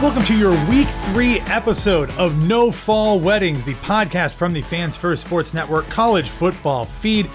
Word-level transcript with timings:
Welcome 0.00 0.24
to 0.24 0.34
your 0.34 0.52
week 0.70 0.88
three 1.12 1.40
episode 1.40 2.10
of 2.12 2.46
No 2.46 2.72
Fall 2.72 3.20
Weddings, 3.20 3.64
the 3.64 3.74
podcast 3.74 4.32
from 4.32 4.54
the 4.54 4.62
Fans 4.62 4.96
First 4.96 5.26
Sports 5.26 5.52
Network 5.52 5.86
college 5.88 6.30
football 6.30 6.86
feed. 6.86 7.28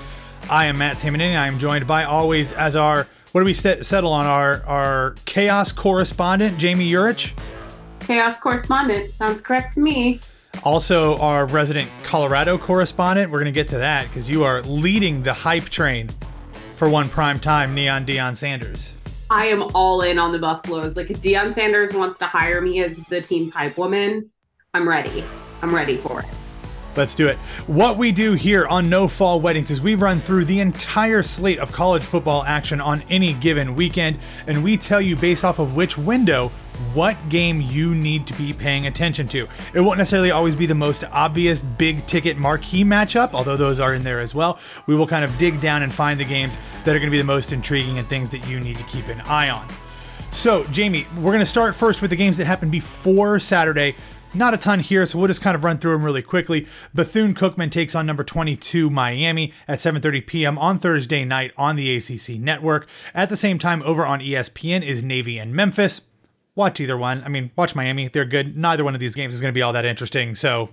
I 0.49 0.65
am 0.65 0.79
Matt 0.79 0.97
Tamanini. 0.97 1.37
I 1.37 1.45
am 1.45 1.59
joined 1.59 1.85
by 1.85 2.05
always 2.05 2.53
as 2.53 2.75
our 2.75 3.07
what 3.33 3.41
do 3.41 3.45
we 3.45 3.53
set, 3.53 3.85
settle 3.85 4.11
on 4.11 4.25
our 4.25 4.63
our 4.63 5.13
chaos 5.25 5.71
correspondent 5.71 6.57
Jami 6.57 6.89
Jurich, 6.89 7.35
Chaos 7.99 8.39
correspondent 8.39 9.13
sounds 9.13 9.41
correct 9.41 9.75
to 9.75 9.79
me. 9.79 10.19
also 10.63 11.17
our 11.17 11.45
resident 11.45 11.87
Colorado 12.03 12.57
correspondent. 12.57 13.29
We're 13.31 13.39
gonna 13.39 13.51
get 13.51 13.67
to 13.69 13.77
that 13.77 14.07
because 14.07 14.27
you 14.27 14.43
are 14.43 14.63
leading 14.63 15.21
the 15.21 15.33
hype 15.33 15.65
train 15.69 16.09
for 16.77 16.89
one 16.89 17.09
prime 17.09 17.39
time 17.39 17.75
Neon 17.75 18.07
Deion 18.07 18.35
Sanders. 18.35 18.95
I 19.29 19.47
am 19.47 19.63
all 19.73 20.01
in 20.01 20.19
on 20.19 20.31
the 20.31 20.39
Buffaloes. 20.39 20.95
Like 20.95 21.09
if 21.09 21.19
Deion 21.19 21.53
Sanders 21.53 21.93
wants 21.93 22.19
to 22.19 22.25
hire 22.25 22.61
me 22.61 22.83
as 22.83 22.97
the 23.09 23.21
team's 23.21 23.51
hype 23.51 23.77
woman, 23.77 24.29
I'm 24.73 24.87
ready. 24.87 25.23
I'm 25.63 25.73
ready 25.73 25.97
for 25.97 26.21
it. 26.21 26.27
Let's 26.95 27.15
do 27.15 27.27
it. 27.27 27.37
What 27.67 27.97
we 27.97 28.11
do 28.11 28.33
here 28.33 28.67
on 28.67 28.87
No 28.87 29.07
Fall 29.07 29.41
Weddings 29.41 29.69
is 29.69 29.81
we 29.81 29.95
run 29.95 30.21
through 30.21 30.45
the 30.45 30.59
entire 30.59 31.23
slate 31.23 31.59
of 31.59 31.71
college 31.71 32.03
football 32.03 32.43
action 32.43 32.79
on 32.79 33.01
any 33.09 33.33
given 33.33 33.75
weekend, 33.75 34.19
and 34.47 34.63
we 34.63 34.77
tell 34.77 35.01
you 35.01 35.15
based 35.15 35.43
off 35.43 35.59
of 35.59 35.75
which 35.75 35.97
window 35.97 36.51
what 36.93 37.17
game 37.29 37.61
you 37.61 37.95
need 37.95 38.27
to 38.27 38.33
be 38.33 38.53
paying 38.53 38.87
attention 38.87 39.27
to. 39.29 39.47
It 39.73 39.81
won't 39.81 39.97
necessarily 39.97 40.31
always 40.31 40.55
be 40.55 40.65
the 40.65 40.75
most 40.75 41.03
obvious 41.05 41.61
big 41.61 42.05
ticket 42.07 42.37
marquee 42.37 42.83
matchup, 42.83 43.33
although 43.33 43.57
those 43.57 43.79
are 43.79 43.93
in 43.93 44.03
there 44.03 44.19
as 44.19 44.35
well. 44.35 44.59
We 44.87 44.95
will 44.95 45.07
kind 45.07 45.23
of 45.23 45.37
dig 45.37 45.61
down 45.61 45.83
and 45.83 45.93
find 45.93 46.19
the 46.19 46.25
games 46.25 46.57
that 46.83 46.95
are 46.95 46.99
going 46.99 47.09
to 47.09 47.11
be 47.11 47.17
the 47.17 47.23
most 47.23 47.51
intriguing 47.51 47.97
and 47.97 48.07
things 48.07 48.29
that 48.31 48.47
you 48.47 48.59
need 48.59 48.77
to 48.77 48.83
keep 48.83 49.07
an 49.07 49.21
eye 49.21 49.49
on. 49.49 49.67
So, 50.31 50.65
Jami, 50.65 51.05
we're 51.17 51.31
going 51.31 51.39
to 51.39 51.45
start 51.45 51.75
first 51.75 52.01
with 52.01 52.09
the 52.09 52.17
games 52.17 52.37
that 52.37 52.45
happened 52.45 52.71
before 52.71 53.39
Saturday. 53.39 53.95
Not 54.33 54.53
a 54.53 54.57
ton 54.57 54.81
here, 54.81 55.05
so 55.05 55.17
we'll 55.17 55.29
just 55.29 55.41
kind 55.41 55.55
of 55.55 55.63
run 55.63 55.77
through 55.77 55.93
them 55.93 56.03
really 56.03 56.21
quickly. 56.21 56.67
Bethune 56.93 57.33
Cookman 57.33 57.71
takes 57.71 57.95
on 57.95 58.05
number 58.05 58.23
22 58.23 58.89
Miami 58.89 59.53
at 59.65 59.79
7:30 59.79 60.27
p.m. 60.27 60.57
on 60.57 60.77
Thursday 60.77 61.23
night 61.23 61.53
on 61.55 61.77
the 61.77 61.95
ACC 61.95 62.37
network. 62.37 62.85
At 63.13 63.29
the 63.29 63.37
same 63.37 63.57
time, 63.57 63.81
over 63.83 64.05
on 64.05 64.19
ESPN 64.19 64.83
is 64.83 65.03
Navy 65.03 65.37
and 65.37 65.53
Memphis. 65.53 66.01
Watch 66.55 66.79
either 66.79 66.97
one. 66.97 67.23
I 67.23 67.29
mean, 67.29 67.51
watch 67.55 67.75
Miami. 67.75 68.07
They're 68.07 68.25
good. 68.25 68.57
Neither 68.57 68.83
one 68.83 68.95
of 68.95 69.01
these 69.01 69.15
games 69.15 69.33
is 69.33 69.41
going 69.41 69.51
to 69.51 69.57
be 69.57 69.61
all 69.61 69.73
that 69.73 69.85
interesting, 69.85 70.35
so 70.35 70.69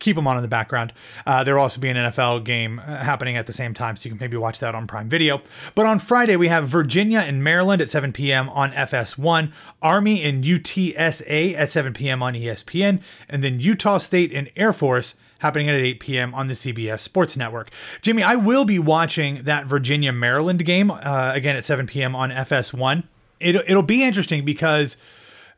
keep 0.00 0.16
them 0.16 0.26
on 0.26 0.36
in 0.36 0.42
the 0.42 0.48
background. 0.48 0.92
Uh, 1.26 1.44
there 1.44 1.54
will 1.54 1.62
also 1.62 1.80
be 1.80 1.88
an 1.88 1.96
NFL 1.96 2.44
game 2.44 2.80
uh, 2.80 2.96
happening 2.96 3.36
at 3.36 3.46
the 3.46 3.52
same 3.52 3.72
time, 3.72 3.94
so 3.94 4.08
you 4.08 4.10
can 4.10 4.18
maybe 4.18 4.36
watch 4.36 4.58
that 4.58 4.74
on 4.74 4.86
Prime 4.86 5.08
Video. 5.08 5.40
But 5.74 5.86
on 5.86 5.98
Friday, 6.00 6.36
we 6.36 6.48
have 6.48 6.68
Virginia 6.68 7.20
and 7.20 7.44
Maryland 7.44 7.80
at 7.80 7.88
7 7.88 8.12
p.m. 8.12 8.48
on 8.48 8.72
FS1, 8.72 9.52
Army 9.80 10.22
and 10.24 10.42
UTSA 10.42 11.54
at 11.54 11.70
7 11.70 11.92
p.m. 11.92 12.22
on 12.22 12.34
ESPN, 12.34 13.00
and 13.28 13.44
then 13.44 13.60
Utah 13.60 13.98
State 13.98 14.32
and 14.32 14.50
Air 14.56 14.72
Force 14.72 15.14
happening 15.38 15.68
at 15.68 15.74
8 15.74 16.00
p.m. 16.00 16.34
on 16.34 16.48
the 16.48 16.54
CBS 16.54 17.00
Sports 17.00 17.36
Network. 17.36 17.70
Jimmy, 18.02 18.22
I 18.22 18.34
will 18.34 18.64
be 18.64 18.78
watching 18.78 19.44
that 19.44 19.66
Virginia 19.66 20.12
Maryland 20.12 20.64
game 20.64 20.90
uh, 20.90 21.32
again 21.34 21.56
at 21.56 21.64
7 21.64 21.86
p.m. 21.86 22.16
on 22.16 22.30
FS1. 22.30 23.04
It'll, 23.40 23.62
it'll 23.66 23.82
be 23.82 24.02
interesting 24.02 24.44
because 24.44 24.96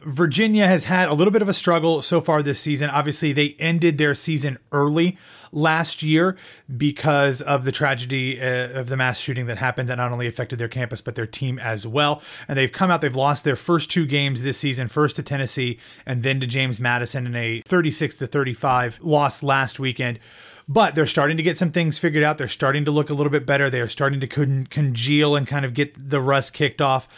Virginia 0.01 0.67
has 0.67 0.85
had 0.85 1.09
a 1.09 1.15
little 1.15 1.31
bit 1.31 1.43
of 1.43 1.49
a 1.49 1.55
struggle 1.55 2.03
so 2.03 2.21
far 2.21 2.43
this 2.43 2.61
season. 2.61 2.91
Obviously, 2.91 3.33
they 3.33 3.57
ended 3.59 3.99
their 3.99 4.15
season 4.15 4.59
early 4.73 5.19
last 5.53 6.03
year 6.03 6.37
because 6.77 7.43
of 7.43 7.65
the 7.65 7.73
tragedy 7.73 8.41
uh, 8.41 8.69
of 8.71 8.89
the 8.89 8.97
mass 8.97 9.19
shooting 9.19 9.47
that 9.47 9.59
happened 9.59 9.89
that 9.89 9.97
not 9.97 10.11
only 10.11 10.27
affected 10.27 10.59
their 10.59 10.69
campus 10.69 11.03
but 11.03 11.15
their 11.15 11.27
team 11.27 11.59
as 11.59 11.87
well. 11.87 12.23
And 12.49 12.57
they've 12.57 12.73
come 12.73 12.91
out, 12.91 13.03
they've 13.03 13.15
lost 13.15 13.45
their 13.45 13.57
first 13.57 13.91
two 13.91 14.07
games 14.07 14.43
this 14.43 14.59
season, 14.59 14.89
first 14.89 15.17
to 15.17 15.23
Tennessee 15.23 15.79
and 16.07 16.23
then 16.23 16.41
to 16.41 16.47
James 16.47 16.81
Madison 16.81 17.27
in 17.27 17.37
a 17.37 17.61
36 17.67 18.17
to 18.17 18.27
35 18.27 18.99
loss 19.03 19.43
last 19.43 19.79
weekend. 19.79 20.19
But 20.69 20.95
they're 20.95 21.07
starting 21.07 21.37
to 21.37 21.43
get 21.43 21.59
some 21.59 21.71
things 21.71 21.99
figured 21.99 22.25
out. 22.25 22.39
They're 22.39 22.49
starting 22.49 22.85
to 22.87 22.91
look 22.91 23.11
a 23.11 23.15
little 23.15 23.33
bit 23.33 23.45
better. 23.45 23.69
They 23.69 23.81
are 23.81 23.89
starting 23.89 24.21
to 24.21 24.27
con- 24.27 24.69
congeal 24.71 25.37
and 25.37 25.47
kind 25.47 25.65
of 25.65 25.75
get 25.75 26.11
the 26.11 26.21
rust 26.21 26.55
kicked 26.55 26.81
off. 26.81 27.09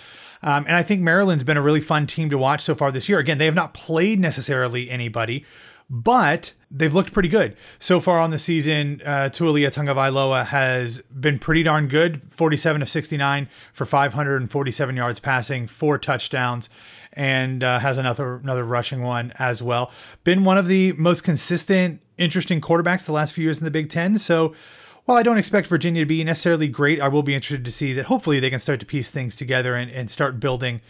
Um, 0.45 0.67
and 0.69 0.77
I 0.77 0.83
think 0.83 1.01
Maryland's 1.01 1.43
been 1.43 1.57
a 1.57 1.63
really 1.63 1.81
fun 1.81 2.07
team 2.07 2.29
to 2.31 2.37
watch 2.39 2.61
so 2.63 2.75
far 2.75 2.93
this 2.93 3.09
year. 3.09 3.19
Again, 3.19 3.39
they 3.39 3.47
have 3.47 3.55
not 3.55 3.73
played 3.73 4.21
necessarily 4.21 4.91
anybody, 4.91 5.45
but 5.89 6.53
they've 6.71 6.95
looked 6.95 7.15
pretty 7.15 7.31
good 7.31 7.57
so 7.79 7.99
far 7.99 8.19
on 8.19 8.31
the 8.31 8.39
season. 8.39 9.01
Uh, 9.05 9.31
Taulia 9.33 9.73
Tagovailoa 9.73 10.47
has 10.47 11.01
been 11.19 11.39
pretty 11.39 11.63
darn 11.63 11.89
good 11.89 12.21
47 12.31 12.83
of 12.83 12.91
69 12.91 13.49
for 13.73 13.87
547 13.87 14.97
yards 14.97 15.19
passing, 15.19 15.67
four 15.67 15.97
touchdowns, 15.97 16.69
and 17.15 17.65
uh, 17.65 17.79
has 17.79 17.97
another 17.97 18.37
another 18.37 18.65
rushing 18.65 19.03
one 19.03 19.33
as 19.39 19.63
well. 19.63 19.91
Been 20.25 20.45
one 20.45 20.59
of 20.59 20.67
the 20.67 20.93
most 20.93 21.23
consistent, 21.23 22.03
interesting 22.19 22.61
quarterbacks 22.61 23.07
the 23.07 23.13
last 23.13 23.33
few 23.33 23.45
years 23.45 23.61
in 23.61 23.65
the 23.65 23.71
Big 23.71 23.89
Ten. 23.89 24.19
So 24.19 24.55
while 25.05 25.19
I 25.19 25.23
don't 25.23 25.39
expect 25.39 25.67
Virginia 25.67 26.03
to 26.03 26.07
be 26.07 26.25
necessarily 26.25 26.69
great, 26.69 27.01
I 27.01 27.09
will 27.09 27.23
be 27.23 27.35
interested 27.35 27.65
to 27.65 27.73
see 27.73 27.93
that 27.93 28.07
hopefully 28.07 28.41
they 28.41 28.51
can 28.51 28.59
start 28.59 28.81
to 28.81 28.87
piece 28.87 29.11
things 29.11 29.37
together 29.37 29.75
and, 29.75 29.91
and 29.91 30.11
start 30.11 30.41
building, 30.41 30.81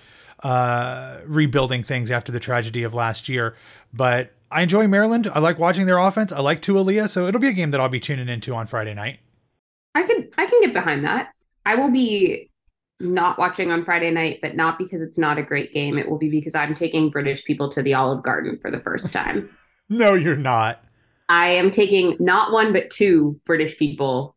uh, 0.42 1.19
rebuilding 1.26 1.82
things 1.82 2.10
after 2.10 2.30
the 2.30 2.41
tragedy 2.41 2.82
of 2.82 2.94
last 2.94 3.28
year. 3.28 3.56
But 3.92 4.32
I 4.50 4.62
enjoy 4.62 4.86
Maryland. 4.86 5.28
I 5.32 5.41
like 5.41 5.58
watching 5.58 5.86
their 5.86 5.98
offense. 5.98 6.30
I 6.30 6.41
like 6.41 6.62
Taulia, 6.62 7.08
so 7.08 7.26
it'll 7.26 7.41
be 7.41 7.48
a 7.48 7.53
game 7.53 7.72
that 7.72 7.80
I'll 7.80 7.88
be 7.88 8.00
tuning 8.00 8.28
into 8.28 8.54
on 8.54 8.66
Friday 8.66 8.94
night. 8.94 9.19
I 9.94 10.03
could 10.03 10.32
I 10.38 10.47
can 10.47 10.60
get 10.60 10.72
behind 10.72 11.04
that. 11.04 11.32
I 11.66 11.74
will 11.76 11.91
be 11.91 12.50
not 13.00 13.38
watching 13.38 13.72
on 13.72 13.84
Friday 13.84 14.10
night, 14.10 14.38
but 14.42 14.54
not 14.54 14.78
because 14.78 15.03
it's 15.03 15.19
not 15.19 15.38
a 15.38 15.42
great 15.42 15.72
game. 15.72 15.98
It 15.98 16.08
will 16.08 16.19
be 16.19 16.30
because 16.30 16.54
I'm 16.54 16.74
taking 16.74 17.10
British 17.10 17.44
people 17.44 17.69
to 17.70 17.82
the 17.82 17.94
Olive 17.94 18.22
Garden 18.22 18.58
for 18.60 18.70
the 18.70 18.80
first 18.80 19.12
time. 19.12 19.48
No, 19.91 20.14
you're 20.14 20.34
not. 20.34 20.82
I 21.28 21.48
am 21.50 21.70
taking 21.70 22.16
not 22.21 22.53
one 22.53 22.72
but 22.72 22.91
two 22.91 23.41
British 23.44 23.76
people 23.78 24.36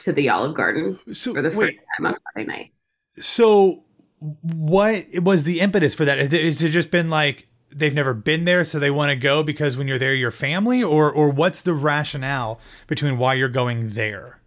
to 0.00 0.12
the 0.12 0.28
Olive 0.28 0.54
Garden 0.54 0.98
So 1.12 1.34
for 1.34 1.42
the 1.42 1.50
first 1.50 1.58
wait, 1.58 1.78
time 1.98 2.06
on 2.06 2.16
Friday 2.32 2.46
night. 2.48 2.72
so 3.20 3.84
what 4.20 5.04
was 5.22 5.44
the 5.44 5.60
impetus 5.60 5.94
for 5.94 6.04
that? 6.04 6.18
Is 6.18 6.32
it- 6.32 6.62
it 6.66 6.70
just 6.70 6.90
been 6.90 7.10
like 7.10 7.48
they've 7.74 7.94
never 7.94 8.14
been 8.14 8.44
there, 8.44 8.64
so 8.64 8.78
they 8.78 8.90
want 8.90 9.10
to 9.10 9.16
go 9.16 9.42
because 9.42 9.76
when 9.76 9.86
you're 9.86 9.98
there, 9.98 10.14
you're 10.14 10.30
family, 10.30 10.82
or 10.82 11.10
or 11.12 11.28
what's 11.30 11.60
the 11.60 11.74
rationale 11.74 12.58
between 12.86 13.18
why 13.18 13.34
you're 13.34 13.48
going 13.48 13.90
there? 13.90 14.40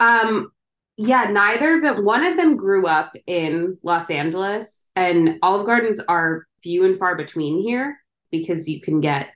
Um, 0.00 0.50
yeah, 0.96 1.30
neither 1.30 1.76
of 1.76 1.82
them. 1.82 2.04
One 2.04 2.24
of 2.24 2.36
them 2.36 2.56
grew 2.56 2.86
up 2.86 3.14
in 3.26 3.78
Los 3.82 4.10
Angeles, 4.10 4.86
and 4.96 5.38
Olive 5.42 5.66
Gardens 5.66 6.00
are 6.00 6.46
few 6.62 6.84
and 6.84 6.98
far 6.98 7.16
between 7.16 7.62
here 7.62 7.98
because 8.30 8.68
you 8.68 8.80
can 8.80 9.00
get 9.00 9.28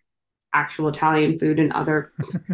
actual 0.57 0.89
Italian 0.89 1.39
food 1.39 1.59
in 1.59 1.71
other 1.73 2.11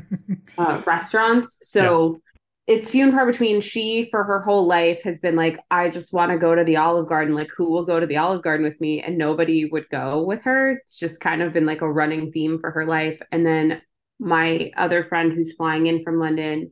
uh, 0.59 0.83
restaurants. 0.85 1.59
So 1.63 2.21
it's 2.67 2.91
few 2.91 3.05
and 3.05 3.13
far 3.13 3.27
between. 3.27 3.61
She, 3.61 4.09
for 4.11 4.25
her 4.25 4.41
whole 4.41 4.67
life, 4.67 5.03
has 5.05 5.21
been 5.21 5.37
like, 5.37 5.59
I 5.71 5.89
just 5.89 6.13
want 6.13 6.33
to 6.33 6.39
go 6.39 6.55
to 6.55 6.65
the 6.65 6.77
Olive 6.77 7.09
Garden. 7.09 7.35
Like, 7.35 7.51
who 7.57 7.71
will 7.71 7.85
go 7.85 8.01
to 8.01 8.07
the 8.07 8.17
Olive 8.17 8.43
Garden 8.43 8.65
with 8.65 8.81
me? 8.81 9.01
And 9.01 9.19
nobody 9.19 9.65
would 9.67 9.89
go 9.91 10.25
with 10.25 10.43
her. 10.43 10.73
It's 10.73 10.99
just 10.99 11.21
kind 11.21 11.43
of 11.43 11.53
been 11.53 11.67
like 11.67 11.81
a 11.81 11.91
running 11.91 12.33
theme 12.33 12.59
for 12.59 12.71
her 12.71 12.85
life. 12.85 13.21
And 13.31 13.47
then 13.47 13.83
my 14.19 14.71
other 14.77 15.03
friend 15.03 15.33
who's 15.33 15.55
flying 15.55 15.87
in 15.87 16.03
from 16.03 16.19
London 16.19 16.71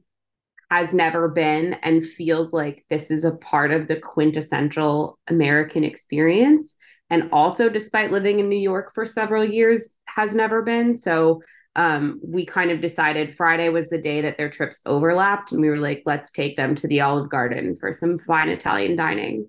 has 0.71 0.95
never 0.95 1.29
been 1.29 1.75
and 1.83 2.07
feels 2.07 2.53
like 2.53 2.85
this 2.89 3.11
is 3.11 3.25
a 3.25 3.35
part 3.37 3.73
of 3.73 3.89
the 3.89 3.97
quintessential 3.97 5.19
American 5.27 5.83
experience. 5.83 6.77
And 7.11 7.29
also, 7.33 7.69
despite 7.69 8.13
living 8.13 8.39
in 8.39 8.49
New 8.49 8.59
York 8.59 8.95
for 8.95 9.05
several 9.05 9.45
years, 9.45 9.91
has 10.15 10.35
never 10.35 10.63
been. 10.63 10.95
So 10.95 11.43
um, 11.77 12.21
we 12.23 12.45
kind 12.45 12.71
of 12.71 12.81
decided 12.81 13.37
Friday 13.37 13.69
was 13.69 13.89
the 13.89 14.01
day 14.01 14.21
that 14.23 14.37
their 14.37 14.51
trips 14.51 14.81
overlapped. 14.87 15.53
And 15.53 15.61
we 15.61 15.69
were 15.69 15.79
like, 15.79 16.03
let's 16.07 16.31
take 16.31 16.57
them 16.57 16.75
to 16.77 16.89
the 16.89 17.01
Olive 17.01 17.31
Garden 17.31 17.77
for 17.77 17.93
some 17.93 18.19
fine 18.19 18.49
Italian 18.49 18.97
dining. 18.97 19.49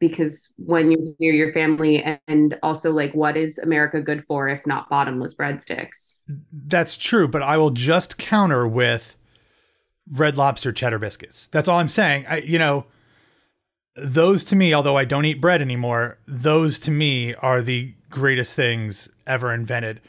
Because 0.00 0.52
when 0.56 0.92
you're 0.92 1.14
near 1.18 1.32
your 1.32 1.52
family, 1.52 2.04
and 2.28 2.56
also 2.62 2.92
like, 2.92 3.12
what 3.14 3.36
is 3.36 3.58
America 3.58 4.00
good 4.00 4.24
for 4.26 4.48
if 4.48 4.64
not 4.64 4.88
bottomless 4.88 5.34
breadsticks? 5.34 6.22
That's 6.52 6.96
true. 6.96 7.26
But 7.26 7.42
I 7.42 7.56
will 7.56 7.72
just 7.72 8.16
counter 8.16 8.66
with 8.66 9.16
red 10.10 10.36
lobster 10.36 10.72
cheddar 10.72 11.00
biscuits. 11.00 11.48
That's 11.48 11.68
all 11.68 11.78
I'm 11.78 11.88
saying. 11.88 12.26
I, 12.28 12.38
you 12.38 12.58
know, 12.60 12.86
those 13.96 14.44
to 14.44 14.56
me, 14.56 14.72
although 14.72 14.96
I 14.96 15.04
don't 15.04 15.24
eat 15.24 15.40
bread 15.40 15.60
anymore, 15.60 16.18
those 16.26 16.78
to 16.80 16.92
me 16.92 17.34
are 17.34 17.60
the 17.60 17.94
greatest 18.10 18.56
things 18.56 19.08
ever 19.26 19.52
invented. 19.52 20.00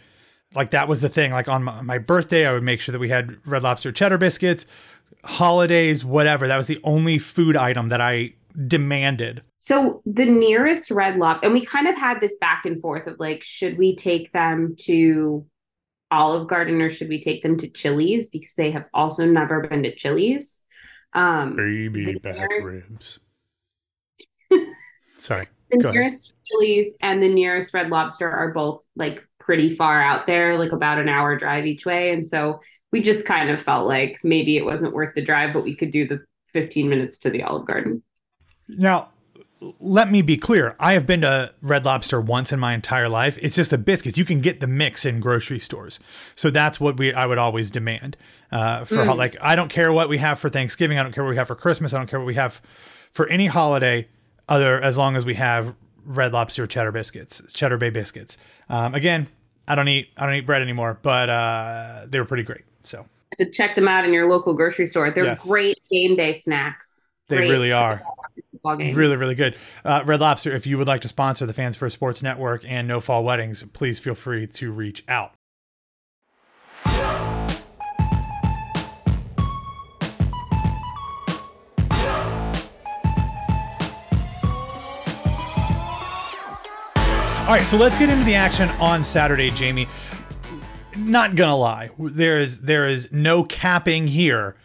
Like 0.55 0.71
that 0.71 0.87
was 0.87 1.01
the 1.01 1.09
thing. 1.09 1.31
Like 1.31 1.47
on 1.47 1.63
my, 1.63 1.81
my 1.81 1.97
birthday, 1.97 2.45
I 2.45 2.53
would 2.53 2.63
make 2.63 2.81
sure 2.81 2.91
that 2.91 2.99
we 2.99 3.09
had 3.09 3.37
red 3.45 3.63
lobster 3.63 3.91
cheddar 3.91 4.17
biscuits, 4.17 4.65
holidays, 5.23 6.03
whatever. 6.03 6.47
That 6.47 6.57
was 6.57 6.67
the 6.67 6.79
only 6.83 7.19
food 7.19 7.55
item 7.55 7.89
that 7.89 8.01
I 8.01 8.33
demanded. 8.67 9.43
So 9.57 10.01
the 10.05 10.25
nearest 10.25 10.91
red 10.91 11.17
lobster, 11.17 11.45
and 11.45 11.53
we 11.53 11.65
kind 11.65 11.87
of 11.87 11.95
had 11.95 12.19
this 12.19 12.37
back 12.37 12.65
and 12.65 12.81
forth 12.81 13.07
of 13.07 13.19
like, 13.19 13.43
should 13.43 13.77
we 13.77 13.95
take 13.95 14.31
them 14.31 14.75
to 14.81 15.45
Olive 16.11 16.47
Garden 16.47 16.81
or 16.81 16.89
should 16.89 17.09
we 17.09 17.21
take 17.21 17.43
them 17.43 17.57
to 17.57 17.67
Chili's 17.67 18.29
because 18.29 18.55
they 18.55 18.71
have 18.71 18.85
also 18.93 19.25
never 19.25 19.67
been 19.67 19.83
to 19.83 19.93
Chili's? 19.93 20.63
Um, 21.13 21.55
Baby 21.55 22.15
back 22.19 22.35
nearest... 22.35 22.67
ribs. 22.67 23.19
Sorry. 25.17 25.47
The 25.71 25.91
nearest. 25.91 26.33
Chili's 26.45 26.95
and 27.01 27.21
the 27.21 27.33
nearest 27.33 27.73
Red 27.73 27.89
Lobster 27.89 28.29
are 28.29 28.51
both 28.51 28.83
like 28.95 29.23
pretty 29.39 29.69
far 29.75 30.01
out 30.01 30.27
there, 30.27 30.57
like 30.57 30.71
about 30.71 30.99
an 30.99 31.09
hour 31.09 31.35
drive 31.37 31.65
each 31.65 31.85
way. 31.85 32.11
And 32.11 32.27
so 32.27 32.59
we 32.91 33.01
just 33.01 33.25
kind 33.25 33.49
of 33.49 33.61
felt 33.61 33.87
like 33.87 34.19
maybe 34.23 34.57
it 34.57 34.65
wasn't 34.65 34.93
worth 34.93 35.15
the 35.15 35.23
drive, 35.23 35.53
but 35.53 35.63
we 35.63 35.75
could 35.75 35.91
do 35.91 36.07
the 36.07 36.23
15 36.53 36.89
minutes 36.89 37.19
to 37.19 37.29
the 37.29 37.43
Olive 37.43 37.65
Garden. 37.65 38.03
Now, 38.67 39.09
let 39.79 40.09
me 40.09 40.21
be 40.21 40.37
clear. 40.37 40.75
I 40.79 40.93
have 40.93 41.05
been 41.05 41.21
to 41.21 41.53
Red 41.61 41.85
Lobster 41.85 42.21
once 42.21 42.51
in 42.51 42.59
my 42.59 42.73
entire 42.73 43.09
life. 43.09 43.37
It's 43.41 43.55
just 43.55 43.71
the 43.71 43.77
biscuits. 43.77 44.17
You 44.17 44.25
can 44.25 44.39
get 44.39 44.59
the 44.59 44.67
mix 44.67 45.05
in 45.05 45.19
grocery 45.19 45.59
stores, 45.59 45.99
so 46.35 46.49
that's 46.49 46.79
what 46.79 46.97
we 46.97 47.13
I 47.13 47.25
would 47.25 47.37
always 47.37 47.69
demand 47.69 48.15
uh, 48.51 48.85
for 48.85 48.95
mm. 48.95 49.17
like 49.17 49.35
I 49.41 49.55
don't 49.55 49.69
care 49.69 49.91
what 49.91 50.07
we 50.07 50.17
have 50.19 50.39
for 50.39 50.49
Thanksgiving. 50.49 50.97
I 50.97 51.03
don't 51.03 51.11
care 51.11 51.23
what 51.23 51.31
we 51.31 51.35
have 51.35 51.47
for 51.47 51.55
Christmas. 51.55 51.93
I 51.93 51.97
don't 51.97 52.07
care 52.07 52.19
what 52.19 52.25
we 52.25 52.35
have 52.35 52.61
for 53.11 53.27
any 53.27 53.47
holiday 53.47 54.07
other 54.49 54.81
as 54.81 54.97
long 54.97 55.15
as 55.15 55.25
we 55.25 55.35
have 55.35 55.75
Red 56.05 56.33
Lobster 56.33 56.67
cheddar 56.67 56.91
biscuits, 56.91 57.41
cheddar 57.53 57.77
bay 57.77 57.89
biscuits. 57.89 58.37
Um, 58.67 58.95
again, 58.95 59.27
I 59.67 59.75
don't 59.75 59.87
eat 59.87 60.09
I 60.17 60.25
don't 60.25 60.35
eat 60.35 60.45
bread 60.45 60.61
anymore, 60.61 60.99
but 61.01 61.29
uh, 61.29 62.05
they 62.09 62.19
were 62.19 62.25
pretty 62.25 62.43
great. 62.43 62.63
So 62.83 63.05
to 63.37 63.49
check 63.49 63.75
them 63.75 63.87
out 63.87 64.05
in 64.05 64.13
your 64.13 64.27
local 64.29 64.53
grocery 64.53 64.87
store. 64.87 65.11
They're 65.11 65.25
yes. 65.25 65.45
great 65.45 65.79
game 65.89 66.15
day 66.15 66.33
snacks. 66.33 67.05
They 67.27 67.37
great. 67.37 67.51
really 67.51 67.71
are. 67.71 68.01
Really, 68.65 69.15
really 69.15 69.35
good. 69.35 69.55
Uh, 69.85 70.03
Red 70.05 70.19
Lobster, 70.19 70.53
if 70.53 70.67
you 70.67 70.77
would 70.77 70.87
like 70.87 71.01
to 71.01 71.07
sponsor 71.07 71.45
the 71.45 71.53
Fans 71.53 71.77
First 71.77 71.93
Sports 71.93 72.21
Network 72.21 72.63
and 72.67 72.87
No 72.87 72.99
Fall 72.99 73.23
Weddings, 73.23 73.63
please 73.71 73.99
feel 73.99 74.15
free 74.15 74.47
to 74.47 74.71
reach 74.71 75.03
out. 75.07 75.33
All 87.49 87.55
right, 87.55 87.65
so 87.65 87.77
let's 87.77 87.97
get 87.97 88.11
into 88.11 88.23
the 88.25 88.35
action 88.35 88.69
on 88.79 89.03
Saturday, 89.03 89.49
Jami. 89.49 89.87
Not 90.95 91.33
gonna 91.33 91.57
lie, 91.57 91.89
there 91.97 92.37
is 92.37 92.61
there 92.61 92.85
is 92.85 93.11
no 93.11 93.43
capping 93.43 94.05
here. 94.05 94.55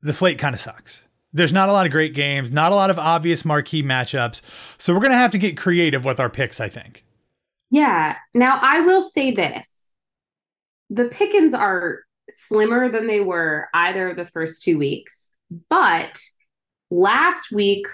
The 0.00 0.14
slate 0.14 0.38
kind 0.38 0.54
of 0.54 0.62
sucks. 0.62 1.04
There's 1.34 1.52
not 1.52 1.68
a 1.68 1.72
lot 1.72 1.84
of 1.84 1.92
great 1.92 2.14
games, 2.14 2.50
not 2.50 2.72
a 2.72 2.74
lot 2.74 2.88
of 2.88 2.98
obvious 2.98 3.44
marquee 3.44 3.82
matchups. 3.82 4.40
So 4.78 4.94
we're 4.94 5.02
gonna 5.02 5.18
have 5.18 5.32
to 5.32 5.38
get 5.38 5.58
creative 5.58 6.06
with 6.06 6.18
our 6.18 6.30
picks, 6.30 6.58
I 6.58 6.70
think. 6.70 7.04
Yeah. 7.70 8.16
Now 8.32 8.58
I 8.62 8.80
will 8.80 9.02
say 9.02 9.32
this. 9.32 9.92
The 10.88 11.04
pickings 11.08 11.52
are 11.52 12.04
slimmer 12.30 12.88
than 12.88 13.08
they 13.08 13.20
were 13.20 13.68
either 13.74 14.08
of 14.08 14.16
the 14.16 14.24
first 14.24 14.62
two 14.62 14.78
weeks. 14.78 15.32
But 15.68 16.18
last 16.90 17.52
week 17.52 17.86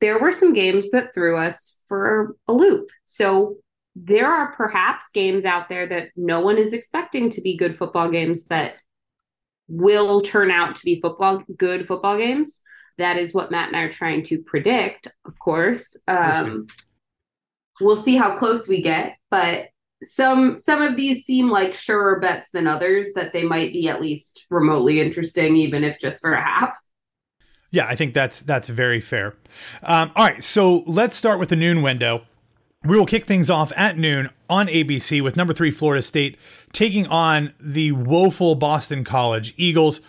there 0.00 0.18
were 0.18 0.32
some 0.32 0.52
games 0.52 0.90
that 0.90 1.14
threw 1.14 1.36
us 1.36 1.78
for 1.88 2.36
a 2.48 2.52
loop. 2.52 2.88
So 3.06 3.56
there 3.94 4.30
are 4.30 4.52
perhaps 4.52 5.10
games 5.12 5.44
out 5.44 5.68
there 5.68 5.86
that 5.86 6.08
no 6.16 6.40
one 6.40 6.58
is 6.58 6.72
expecting 6.72 7.30
to 7.30 7.40
be 7.40 7.56
good 7.56 7.74
football 7.74 8.10
games 8.10 8.46
that 8.46 8.74
will 9.68 10.20
turn 10.20 10.50
out 10.50 10.76
to 10.76 10.84
be 10.84 11.00
football 11.00 11.42
good 11.56 11.86
football 11.86 12.18
games. 12.18 12.60
That 12.98 13.16
is 13.16 13.34
what 13.34 13.50
Matt 13.50 13.68
and 13.68 13.76
I 13.76 13.82
are 13.82 13.90
trying 13.90 14.22
to 14.24 14.42
predict, 14.42 15.08
of 15.24 15.38
course. 15.38 15.96
Um, 16.06 16.66
we'll, 17.80 17.96
see. 17.96 18.16
how 18.16 18.38
close 18.38 18.68
we 18.68 18.80
get, 18.80 19.16
but 19.30 19.66
some 20.02 20.58
some 20.58 20.82
of 20.82 20.96
these 20.96 21.24
seem 21.24 21.50
like 21.50 21.74
surer 21.74 22.20
bets 22.20 22.50
than 22.50 22.66
others 22.66 23.08
that 23.14 23.32
they 23.32 23.42
might 23.42 23.72
be 23.72 23.88
at 23.88 24.00
least 24.00 24.46
remotely 24.50 25.00
interesting, 25.00 25.56
even 25.56 25.84
if 25.84 25.98
just 25.98 26.20
for 26.20 26.32
a 26.32 26.42
half. 26.42 26.76
Yeah, 27.70 27.86
I 27.86 27.96
think 27.96 28.14
that's 28.14 28.40
that's 28.40 28.68
very 28.68 29.00
fair. 29.00 29.34
Um, 29.82 30.12
all 30.14 30.24
right, 30.24 30.42
so 30.42 30.82
let's 30.86 31.16
start 31.16 31.38
with 31.38 31.48
the 31.48 31.56
noon 31.56 31.82
window. 31.82 32.22
We 32.84 32.96
will 32.96 33.06
kick 33.06 33.24
things 33.24 33.50
off 33.50 33.72
at 33.74 33.98
noon 33.98 34.30
on 34.48 34.68
ABC 34.68 35.20
with 35.20 35.36
number 35.36 35.52
three 35.52 35.72
Florida 35.72 36.02
State 36.02 36.38
taking 36.72 37.06
on 37.06 37.52
the 37.58 37.92
woeful 37.92 38.54
Boston 38.54 39.02
College 39.02 39.54
Eagles. 39.56 40.00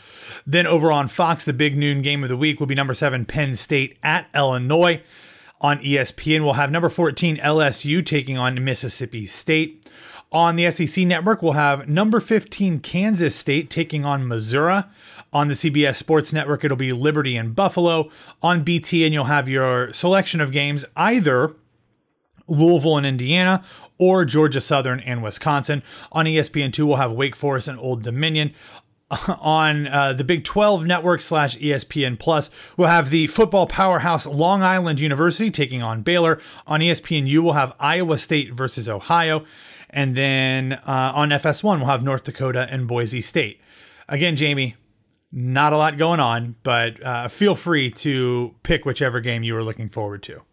Then 0.45 0.67
over 0.67 0.91
on 0.91 1.07
Fox, 1.07 1.43
the 1.43 1.53
big 1.53 1.75
noon 1.75 2.01
game 2.01 2.23
of 2.23 2.29
the 2.29 2.37
week 2.37 2.59
will 2.59 2.67
be 2.67 2.75
number 2.75 2.93
seven 2.93 3.25
Penn 3.25 3.55
State 3.55 3.97
at 4.03 4.27
Illinois. 4.35 5.01
On 5.59 5.79
ESPN, 5.79 6.43
we'll 6.43 6.53
have 6.53 6.69
number 6.69 6.89
14 6.89 7.37
LSU 7.37 8.05
taking 8.05 8.37
on 8.37 8.63
Mississippi 8.63 9.25
State. 9.25 9.89
On 10.31 10.57
the 10.57 10.69
SEC 10.69 11.05
network, 11.05 11.41
we'll 11.41 11.53
have 11.53 11.87
number 11.87 12.19
15 12.19 12.81
Kansas 12.81 13.35
State 13.35 13.69
taking 13.69 14.03
on 14.03 14.27
Missouri. 14.27 14.83
On 15.31 15.47
the 15.47 15.53
CBS 15.53 15.95
Sports 15.95 16.33
Network, 16.33 16.65
it'll 16.65 16.75
be 16.75 16.91
Liberty 16.91 17.37
and 17.37 17.55
Buffalo. 17.55 18.09
On 18.41 18.63
BTN, 18.63 19.11
you'll 19.11 19.25
have 19.25 19.47
your 19.47 19.93
selection 19.93 20.41
of 20.41 20.51
games 20.51 20.85
either 20.95 21.55
Louisville 22.47 22.97
and 22.97 23.05
Indiana 23.05 23.63
or 23.97 24.25
Georgia 24.25 24.61
Southern 24.61 24.99
and 25.01 25.23
Wisconsin. 25.23 25.81
On 26.11 26.25
ESPN2, 26.25 26.85
we'll 26.85 26.97
have 26.97 27.11
Wake 27.11 27.35
Forest 27.35 27.67
and 27.67 27.79
Old 27.79 28.03
Dominion. 28.03 28.53
On 29.39 29.87
uh, 29.87 30.11
the 30.11 30.25
Big 30.25 30.43
12 30.43 30.85
network 30.85 31.21
slash 31.21 31.57
ESPN 31.57 32.19
Plus, 32.19 32.49
we'll 32.75 32.89
have 32.89 33.09
the 33.09 33.27
football 33.27 33.65
powerhouse 33.65 34.25
Long 34.25 34.61
Island 34.63 34.99
University 34.99 35.49
taking 35.49 35.81
on 35.81 36.01
Baylor. 36.01 36.41
On 36.65 36.81
ESPNU, 36.81 37.39
we'll 37.39 37.53
have 37.53 37.73
Iowa 37.79 38.17
State 38.17 38.51
versus 38.51 38.89
Ohio. 38.89 39.45
And 39.97 40.15
then 40.15 40.73
uh, 40.73 41.11
on 41.15 41.29
FS1, 41.29 41.79
we'll 41.79 41.87
have 41.87 42.03
North 42.03 42.23
Dakota 42.23 42.67
and 42.69 42.87
Boise 42.87 43.19
State. 43.19 43.59
Again, 44.07 44.35
Jami, 44.35 44.75
not 45.31 45.73
a 45.73 45.77
lot 45.77 45.97
going 45.97 46.19
on, 46.19 46.55
but 46.61 47.03
uh, 47.03 47.29
feel 47.29 47.55
free 47.55 47.89
to 47.89 48.53
pick 48.61 48.85
whichever 48.85 49.19
game 49.21 49.41
you 49.41 49.57
are 49.57 49.63
looking 49.63 49.89
forward 49.89 50.21
to. 50.21 50.43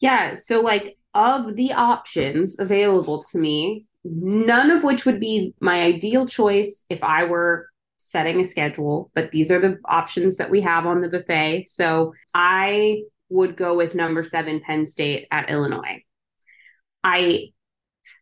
Yeah. 0.00 0.36
So, 0.36 0.62
like, 0.62 0.96
of 1.12 1.54
the 1.54 1.74
options 1.74 2.58
available 2.58 3.22
to 3.24 3.36
me, 3.36 3.84
none 4.04 4.70
of 4.70 4.84
which 4.84 5.04
would 5.04 5.20
be 5.20 5.52
my 5.60 5.82
ideal 5.82 6.26
choice 6.26 6.86
if 6.88 7.04
I 7.04 7.24
were 7.24 7.68
setting 7.98 8.40
a 8.40 8.44
schedule, 8.44 9.10
but 9.14 9.32
these 9.32 9.50
are 9.50 9.58
the 9.58 9.78
options 9.84 10.38
that 10.38 10.48
we 10.48 10.62
have 10.62 10.86
on 10.86 11.02
the 11.02 11.10
buffet. 11.10 11.66
So, 11.68 12.14
I 12.32 13.02
would 13.28 13.54
go 13.54 13.76
with 13.76 13.94
number 13.94 14.22
seven, 14.22 14.60
Penn 14.60 14.86
State 14.86 15.28
at 15.30 15.50
Illinois. 15.50 16.02
I 17.02 17.50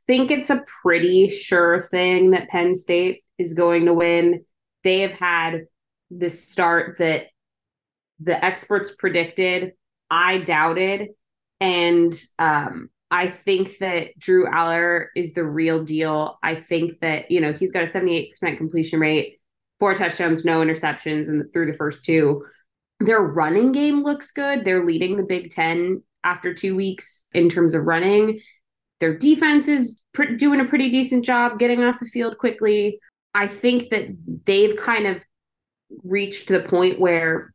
think 0.07 0.31
it's 0.31 0.51
a 0.51 0.65
pretty 0.83 1.29
sure 1.29 1.81
thing 1.81 2.31
that 2.31 2.49
Penn 2.49 2.75
State 2.75 3.25
is 3.39 3.55
going 3.55 3.87
to 3.87 3.95
win 3.95 4.45
they 4.83 5.01
have 5.01 5.13
had 5.13 5.67
the 6.11 6.31
start 6.31 6.99
that 6.99 7.27
the 8.21 8.45
experts 8.45 8.93
predicted. 8.93 9.73
I 10.11 10.39
doubted. 10.39 11.11
And 11.61 12.13
um, 12.39 12.91
I 13.11 13.29
think 13.29 13.79
that 13.79 14.19
Drew 14.19 14.47
Allar 14.47 15.07
is 15.17 15.33
the 15.33 15.45
real 15.45 15.85
deal. 15.85 16.37
I 16.43 16.57
think 16.57 17.01
that, 17.01 17.31
you 17.31 17.41
know, 17.41 17.53
he's 17.53 17.73
got 17.73 17.85
a 17.85 17.87
78% 17.87 18.57
completion 18.57 19.01
rate, 19.01 19.41
four 19.79 19.95
touchdowns, 19.95 20.45
no 20.45 20.61
interceptions 20.61 21.29
and 21.29 21.51
through 21.53 21.67
the 21.67 21.79
first 21.79 22.05
two. 22.05 22.45
Their 23.01 23.21
running 23.21 23.73
game 23.73 24.03
looks 24.03 24.31
good. 24.31 24.65
They're 24.65 24.85
leading 24.85 25.17
the 25.17 25.25
Big 25.25 25.51
Ten 25.51 26.03
after 26.25 26.55
two 26.55 26.77
weeks 26.77 27.27
in 27.33 27.49
terms 27.49 27.75
of 27.75 27.85
running. 27.85 28.41
Their 29.03 29.19
defense 29.19 29.67
is 29.67 30.01
pr- 30.15 30.37
doing 30.37 30.61
a 30.61 30.65
pretty 30.65 30.89
decent 30.89 31.25
job 31.25 31.59
getting 31.59 31.83
off 31.83 31.99
the 31.99 32.07
field 32.07 32.39
quickly. 32.39 33.01
I 33.35 33.49
think 33.49 33.91
that 33.91 34.17
they've 34.45 34.77
kind 34.77 35.09
of 35.09 35.21
reached 36.05 36.47
the 36.47 36.61
point 36.61 37.01
where 37.01 37.53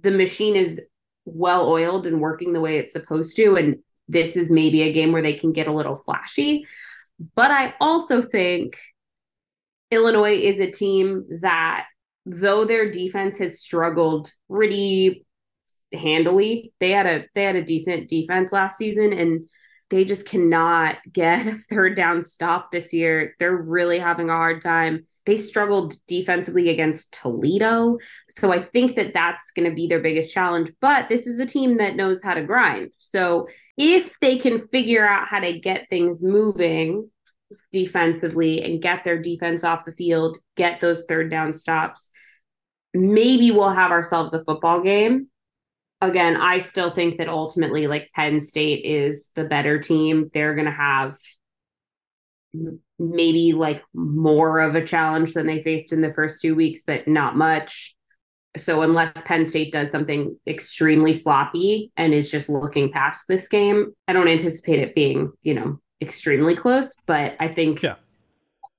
the 0.00 0.10
machine 0.10 0.56
is 0.56 0.80
well 1.26 1.68
oiled 1.68 2.06
and 2.06 2.22
working 2.22 2.54
the 2.54 2.60
way 2.62 2.78
it's 2.78 2.94
supposed 2.94 3.36
to. 3.36 3.56
And 3.56 3.80
this 4.08 4.34
is 4.34 4.50
maybe 4.50 4.80
a 4.80 4.90
game 4.94 5.12
where 5.12 5.20
they 5.20 5.34
can 5.34 5.52
get 5.52 5.68
a 5.68 5.74
little 5.74 5.94
flashy. 5.94 6.66
But 7.36 7.50
I 7.50 7.74
also 7.82 8.22
think 8.22 8.78
Illinois 9.90 10.38
is 10.38 10.58
a 10.58 10.70
team 10.70 11.26
that, 11.42 11.84
though 12.24 12.64
their 12.64 12.90
defense 12.90 13.36
has 13.36 13.60
struggled 13.60 14.32
pretty 14.50 15.26
handily, 15.92 16.72
they 16.80 16.92
had 16.92 17.04
a 17.04 17.26
they 17.34 17.42
had 17.44 17.56
a 17.56 17.62
decent 17.62 18.08
defense 18.08 18.52
last 18.52 18.78
season 18.78 19.12
and 19.12 19.50
they 19.90 20.04
just 20.04 20.26
cannot 20.26 20.96
get 21.12 21.46
a 21.46 21.52
third 21.52 21.96
down 21.96 22.22
stop 22.22 22.70
this 22.70 22.92
year. 22.92 23.34
They're 23.38 23.56
really 23.56 23.98
having 23.98 24.30
a 24.30 24.34
hard 24.36 24.62
time. 24.62 25.06
They 25.26 25.36
struggled 25.36 25.94
defensively 26.06 26.70
against 26.70 27.12
Toledo. 27.12 27.98
So 28.30 28.52
I 28.52 28.62
think 28.62 28.96
that 28.96 29.12
that's 29.12 29.50
going 29.50 29.68
to 29.68 29.74
be 29.74 29.86
their 29.86 30.00
biggest 30.00 30.32
challenge. 30.32 30.72
But 30.80 31.08
this 31.08 31.26
is 31.26 31.38
a 31.38 31.46
team 31.46 31.76
that 31.78 31.96
knows 31.96 32.22
how 32.22 32.34
to 32.34 32.42
grind. 32.42 32.92
So 32.96 33.48
if 33.76 34.18
they 34.20 34.38
can 34.38 34.68
figure 34.68 35.06
out 35.06 35.28
how 35.28 35.40
to 35.40 35.58
get 35.58 35.88
things 35.90 36.22
moving 36.22 37.10
defensively 37.72 38.62
and 38.62 38.80
get 38.80 39.04
their 39.04 39.20
defense 39.20 39.64
off 39.64 39.84
the 39.84 39.92
field, 39.92 40.38
get 40.56 40.80
those 40.80 41.04
third 41.06 41.30
down 41.30 41.52
stops, 41.52 42.10
maybe 42.94 43.50
we'll 43.50 43.70
have 43.70 43.90
ourselves 43.90 44.32
a 44.32 44.42
football 44.44 44.80
game 44.80 45.28
again, 46.00 46.36
I 46.36 46.58
still 46.58 46.90
think 46.90 47.18
that 47.18 47.28
ultimately, 47.28 47.86
like 47.86 48.10
Penn 48.14 48.40
State 48.40 48.84
is 48.84 49.30
the 49.34 49.44
better 49.44 49.78
team. 49.78 50.30
They're 50.32 50.54
going 50.54 50.66
to 50.66 50.70
have 50.70 51.16
maybe 52.98 53.52
like 53.52 53.82
more 53.94 54.58
of 54.60 54.74
a 54.74 54.84
challenge 54.84 55.34
than 55.34 55.46
they 55.46 55.62
faced 55.62 55.92
in 55.92 56.00
the 56.00 56.12
first 56.14 56.40
two 56.40 56.54
weeks, 56.54 56.82
but 56.86 57.06
not 57.06 57.36
much. 57.36 57.94
So 58.56 58.82
unless 58.82 59.12
Penn 59.12 59.44
State 59.44 59.72
does 59.72 59.90
something 59.90 60.36
extremely 60.46 61.12
sloppy 61.12 61.92
and 61.96 62.14
is 62.14 62.30
just 62.30 62.48
looking 62.48 62.90
past 62.90 63.28
this 63.28 63.46
game, 63.46 63.94
I 64.08 64.12
don't 64.12 64.28
anticipate 64.28 64.80
it 64.80 64.94
being, 64.94 65.32
you 65.42 65.54
know, 65.54 65.80
extremely 66.00 66.56
close. 66.56 66.96
But 67.06 67.36
I 67.38 67.48
think 67.48 67.82
yeah. 67.82 67.96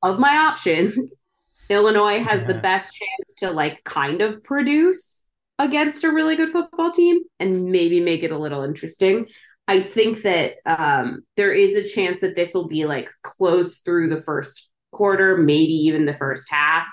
of 0.02 0.20
my 0.20 0.36
options, 0.36 1.16
Illinois 1.70 2.22
has 2.22 2.42
yeah. 2.42 2.48
the 2.48 2.54
best 2.56 2.94
chance 2.94 3.34
to 3.38 3.52
like 3.52 3.84
kind 3.84 4.22
of 4.22 4.44
produce 4.44 5.19
against 5.60 6.06
a 6.06 6.12
really 6.12 6.36
good 6.36 6.52
football 6.52 6.92
team 6.92 7.22
and 7.40 7.66
maybe 7.66 8.00
make 8.00 8.24
it 8.24 8.32
a 8.32 8.38
little 8.38 8.64
interesting. 8.64 9.28
I 9.68 9.82
think 9.82 10.24
that 10.24 10.56
um, 10.66 11.24
there 11.36 11.52
is 11.52 11.76
a 11.76 11.88
chance 11.88 12.22
that 12.22 12.36
this 12.36 12.56
will 12.56 12.68
be 12.68 12.86
like 12.86 13.10
close 13.22 13.80
through 13.80 14.10
the 14.10 14.22
first 14.22 14.70
quarter, 14.92 15.38
maybe 15.38 15.74
even 15.74 16.06
the 16.06 16.14
first 16.14 16.50
half. 16.50 16.88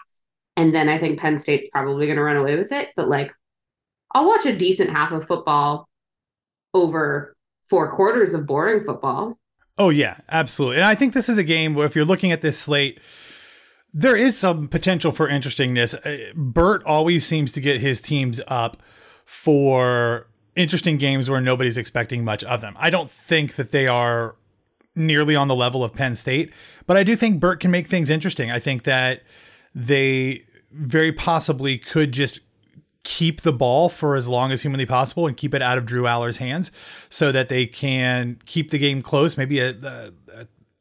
And 0.57 0.75
then 0.75 0.89
I 0.89 0.99
think 0.99 1.19
Penn 1.19 1.39
State's 1.39 1.69
probably 1.73 2.07
going 2.07 2.17
to 2.17 2.23
run 2.23 2.37
away 2.37 2.57
with 2.57 2.73
it. 2.73 2.89
But 2.97 3.09
like, 3.09 3.33
I'll 4.13 4.27
watch 4.27 4.45
a 4.47 4.57
decent 4.57 4.91
half 4.91 5.13
of 5.13 5.27
football 5.27 5.89
over 6.75 7.35
four 7.71 7.91
quarters 7.93 8.35
of 8.35 8.47
boring 8.47 8.85
football. 8.85 9.39
Oh, 9.79 9.91
yeah, 9.91 10.19
absolutely. 10.29 10.77
And 10.77 10.87
I 10.87 10.95
think 10.95 11.15
this 11.15 11.29
is 11.29 11.39
a 11.39 11.45
game 11.45 11.75
where 11.75 11.87
if 11.87 11.95
you're 11.95 12.05
looking 12.05 12.33
at 12.33 12.43
this 12.43 12.59
slate, 12.59 12.99
there 13.99 14.15
is 14.15 14.37
some 14.37 14.69
potential 14.69 15.11
for 15.11 15.27
interestingness. 15.27 15.95
Uh, 15.95 16.19
Bret 16.35 16.83
always 16.85 17.25
seems 17.25 17.51
to 17.53 17.63
get 17.63 17.81
his 17.81 17.99
teams 18.03 18.43
up 18.47 18.77
for 19.25 20.27
interesting 20.55 20.99
games 20.99 21.31
where 21.31 21.41
nobody's 21.41 21.79
expecting 21.79 22.23
much 22.23 22.45
of 22.45 22.61
them. 22.61 22.75
I 22.79 22.91
don't 22.91 23.11
think 23.11 23.55
that 23.55 23.73
they 23.73 23.87
are 23.87 24.37
nearly 24.95 25.35
on 25.35 25.49
the 25.49 25.55
level 25.55 25.83
of 25.83 25.95
Penn 25.95 26.15
State, 26.15 26.53
but 26.87 26.99
I 26.99 27.05
do 27.05 27.17
think 27.17 27.41
Bret 27.41 27.59
can 27.59 27.71
make 27.71 27.87
things 27.87 28.11
interesting. 28.11 28.51
I 28.51 28.59
think 28.59 28.85
that 28.85 29.23
they 29.75 30.43
very 30.71 31.13
possibly 31.13 31.79
could 31.79 32.13
just 32.13 32.41
keep 33.03 33.43
the 33.43 33.53
ball 33.53 33.89
for 33.89 34.15
as 34.15 34.29
long 34.29 34.53
as 34.53 34.61
humanly 34.61 34.85
possible 34.85 35.27
and 35.27 35.39
keep 35.39 35.55
it 35.55 35.63
out 35.63 35.79
of 35.79 35.87
Drew 35.87 36.03
Allar's 36.03 36.39
hands 36.39 36.71
so 37.09 37.33
that 37.33 37.49
they 37.49 37.65
can 37.65 38.41
keep 38.45 38.71
the 38.71 38.79
game 38.79 39.01
close, 39.01 39.39
maybe 39.39 39.59
a, 39.59 39.71
a 39.71 40.13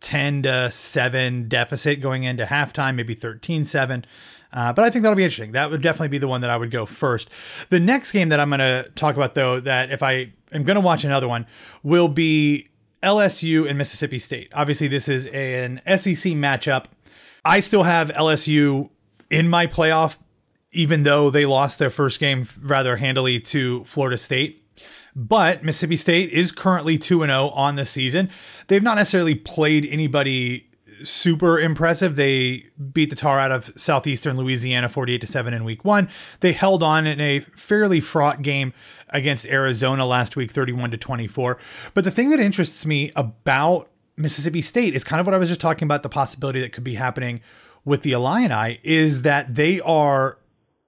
10 0.01 0.43
to 0.43 0.71
7 0.71 1.47
deficit 1.47 2.01
going 2.01 2.23
into 2.23 2.45
halftime, 2.45 2.95
maybe 2.95 3.15
13 3.15 3.65
7. 3.65 4.05
Uh, 4.53 4.71
but 4.71 4.85
I 4.85 4.89
think 4.89 5.03
that'll 5.03 5.17
be 5.17 5.23
interesting. 5.23 5.51
That 5.51 5.69
would 5.69 5.81
definitely 5.81 6.07
be 6.07 6.17
the 6.17 6.29
one 6.29 6.41
that 6.41 6.49
I 6.49 6.55
would 6.55 6.71
go 6.71 6.85
first. 6.85 7.29
The 7.69 7.79
next 7.79 8.11
game 8.13 8.29
that 8.29 8.39
I'm 8.39 8.49
going 8.49 8.59
to 8.59 8.89
talk 8.95 9.15
about, 9.15 9.35
though, 9.35 9.59
that 9.59 9.91
if 9.91 10.01
I 10.01 10.31
am 10.53 10.63
going 10.63 10.75
to 10.75 10.81
watch 10.81 11.03
another 11.03 11.27
one, 11.27 11.45
will 11.83 12.07
be 12.07 12.69
LSU 13.03 13.67
and 13.67 13.77
Mississippi 13.77 14.17
State. 14.17 14.49
Obviously, 14.53 14.87
this 14.87 15.09
is 15.09 15.25
an 15.27 15.81
SEC 15.85 16.33
matchup. 16.33 16.85
I 17.43 17.59
still 17.59 17.83
have 17.83 18.09
LSU 18.09 18.89
in 19.29 19.49
my 19.49 19.67
playoff, 19.67 20.17
even 20.71 21.03
though 21.03 21.29
they 21.29 21.45
lost 21.45 21.77
their 21.77 21.89
first 21.89 22.19
game 22.19 22.47
rather 22.61 22.95
handily 22.97 23.39
to 23.41 23.83
Florida 23.83 24.17
State. 24.17 24.64
But 25.15 25.63
Mississippi 25.63 25.95
State 25.95 26.31
is 26.31 26.51
currently 26.51 26.97
2 26.97 27.21
0 27.21 27.49
on 27.49 27.75
the 27.75 27.85
season. 27.85 28.29
They've 28.67 28.83
not 28.83 28.95
necessarily 28.95 29.35
played 29.35 29.85
anybody 29.85 30.69
super 31.03 31.59
impressive. 31.59 32.15
They 32.15 32.67
beat 32.93 33.09
the 33.09 33.15
tar 33.15 33.39
out 33.39 33.51
of 33.51 33.71
Southeastern 33.75 34.37
Louisiana 34.37 34.89
48 34.89 35.21
to 35.21 35.27
7 35.27 35.53
in 35.53 35.63
week 35.63 35.85
1. 35.85 36.09
They 36.39 36.53
held 36.53 36.83
on 36.83 37.07
in 37.07 37.19
a 37.19 37.39
fairly 37.55 38.01
fraught 38.01 38.41
game 38.41 38.73
against 39.09 39.45
Arizona 39.45 40.05
last 40.05 40.35
week 40.35 40.51
31 40.51 40.91
to 40.91 40.97
24. 40.97 41.57
But 41.93 42.03
the 42.03 42.11
thing 42.11 42.29
that 42.29 42.39
interests 42.39 42.85
me 42.85 43.11
about 43.15 43.89
Mississippi 44.17 44.61
State 44.61 44.95
is 44.95 45.03
kind 45.03 45.19
of 45.19 45.27
what 45.27 45.33
I 45.33 45.37
was 45.37 45.49
just 45.49 45.61
talking 45.61 45.85
about 45.85 46.03
the 46.03 46.09
possibility 46.09 46.61
that 46.61 46.73
could 46.73 46.83
be 46.83 46.95
happening 46.95 47.41
with 47.83 48.01
the 48.01 48.13
Illini 48.13 48.79
is 48.83 49.21
that 49.21 49.55
they 49.55 49.79
are 49.81 50.37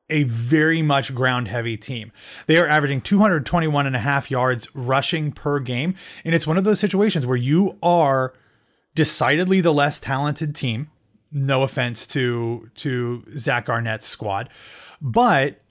a 0.10 0.24
very 0.24 0.82
much 0.82 1.14
ground 1.14 1.48
heavy 1.48 1.78
team. 1.78 2.12
They 2.46 2.58
are 2.58 2.68
averaging 2.68 3.02
221 3.02 3.86
and 3.86 3.96
a 3.96 4.00
half 4.00 4.32
yards 4.32 4.74
rushing 4.74 5.32
per 5.32 5.60
game. 5.60 5.96
And 6.24 6.34
it's 6.34 6.48
one 6.48 6.58
of 6.58 6.64
those 6.64 6.80
situations 6.80 7.26
where 7.26 7.38
you 7.38 7.78
are 7.84 8.34
decidedly 8.96 9.62
the 9.62 9.74
less 9.74 10.00
talented 10.00 10.56
team. 10.56 10.90
No 11.32 11.64
offense 11.64 12.08
to 12.08 12.70
to 12.76 13.26
Zach 13.36 13.68
Arnett's 13.68 14.08
squad. 14.08 14.50
But 15.02 15.62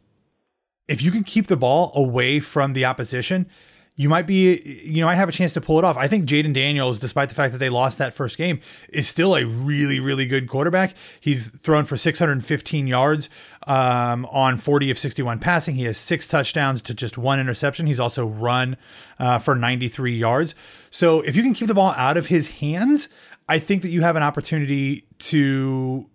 if 0.86 1.02
you 1.02 1.10
can 1.10 1.24
keep 1.24 1.46
the 1.46 1.56
ball 1.56 1.92
away 1.94 2.40
from 2.40 2.74
the 2.74 2.84
opposition, 2.84 3.48
you 3.98 4.10
might 4.10 4.26
be, 4.26 4.60
you 4.84 5.00
know, 5.00 5.08
have 5.08 5.28
a 5.28 5.32
chance 5.32 5.54
to 5.54 5.60
pull 5.60 5.78
it 5.78 5.84
off. 5.84 5.96
I 5.96 6.06
think 6.06 6.26
Jayden 6.26 6.52
Daniels, 6.52 6.98
despite 6.98 7.30
the 7.30 7.34
fact 7.34 7.52
that 7.52 7.58
they 7.58 7.70
lost 7.70 7.96
that 7.96 8.14
first 8.14 8.36
game, 8.36 8.60
is 8.90 9.08
still 9.08 9.34
a 9.34 9.44
really, 9.44 9.98
really 9.98 10.26
good 10.26 10.48
quarterback. 10.48 10.94
He's 11.18 11.48
thrown 11.48 11.86
for 11.86 11.96
615 11.96 12.86
yards 12.86 13.30
um, 13.66 14.26
on 14.26 14.58
40 14.58 14.90
of 14.90 14.98
61 14.98 15.38
passing. 15.38 15.76
He 15.76 15.84
has 15.84 15.96
six 15.96 16.28
touchdowns 16.28 16.82
to 16.82 16.94
just 16.94 17.16
one 17.16 17.40
interception. 17.40 17.86
He's 17.86 17.98
also 17.98 18.26
run 18.26 18.76
uh, 19.18 19.38
for 19.38 19.54
93 19.54 20.14
yards. 20.14 20.54
So 20.90 21.22
if 21.22 21.34
you 21.34 21.42
can 21.42 21.54
keep 21.54 21.68
the 21.68 21.74
ball 21.74 21.94
out 21.96 22.18
of 22.18 22.26
his 22.26 22.58
hands, 22.58 23.08
I 23.48 23.58
think 23.58 23.80
that 23.80 23.88
you 23.88 24.02
have 24.02 24.16
an 24.16 24.22
opportunity 24.22 25.06
to 25.18 26.08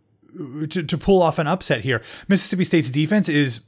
to, 0.69 0.83
to 0.83 0.97
pull 0.97 1.21
off 1.21 1.39
an 1.39 1.47
upset 1.47 1.81
here. 1.81 2.01
Mississippi 2.29 2.63
State's 2.63 2.89
defense 2.89 3.27
is 3.27 3.61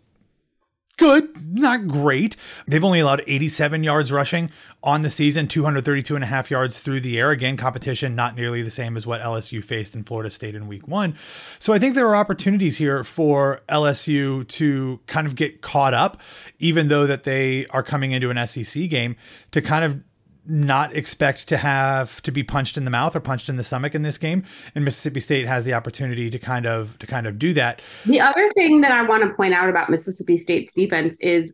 good, 0.97 1.53
not 1.53 1.87
great. 1.87 2.35
They've 2.67 2.83
only 2.83 2.99
allowed 2.99 3.23
87 3.27 3.83
yards 3.83 4.11
rushing 4.11 4.51
on 4.83 5.01
the 5.01 5.09
season, 5.09 5.47
232 5.47 6.15
and 6.15 6.23
a 6.23 6.27
half 6.27 6.51
yards 6.51 6.79
through 6.79 7.01
the 7.01 7.19
air. 7.19 7.31
Again, 7.31 7.57
competition 7.57 8.15
not 8.15 8.35
nearly 8.35 8.61
the 8.61 8.69
same 8.69 8.95
as 8.95 9.07
what 9.07 9.21
LSU 9.21 9.63
faced 9.63 9.95
in 9.95 10.03
Florida 10.03 10.29
State 10.29 10.55
in 10.55 10.67
week 10.67 10.87
one. 10.87 11.15
So 11.59 11.73
I 11.73 11.79
think 11.79 11.95
there 11.95 12.07
are 12.07 12.15
opportunities 12.15 12.77
here 12.77 13.03
for 13.03 13.61
LSU 13.69 14.47
to 14.49 14.99
kind 15.07 15.25
of 15.25 15.35
get 15.35 15.61
caught 15.61 15.93
up, 15.93 16.21
even 16.59 16.89
though 16.89 17.07
that 17.07 17.23
they 17.23 17.65
are 17.67 17.83
coming 17.83 18.11
into 18.11 18.29
an 18.29 18.47
SEC 18.47 18.89
game 18.89 19.15
to 19.51 19.61
kind 19.61 19.85
of 19.85 20.01
not 20.45 20.95
expect 20.95 21.47
to 21.49 21.57
have 21.57 22.21
to 22.23 22.31
be 22.31 22.43
punched 22.43 22.77
in 22.77 22.85
the 22.85 22.91
mouth 22.91 23.15
or 23.15 23.19
punched 23.19 23.49
in 23.49 23.55
the 23.55 23.63
stomach 23.63 23.95
in 23.95 24.01
this 24.01 24.17
game 24.17 24.43
and 24.75 24.83
Mississippi 24.83 25.19
State 25.19 25.47
has 25.47 25.65
the 25.65 25.73
opportunity 25.73 26.29
to 26.29 26.39
kind 26.39 26.65
of 26.65 26.97
to 26.99 27.07
kind 27.07 27.27
of 27.27 27.39
do 27.39 27.53
that. 27.53 27.81
The 28.05 28.19
other 28.19 28.51
thing 28.53 28.81
that 28.81 28.91
I 28.91 29.03
want 29.03 29.23
to 29.23 29.33
point 29.35 29.53
out 29.53 29.69
about 29.69 29.89
Mississippi 29.89 30.37
State's 30.37 30.73
defense 30.73 31.17
is 31.21 31.53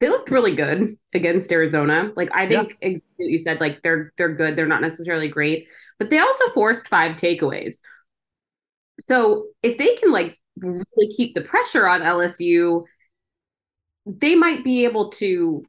they 0.00 0.08
looked 0.08 0.30
really 0.30 0.56
good 0.56 0.88
against 1.14 1.52
Arizona. 1.52 2.12
Like 2.16 2.30
I 2.34 2.48
think 2.48 2.76
yeah. 2.80 2.88
exactly 2.88 3.26
you 3.26 3.38
said 3.38 3.60
like 3.60 3.82
they're 3.82 4.12
they're 4.16 4.34
good, 4.34 4.56
they're 4.56 4.66
not 4.66 4.82
necessarily 4.82 5.28
great, 5.28 5.68
but 5.98 6.10
they 6.10 6.18
also 6.18 6.50
forced 6.50 6.88
five 6.88 7.16
takeaways. 7.16 7.76
So, 9.00 9.46
if 9.62 9.78
they 9.78 9.94
can 9.96 10.12
like 10.12 10.38
really 10.56 11.14
keep 11.16 11.34
the 11.34 11.40
pressure 11.40 11.88
on 11.88 12.02
LSU, 12.02 12.84
they 14.06 14.34
might 14.34 14.64
be 14.64 14.84
able 14.84 15.10
to 15.10 15.64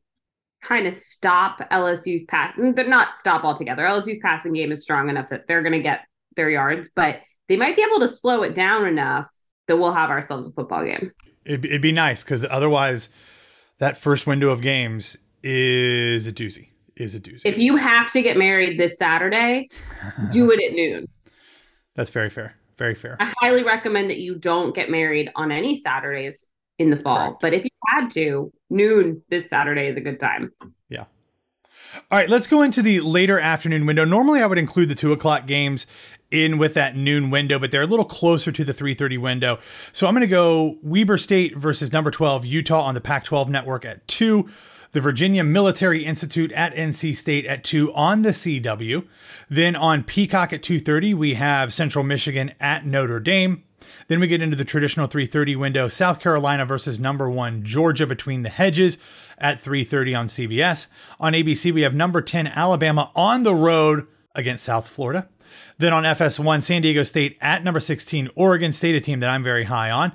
kind 0.63 0.87
of 0.87 0.93
stop 0.93 1.59
LSU's 1.71 2.23
pass. 2.23 2.55
They're 2.57 2.87
not 2.87 3.19
stop 3.19 3.43
altogether. 3.43 3.83
LSU's 3.83 4.19
passing 4.21 4.53
game 4.53 4.71
is 4.71 4.81
strong 4.81 5.09
enough 5.09 5.29
that 5.29 5.47
they're 5.47 5.61
going 5.61 5.73
to 5.73 5.81
get 5.81 6.01
their 6.35 6.49
yards, 6.49 6.89
but 6.95 7.19
they 7.47 7.57
might 7.57 7.75
be 7.75 7.83
able 7.83 7.99
to 7.99 8.07
slow 8.07 8.43
it 8.43 8.55
down 8.55 8.85
enough 8.87 9.27
that 9.67 9.77
we'll 9.77 9.93
have 9.93 10.09
ourselves 10.09 10.47
a 10.47 10.51
football 10.51 10.83
game. 10.83 11.11
It'd, 11.45 11.65
it'd 11.65 11.81
be 11.81 11.91
nice 11.91 12.23
because 12.23 12.45
otherwise, 12.49 13.09
that 13.79 13.97
first 13.97 14.25
window 14.25 14.49
of 14.49 14.61
games 14.61 15.17
is 15.43 16.25
a 16.27 16.31
doozy. 16.31 16.69
is 16.95 17.15
a 17.15 17.19
doozy. 17.19 17.41
If 17.45 17.57
you 17.57 17.75
have 17.75 18.11
to 18.13 18.21
get 18.21 18.37
married 18.37 18.79
this 18.79 18.97
Saturday, 18.97 19.69
do 20.31 20.51
it 20.51 20.59
at 20.63 20.73
noon. 20.73 21.07
That's 21.95 22.09
very 22.09 22.29
fair. 22.29 22.55
Very 22.77 22.95
fair. 22.95 23.17
I 23.19 23.31
highly 23.37 23.63
recommend 23.63 24.09
that 24.09 24.17
you 24.17 24.35
don't 24.35 24.73
get 24.73 24.89
married 24.89 25.29
on 25.35 25.51
any 25.51 25.75
Saturdays 25.75 26.45
in 26.79 26.89
the 26.89 26.97
fall. 26.97 27.27
Correct. 27.27 27.41
But 27.41 27.53
if 27.53 27.63
you 27.63 27.69
had 27.87 28.09
to, 28.11 28.51
noon 28.73 29.21
this 29.29 29.49
Saturday 29.49 29.87
is 29.87 29.97
a 29.97 30.01
good 30.01 30.19
time. 30.19 30.51
Yeah. 30.89 31.05
All 32.11 32.17
right, 32.17 32.29
let's 32.29 32.47
go 32.47 32.61
into 32.61 32.81
the 32.81 32.99
later 33.01 33.39
afternoon 33.39 33.85
window. 33.85 34.03
Normally, 34.03 34.41
I 34.41 34.47
would 34.47 34.57
include 34.57 34.89
the 34.89 34.95
two 34.95 35.13
o'clock 35.13 35.45
games 35.45 35.85
in 36.31 36.57
with 36.57 36.73
that 36.73 36.95
noon 36.95 37.29
window, 37.29 37.59
but 37.59 37.69
they're 37.69 37.83
a 37.83 37.87
little 37.87 38.05
closer 38.05 38.51
to 38.51 38.63
the 38.63 38.73
3:30 38.73 39.19
window. 39.19 39.59
So 39.91 40.07
I'm 40.07 40.13
going 40.13 40.21
to 40.21 40.27
go 40.27 40.77
Weber 40.81 41.17
State 41.19 41.55
versus 41.55 41.93
number 41.93 42.09
12 42.11 42.45
Utah 42.45 42.81
on 42.81 42.95
the 42.95 43.01
Pac-12 43.01 43.49
network 43.49 43.85
at 43.85 44.07
2 44.07 44.49
the 44.93 45.01
Virginia 45.01 45.43
Military 45.43 46.05
Institute 46.05 46.51
at 46.51 46.75
NC 46.75 47.15
State 47.15 47.47
at 47.47 47.63
2 47.63 47.91
on 47.95 48.21
the 48.21 48.29
CW. 48.29 49.07
Then 49.49 49.75
on 49.75 50.03
Peacock 50.03 50.53
at 50.53 50.61
2:30 50.61 51.13
we 51.15 51.33
have 51.33 51.73
Central 51.73 52.03
Michigan 52.03 52.51
at 52.59 52.85
Notre 52.85 53.19
Dame. 53.19 53.63
Then 54.07 54.19
we 54.19 54.27
get 54.27 54.41
into 54.41 54.55
the 54.55 54.65
traditional 54.65 55.07
3:30 55.07 55.55
window, 55.55 55.87
South 55.87 56.19
Carolina 56.19 56.65
versus 56.65 56.99
number 56.99 57.29
1 57.29 57.63
Georgia 57.63 58.05
between 58.05 58.43
the 58.43 58.49
hedges 58.49 58.97
at 59.37 59.61
3:30 59.61 60.15
on 60.15 60.27
CBS. 60.27 60.87
On 61.19 61.33
ABC 61.33 61.71
we 61.71 61.81
have 61.81 61.93
number 61.93 62.21
10 62.21 62.47
Alabama 62.47 63.11
on 63.15 63.43
the 63.43 63.55
road 63.55 64.07
against 64.35 64.63
South 64.63 64.87
Florida. 64.87 65.27
Then 65.77 65.93
on 65.93 66.03
FS1 66.03 66.61
San 66.61 66.81
Diego 66.81 67.03
State 67.03 67.37
at 67.41 67.63
number 67.63 67.79
16 67.79 68.29
Oregon 68.35 68.71
State, 68.71 68.95
a 68.95 69.01
team 69.01 69.19
that 69.19 69.29
I'm 69.29 69.43
very 69.43 69.65
high 69.65 69.91
on 69.91 70.11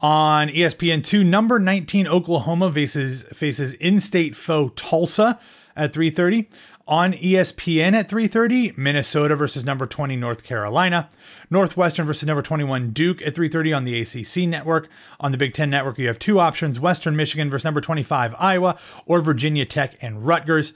on 0.00 0.48
ESPN2. 0.48 1.24
Number 1.24 1.58
19 1.58 2.06
Oklahoma 2.06 2.72
faces 2.72 3.24
faces 3.32 3.72
in-state 3.74 4.36
foe 4.36 4.68
Tulsa 4.70 5.38
at 5.74 5.92
3:30. 5.92 6.48
On 6.88 7.14
ESPN 7.14 7.94
at 7.94 8.08
3:30, 8.08 8.78
Minnesota 8.78 9.34
versus 9.34 9.64
number 9.64 9.88
20 9.88 10.14
North 10.14 10.44
Carolina, 10.44 11.08
Northwestern 11.50 12.06
versus 12.06 12.28
number 12.28 12.42
21 12.42 12.90
Duke 12.90 13.20
at 13.22 13.34
3:30 13.34 13.76
on 13.76 13.82
the 13.82 14.00
ACC 14.00 14.46
network. 14.46 14.88
On 15.18 15.32
the 15.32 15.38
Big 15.38 15.52
10 15.52 15.68
network, 15.68 15.98
you 15.98 16.06
have 16.06 16.20
two 16.20 16.38
options: 16.38 16.78
Western 16.78 17.16
Michigan 17.16 17.50
versus 17.50 17.64
number 17.64 17.80
25 17.80 18.36
Iowa 18.38 18.78
or 19.04 19.20
Virginia 19.20 19.64
Tech 19.64 19.96
and 20.00 20.24
Rutgers. 20.24 20.74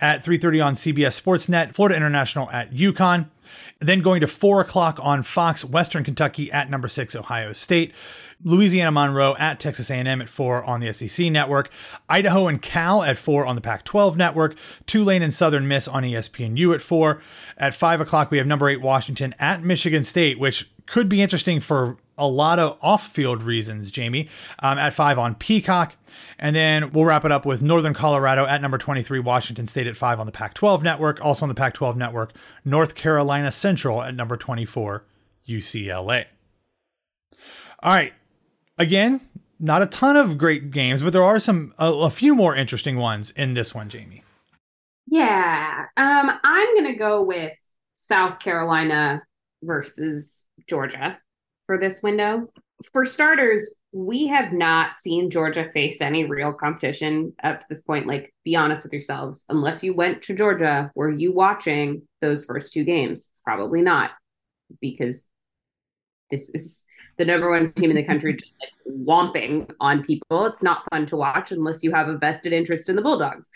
At 0.00 0.24
3:30 0.24 0.60
on 0.60 0.74
CBS 0.74 1.20
Sportsnet, 1.20 1.72
Florida 1.72 1.94
International 1.94 2.50
at 2.50 2.72
UConn. 2.72 3.26
Then 3.80 4.00
going 4.00 4.20
to 4.20 4.26
4 4.26 4.60
o'clock 4.60 4.98
on 5.02 5.22
Fox, 5.22 5.64
Western 5.64 6.04
Kentucky 6.04 6.50
at 6.52 6.70
number 6.70 6.88
6 6.88 7.14
Ohio 7.16 7.52
State. 7.52 7.92
Louisiana 8.42 8.92
Monroe 8.92 9.34
at 9.38 9.58
Texas 9.58 9.90
A&M 9.90 10.20
at 10.20 10.28
4 10.28 10.64
on 10.64 10.80
the 10.80 10.92
SEC 10.92 11.30
network, 11.30 11.70
Idaho 12.08 12.46
and 12.46 12.60
Cal 12.60 13.02
at 13.02 13.16
4 13.16 13.46
on 13.46 13.54
the 13.54 13.62
Pac-12 13.62 14.16
network, 14.16 14.54
Tulane 14.86 15.22
and 15.22 15.32
Southern 15.32 15.66
Miss 15.66 15.88
on 15.88 16.02
ESPNU 16.02 16.74
at 16.74 16.82
4. 16.82 17.22
At 17.56 17.74
5 17.74 18.02
o'clock, 18.02 18.30
we 18.30 18.38
have 18.38 18.46
number 18.46 18.68
8 18.68 18.82
Washington 18.82 19.34
at 19.38 19.64
Michigan 19.64 20.04
State, 20.04 20.38
which 20.38 20.68
could 20.86 21.08
be 21.08 21.22
interesting 21.22 21.60
for 21.60 21.96
a 22.16 22.28
lot 22.28 22.58
of 22.58 22.78
off-field 22.80 23.42
reasons, 23.42 23.90
Jami, 23.90 24.28
um, 24.60 24.78
at 24.78 24.92
5 24.92 25.18
on 25.18 25.34
Peacock. 25.34 25.96
And 26.38 26.54
then 26.54 26.92
we'll 26.92 27.04
wrap 27.04 27.24
it 27.24 27.32
up 27.32 27.44
with 27.44 27.62
Northern 27.62 27.94
Colorado 27.94 28.46
at 28.46 28.62
number 28.62 28.78
23, 28.78 29.18
Washington 29.20 29.66
State 29.66 29.86
at 29.86 29.96
5 29.96 30.20
on 30.20 30.26
the 30.26 30.32
Pac 30.32 30.54
12 30.54 30.82
network. 30.82 31.24
Also 31.24 31.44
on 31.44 31.48
the 31.48 31.54
Pac 31.54 31.74
12 31.74 31.96
network, 31.96 32.32
North 32.64 32.94
Carolina 32.94 33.50
Central 33.50 34.02
at 34.02 34.14
number 34.14 34.36
24, 34.36 35.04
UCLA. 35.48 36.26
All 37.82 37.92
right, 37.92 38.14
again, 38.78 39.20
not 39.60 39.82
a 39.82 39.86
ton 39.86 40.16
of 40.16 40.38
great 40.38 40.70
games, 40.70 41.02
but 41.02 41.12
there 41.12 41.22
are 41.22 41.40
some 41.40 41.74
a, 41.78 41.90
a 41.90 42.10
few 42.10 42.34
more 42.34 42.54
interesting 42.54 42.96
ones 42.96 43.30
in 43.32 43.54
this 43.54 43.74
one, 43.74 43.88
Jami. 43.88 44.22
Yeah, 45.06 45.86
um, 45.96 46.30
I'm 46.42 46.74
gonna 46.74 46.96
go 46.96 47.22
with 47.22 47.52
South 47.92 48.38
Carolina 48.38 49.22
versus 49.64 50.46
Georgia 50.68 51.18
for 51.66 51.78
this 51.78 52.02
window. 52.02 52.48
For 52.92 53.06
starters, 53.06 53.76
we 53.92 54.26
have 54.26 54.52
not 54.52 54.96
seen 54.96 55.30
Georgia 55.30 55.70
face 55.72 56.00
any 56.00 56.24
real 56.24 56.52
competition 56.52 57.32
up 57.42 57.60
to 57.60 57.66
this 57.70 57.82
point. 57.82 58.06
Like, 58.06 58.34
be 58.44 58.56
honest 58.56 58.82
with 58.82 58.92
yourselves. 58.92 59.44
Unless 59.48 59.82
you 59.82 59.94
went 59.94 60.22
to 60.22 60.34
Georgia, 60.34 60.90
were 60.94 61.10
you 61.10 61.32
watching 61.32 62.02
those 62.20 62.44
first 62.44 62.72
two 62.72 62.84
games? 62.84 63.30
Probably 63.44 63.80
not, 63.80 64.10
because 64.80 65.26
this 66.30 66.50
is 66.50 66.84
the 67.16 67.24
number 67.24 67.50
one 67.50 67.72
team 67.72 67.90
in 67.90 67.96
the 67.96 68.04
country 68.04 68.34
just 68.36 68.58
like 68.60 68.96
whomping 69.06 69.70
on 69.80 70.02
people. 70.02 70.46
It's 70.46 70.62
not 70.62 70.82
fun 70.90 71.06
to 71.06 71.16
watch 71.16 71.52
unless 71.52 71.82
you 71.82 71.92
have 71.92 72.08
a 72.08 72.18
vested 72.18 72.52
interest 72.52 72.88
in 72.88 72.96
the 72.96 73.02
Bulldogs. 73.02 73.48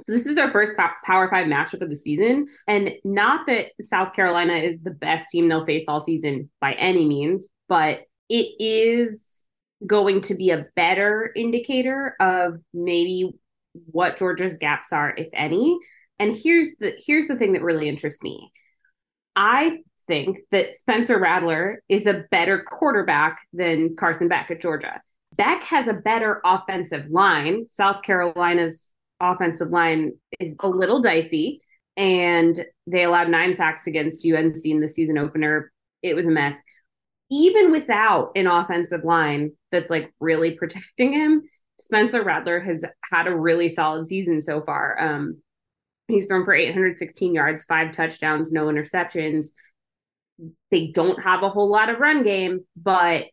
So 0.00 0.12
this 0.12 0.26
is 0.26 0.34
their 0.34 0.50
first 0.50 0.78
Power 1.04 1.28
Five 1.28 1.46
matchup 1.46 1.82
of 1.82 1.90
the 1.90 1.96
season, 1.96 2.46
and 2.66 2.92
not 3.04 3.46
that 3.46 3.66
South 3.80 4.12
Carolina 4.14 4.54
is 4.54 4.82
the 4.82 4.90
best 4.90 5.30
team 5.30 5.48
they'll 5.48 5.66
face 5.66 5.84
all 5.88 6.00
season 6.00 6.50
by 6.60 6.72
any 6.72 7.04
means, 7.06 7.48
but 7.68 8.00
it 8.28 8.46
is 8.58 9.44
going 9.86 10.20
to 10.22 10.34
be 10.34 10.50
a 10.50 10.66
better 10.76 11.32
indicator 11.34 12.14
of 12.20 12.60
maybe 12.72 13.30
what 13.72 14.18
Georgia's 14.18 14.56
gaps 14.56 14.92
are, 14.92 15.14
if 15.16 15.28
any. 15.32 15.78
And 16.18 16.34
here's 16.34 16.76
the 16.76 16.92
here's 17.06 17.28
the 17.28 17.36
thing 17.36 17.54
that 17.54 17.62
really 17.62 17.88
interests 17.88 18.22
me. 18.22 18.50
I 19.36 19.78
think 20.06 20.40
that 20.50 20.72
Spencer 20.72 21.18
Rattler 21.18 21.82
is 21.88 22.06
a 22.06 22.24
better 22.30 22.62
quarterback 22.62 23.40
than 23.52 23.96
Carson 23.96 24.28
Beck 24.28 24.50
at 24.50 24.60
Georgia. 24.60 25.00
Beck 25.36 25.62
has 25.62 25.86
a 25.86 25.94
better 25.94 26.40
offensive 26.44 27.06
line. 27.10 27.66
South 27.66 28.02
Carolina's 28.02 28.90
offensive 29.20 29.70
line 29.70 30.12
is 30.38 30.54
a 30.60 30.68
little 30.68 31.02
dicey, 31.02 31.60
and 31.96 32.64
they 32.86 33.04
allowed 33.04 33.28
nine 33.28 33.54
sacks 33.54 33.86
against 33.86 34.26
UNC 34.26 34.64
in 34.64 34.80
the 34.80 34.88
season 34.88 35.18
opener. 35.18 35.72
It 36.02 36.14
was 36.14 36.26
a 36.26 36.30
mess. 36.30 36.60
Even 37.30 37.70
without 37.70 38.32
an 38.34 38.46
offensive 38.46 39.04
line 39.04 39.52
that's 39.70 39.90
like 39.90 40.12
really 40.20 40.52
protecting 40.58 41.12
him, 41.12 41.42
Spencer 41.78 42.22
Rattler 42.22 42.60
has 42.60 42.84
had 43.10 43.26
a 43.26 43.36
really 43.36 43.68
solid 43.68 44.06
season 44.06 44.40
so 44.40 44.60
far. 44.60 45.00
Um, 45.00 45.40
he's 46.08 46.26
thrown 46.26 46.44
for 46.44 46.54
816 46.54 47.34
yards, 47.34 47.64
five 47.64 47.92
touchdowns, 47.92 48.52
no 48.52 48.66
interceptions 48.66 49.48
they 50.70 50.88
don't 50.88 51.22
have 51.22 51.42
a 51.42 51.50
whole 51.50 51.68
lot 51.68 51.88
of 51.88 52.00
run 52.00 52.22
game, 52.22 52.60
but 52.76 53.26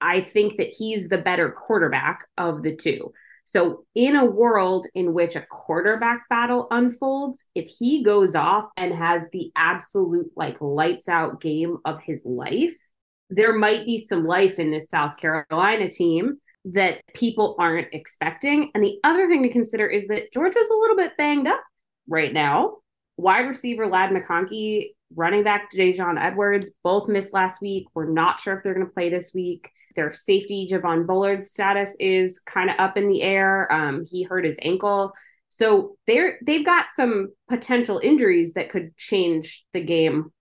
I 0.00 0.20
think 0.20 0.58
that 0.58 0.68
he's 0.68 1.08
the 1.08 1.18
better 1.18 1.50
quarterback 1.50 2.26
of 2.36 2.62
the 2.62 2.76
two. 2.76 3.12
So, 3.48 3.84
in 3.94 4.16
a 4.16 4.24
world 4.24 4.88
in 4.96 5.14
which 5.14 5.36
a 5.36 5.46
quarterback 5.48 6.28
battle 6.28 6.66
unfolds, 6.72 7.44
if 7.54 7.66
he 7.66 8.02
goes 8.02 8.34
off 8.34 8.64
and 8.76 8.92
has 8.92 9.30
the 9.30 9.52
absolute 9.54 10.32
like 10.34 10.60
lights 10.60 11.08
out 11.08 11.40
game 11.40 11.78
of 11.84 12.00
his 12.02 12.22
life, 12.24 12.74
there 13.30 13.56
might 13.56 13.86
be 13.86 14.04
some 14.04 14.24
life 14.24 14.58
in 14.58 14.72
this 14.72 14.90
South 14.90 15.16
Carolina 15.16 15.88
team 15.88 16.38
that 16.64 17.02
people 17.14 17.54
aren't 17.60 17.94
expecting. 17.94 18.72
And 18.74 18.82
the 18.82 18.98
other 19.04 19.28
thing 19.28 19.44
to 19.44 19.48
consider 19.48 19.86
is 19.86 20.08
that 20.08 20.32
Georgia's 20.32 20.68
a 20.68 20.76
little 20.76 20.96
bit 20.96 21.16
banged 21.16 21.46
up 21.46 21.62
right 22.08 22.32
now. 22.32 22.78
Wide 23.16 23.46
receiver 23.46 23.86
Ladd 23.86 24.10
McConkey 24.10 24.88
running 25.14 25.44
back 25.44 25.70
Daijun 25.72 26.20
Edwards 26.20 26.72
both 26.82 27.08
missed 27.08 27.32
last 27.32 27.62
week. 27.62 27.86
We're 27.94 28.10
not 28.10 28.40
sure 28.40 28.56
if 28.56 28.64
they're 28.64 28.74
going 28.74 28.86
to 28.86 28.92
play 28.92 29.08
this 29.08 29.32
week. 29.32 29.70
Their 29.96 30.12
safety, 30.12 30.68
Javon 30.70 31.06
Bullard's 31.06 31.50
status 31.50 31.96
is 31.98 32.38
kind 32.40 32.70
of 32.70 32.76
up 32.78 32.96
in 32.96 33.08
the 33.08 33.22
air. 33.22 33.72
Um, 33.72 34.04
he 34.08 34.22
hurt 34.22 34.44
his 34.44 34.58
ankle. 34.62 35.12
So 35.48 35.96
they're 36.06 36.38
they've 36.44 36.64
got 36.64 36.86
some 36.94 37.32
potential 37.48 37.98
injuries 37.98 38.52
that 38.54 38.70
could 38.70 38.96
change 38.96 39.64
the 39.72 39.82
game 39.82 40.32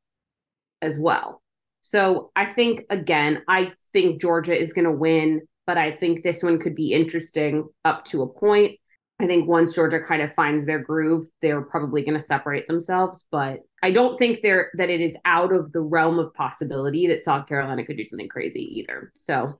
as 0.81 0.99
well. 0.99 1.41
So 1.81 2.31
I 2.35 2.45
think 2.45 2.83
again, 2.89 3.43
I 3.47 3.73
think 3.93 4.21
Georgia 4.21 4.59
is 4.59 4.73
going 4.73 4.85
to 4.85 4.91
win, 4.91 5.41
but 5.65 5.77
I 5.77 5.91
think 5.91 6.21
this 6.21 6.43
one 6.43 6.59
could 6.59 6.75
be 6.75 6.93
interesting 6.93 7.69
up 7.85 8.05
to 8.05 8.23
a 8.23 8.27
point. 8.27 8.79
I 9.19 9.27
think 9.27 9.47
once 9.47 9.73
Georgia 9.73 10.01
kind 10.01 10.21
of 10.21 10.33
finds 10.33 10.65
their 10.65 10.79
groove, 10.79 11.25
they're 11.41 11.61
probably 11.61 12.03
going 12.03 12.19
to 12.19 12.25
separate 12.25 12.67
themselves. 12.67 13.25
But 13.31 13.59
I 13.85 13.91
don't 13.91 14.17
think 14.17 14.41
they're 14.41 14.71
that 14.73 14.89
it 14.89 14.99
is 14.99 15.15
out 15.25 15.53
of 15.53 15.71
the 15.71 15.79
realm 15.79 16.17
of 16.17 16.33
possibility 16.33 17.05
that 17.05 17.23
South 17.23 17.45
Carolina 17.45 17.85
could 17.85 17.97
do 17.97 18.03
something 18.03 18.27
crazy 18.27 18.79
either. 18.79 19.13
So, 19.17 19.59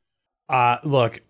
uh, 0.50 0.78
look, 0.84 1.22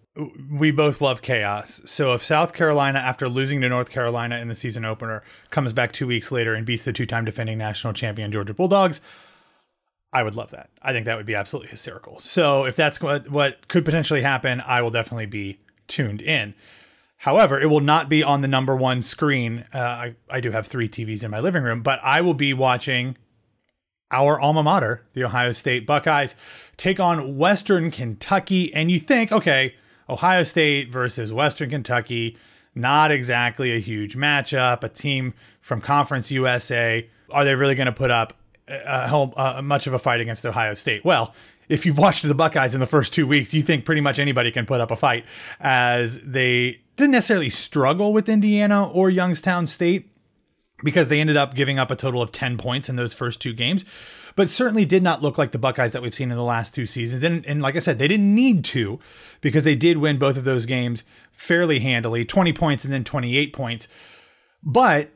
we 0.49 0.71
both 0.71 1.01
love 1.01 1.21
chaos. 1.21 1.81
So 1.83 2.13
if 2.13 2.23
South 2.23 2.53
Carolina, 2.53 2.99
after 2.99 3.27
losing 3.27 3.59
to 3.59 3.67
North 3.67 3.89
Carolina 3.89 4.37
in 4.37 4.47
the 4.47 4.55
season 4.55 4.85
opener, 4.85 5.23
comes 5.49 5.73
back 5.73 5.91
two 5.91 6.07
weeks 6.07 6.31
later 6.31 6.53
and 6.53 6.65
beats 6.65 6.85
the 6.85 6.93
two-time 6.93 7.25
defending 7.25 7.57
national 7.57 7.91
champion 7.91 8.31
Georgia 8.31 8.53
Bulldogs, 8.53 9.01
I 10.13 10.23
would 10.23 10.35
love 10.35 10.51
that. 10.51 10.69
I 10.81 10.93
think 10.93 11.05
that 11.05 11.17
would 11.17 11.25
be 11.25 11.35
absolutely 11.35 11.71
hysterical. 11.71 12.21
So 12.21 12.63
if 12.63 12.77
that's 12.77 13.01
what 13.01 13.29
what 13.29 13.67
could 13.67 13.83
potentially 13.83 14.21
happen, 14.21 14.61
I 14.65 14.81
will 14.81 14.91
definitely 14.91 15.25
be 15.25 15.59
tuned 15.89 16.21
in. 16.21 16.53
However, 17.25 17.59
it 17.59 17.65
will 17.65 17.81
not 17.81 18.07
be 18.07 18.21
on 18.21 18.41
the 18.41 18.47
number 18.47 18.75
one 18.75 19.01
screen. 19.01 19.65
Uh, 19.73 19.79
I, 19.79 20.15
I 20.29 20.39
do 20.41 20.51
have 20.51 20.67
three 20.67 20.87
TVs 20.87 21.23
in 21.23 21.31
my 21.31 21.39
living 21.39 21.63
room, 21.63 21.81
but 21.81 21.99
I 22.03 22.21
will 22.21 22.35
be 22.35 22.53
watching 22.53 23.17
our 24.11 24.39
alma 24.39 24.61
mater, 24.61 25.01
the 25.13 25.23
Ohio 25.23 25.51
State 25.51 25.87
Buckeyes, 25.87 26.35
take 26.77 26.99
on 26.99 27.35
Western 27.35 27.89
Kentucky. 27.89 28.71
And 28.75 28.91
you 28.91 28.99
think, 28.99 29.31
okay, 29.31 29.73
Ohio 30.07 30.43
State 30.43 30.91
versus 30.91 31.33
Western 31.33 31.71
Kentucky, 31.71 32.37
Not 32.75 33.09
exactly 33.09 33.75
a 33.75 33.79
huge 33.79 34.15
matchup. 34.15 34.83
A 34.83 34.89
team 34.89 35.33
from 35.61 35.81
Conference 35.81 36.29
USA. 36.29 37.09
Are 37.31 37.43
they 37.43 37.55
really 37.55 37.73
going 37.73 37.87
to 37.87 37.91
put 37.91 38.11
up 38.11 38.33
a 38.67 39.07
home, 39.07 39.33
uh, 39.35 39.63
much 39.63 39.87
of 39.87 39.95
a 39.95 39.99
fight 39.99 40.21
against 40.21 40.45
Ohio 40.45 40.75
State? 40.75 41.03
Well, 41.03 41.33
if 41.69 41.87
you've 41.87 41.97
watched 41.97 42.21
the 42.21 42.35
Buckeyes 42.35 42.75
in 42.75 42.81
the 42.81 42.85
first 42.85 43.15
two 43.15 43.25
weeks, 43.25 43.51
you 43.51 43.63
think 43.63 43.83
pretty 43.83 44.01
much 44.01 44.19
anybody 44.19 44.51
can 44.51 44.67
put 44.67 44.79
up 44.79 44.91
a 44.91 44.95
fight, 44.95 45.25
as 45.59 46.19
they 46.19 46.81
didn't 46.95 47.11
necessarily 47.11 47.49
struggle 47.49 48.13
with 48.13 48.29
Indiana 48.29 48.89
or 48.89 49.09
Youngstown 49.09 49.67
State 49.67 50.09
because 50.83 51.07
they 51.07 51.19
ended 51.21 51.37
up 51.37 51.55
giving 51.55 51.79
up 51.79 51.91
a 51.91 51.95
total 51.95 52.21
of 52.21 52.31
10 52.31 52.57
points 52.57 52.89
in 52.89 52.95
those 52.95 53.13
first 53.13 53.41
two 53.41 53.53
games, 53.53 53.85
but 54.35 54.49
certainly 54.49 54.85
did 54.85 55.01
not 55.01 55.21
look 55.21 55.37
like 55.37 55.51
the 55.51 55.57
Buckeyes 55.57 55.93
that 55.93 56.01
we've 56.01 56.13
seen 56.13 56.31
in 56.31 56.37
the 56.37 56.43
last 56.43 56.75
two 56.75 56.85
seasons. 56.85 57.23
And, 57.23 57.45
and 57.45 57.61
like 57.61 57.75
I 57.75 57.79
said, 57.79 57.99
they 57.99 58.07
didn't 58.07 58.33
need 58.33 58.65
to 58.65 58.99
because 59.41 59.63
they 59.63 59.75
did 59.75 59.97
win 59.97 60.19
both 60.19 60.37
of 60.37 60.43
those 60.43 60.65
games 60.65 61.03
fairly 61.31 61.79
handily 61.79 62.25
20 62.25 62.53
points 62.53 62.83
and 62.83 62.93
then 62.93 63.03
28 63.03 63.53
points. 63.53 63.87
But 64.63 65.11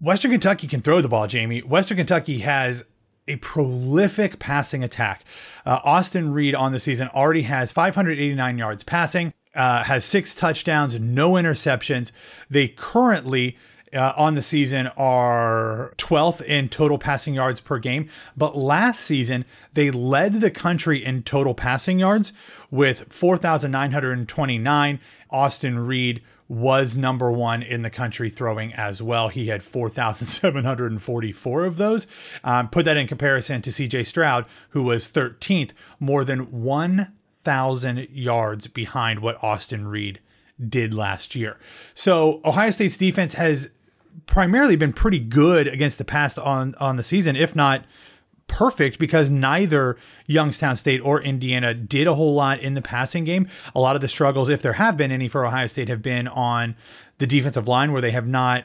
Western 0.00 0.30
Kentucky 0.30 0.66
can 0.66 0.80
throw 0.80 1.00
the 1.00 1.08
ball, 1.08 1.26
Jami. 1.26 1.60
Western 1.62 1.96
Kentucky 1.96 2.38
has 2.38 2.84
a 3.26 3.36
prolific 3.36 4.38
passing 4.38 4.82
attack. 4.82 5.24
Uh, 5.66 5.80
Austin 5.84 6.32
Reed 6.32 6.54
on 6.54 6.72
the 6.72 6.80
season 6.80 7.08
already 7.08 7.42
has 7.42 7.72
589 7.72 8.58
yards 8.58 8.82
passing, 8.84 9.32
uh, 9.58 9.84
has 9.84 10.04
six 10.04 10.34
touchdowns, 10.34 10.98
no 11.00 11.32
interceptions. 11.32 12.12
They 12.48 12.68
currently 12.68 13.58
uh, 13.92 14.12
on 14.16 14.34
the 14.34 14.42
season 14.42 14.86
are 14.96 15.92
12th 15.98 16.42
in 16.42 16.68
total 16.68 16.98
passing 16.98 17.34
yards 17.34 17.60
per 17.60 17.78
game. 17.78 18.08
But 18.36 18.56
last 18.56 19.00
season, 19.00 19.44
they 19.72 19.90
led 19.90 20.34
the 20.34 20.50
country 20.50 21.04
in 21.04 21.24
total 21.24 21.54
passing 21.54 21.98
yards 21.98 22.32
with 22.70 23.12
4,929. 23.12 25.00
Austin 25.30 25.78
Reed 25.78 26.22
was 26.48 26.96
number 26.96 27.30
one 27.30 27.62
in 27.62 27.82
the 27.82 27.90
country 27.90 28.30
throwing 28.30 28.72
as 28.72 29.02
well. 29.02 29.28
He 29.28 29.48
had 29.48 29.62
4,744 29.62 31.64
of 31.64 31.76
those. 31.76 32.06
Um, 32.42 32.70
put 32.70 32.86
that 32.86 32.96
in 32.96 33.06
comparison 33.06 33.60
to 33.62 33.70
CJ 33.70 34.06
Stroud, 34.06 34.46
who 34.70 34.82
was 34.82 35.10
13th, 35.10 35.72
more 36.00 36.24
than 36.24 36.62
1,000 37.48 38.08
yards 38.10 38.66
behind 38.66 39.20
what 39.20 39.42
Austin 39.42 39.88
Reed 39.88 40.20
did 40.68 40.92
last 40.92 41.34
year. 41.34 41.56
So 41.94 42.42
Ohio 42.44 42.70
State's 42.70 42.98
defense 42.98 43.34
has 43.34 43.70
primarily 44.26 44.76
been 44.76 44.92
pretty 44.92 45.18
good 45.18 45.66
against 45.66 45.96
the 45.96 46.04
pass 46.04 46.36
on 46.36 46.74
on 46.76 46.96
the 46.96 47.02
season, 47.02 47.36
if 47.36 47.56
not 47.56 47.84
perfect 48.48 48.98
because 48.98 49.30
neither 49.30 49.96
Youngstown 50.26 50.76
State 50.76 51.00
or 51.00 51.22
Indiana 51.22 51.72
did 51.72 52.06
a 52.06 52.14
whole 52.14 52.34
lot 52.34 52.60
in 52.60 52.74
the 52.74 52.82
passing 52.82 53.24
game. 53.24 53.48
A 53.74 53.80
lot 53.80 53.96
of 53.96 54.02
the 54.02 54.08
struggles, 54.08 54.48
if 54.48 54.60
there 54.60 54.74
have 54.74 54.96
been 54.96 55.10
any 55.10 55.28
for 55.28 55.46
Ohio 55.46 55.68
State, 55.68 55.88
have 55.88 56.02
been 56.02 56.28
on 56.28 56.76
the 57.18 57.26
defensive 57.26 57.66
line 57.66 57.92
where 57.92 58.02
they 58.02 58.10
have 58.10 58.26
not 58.26 58.64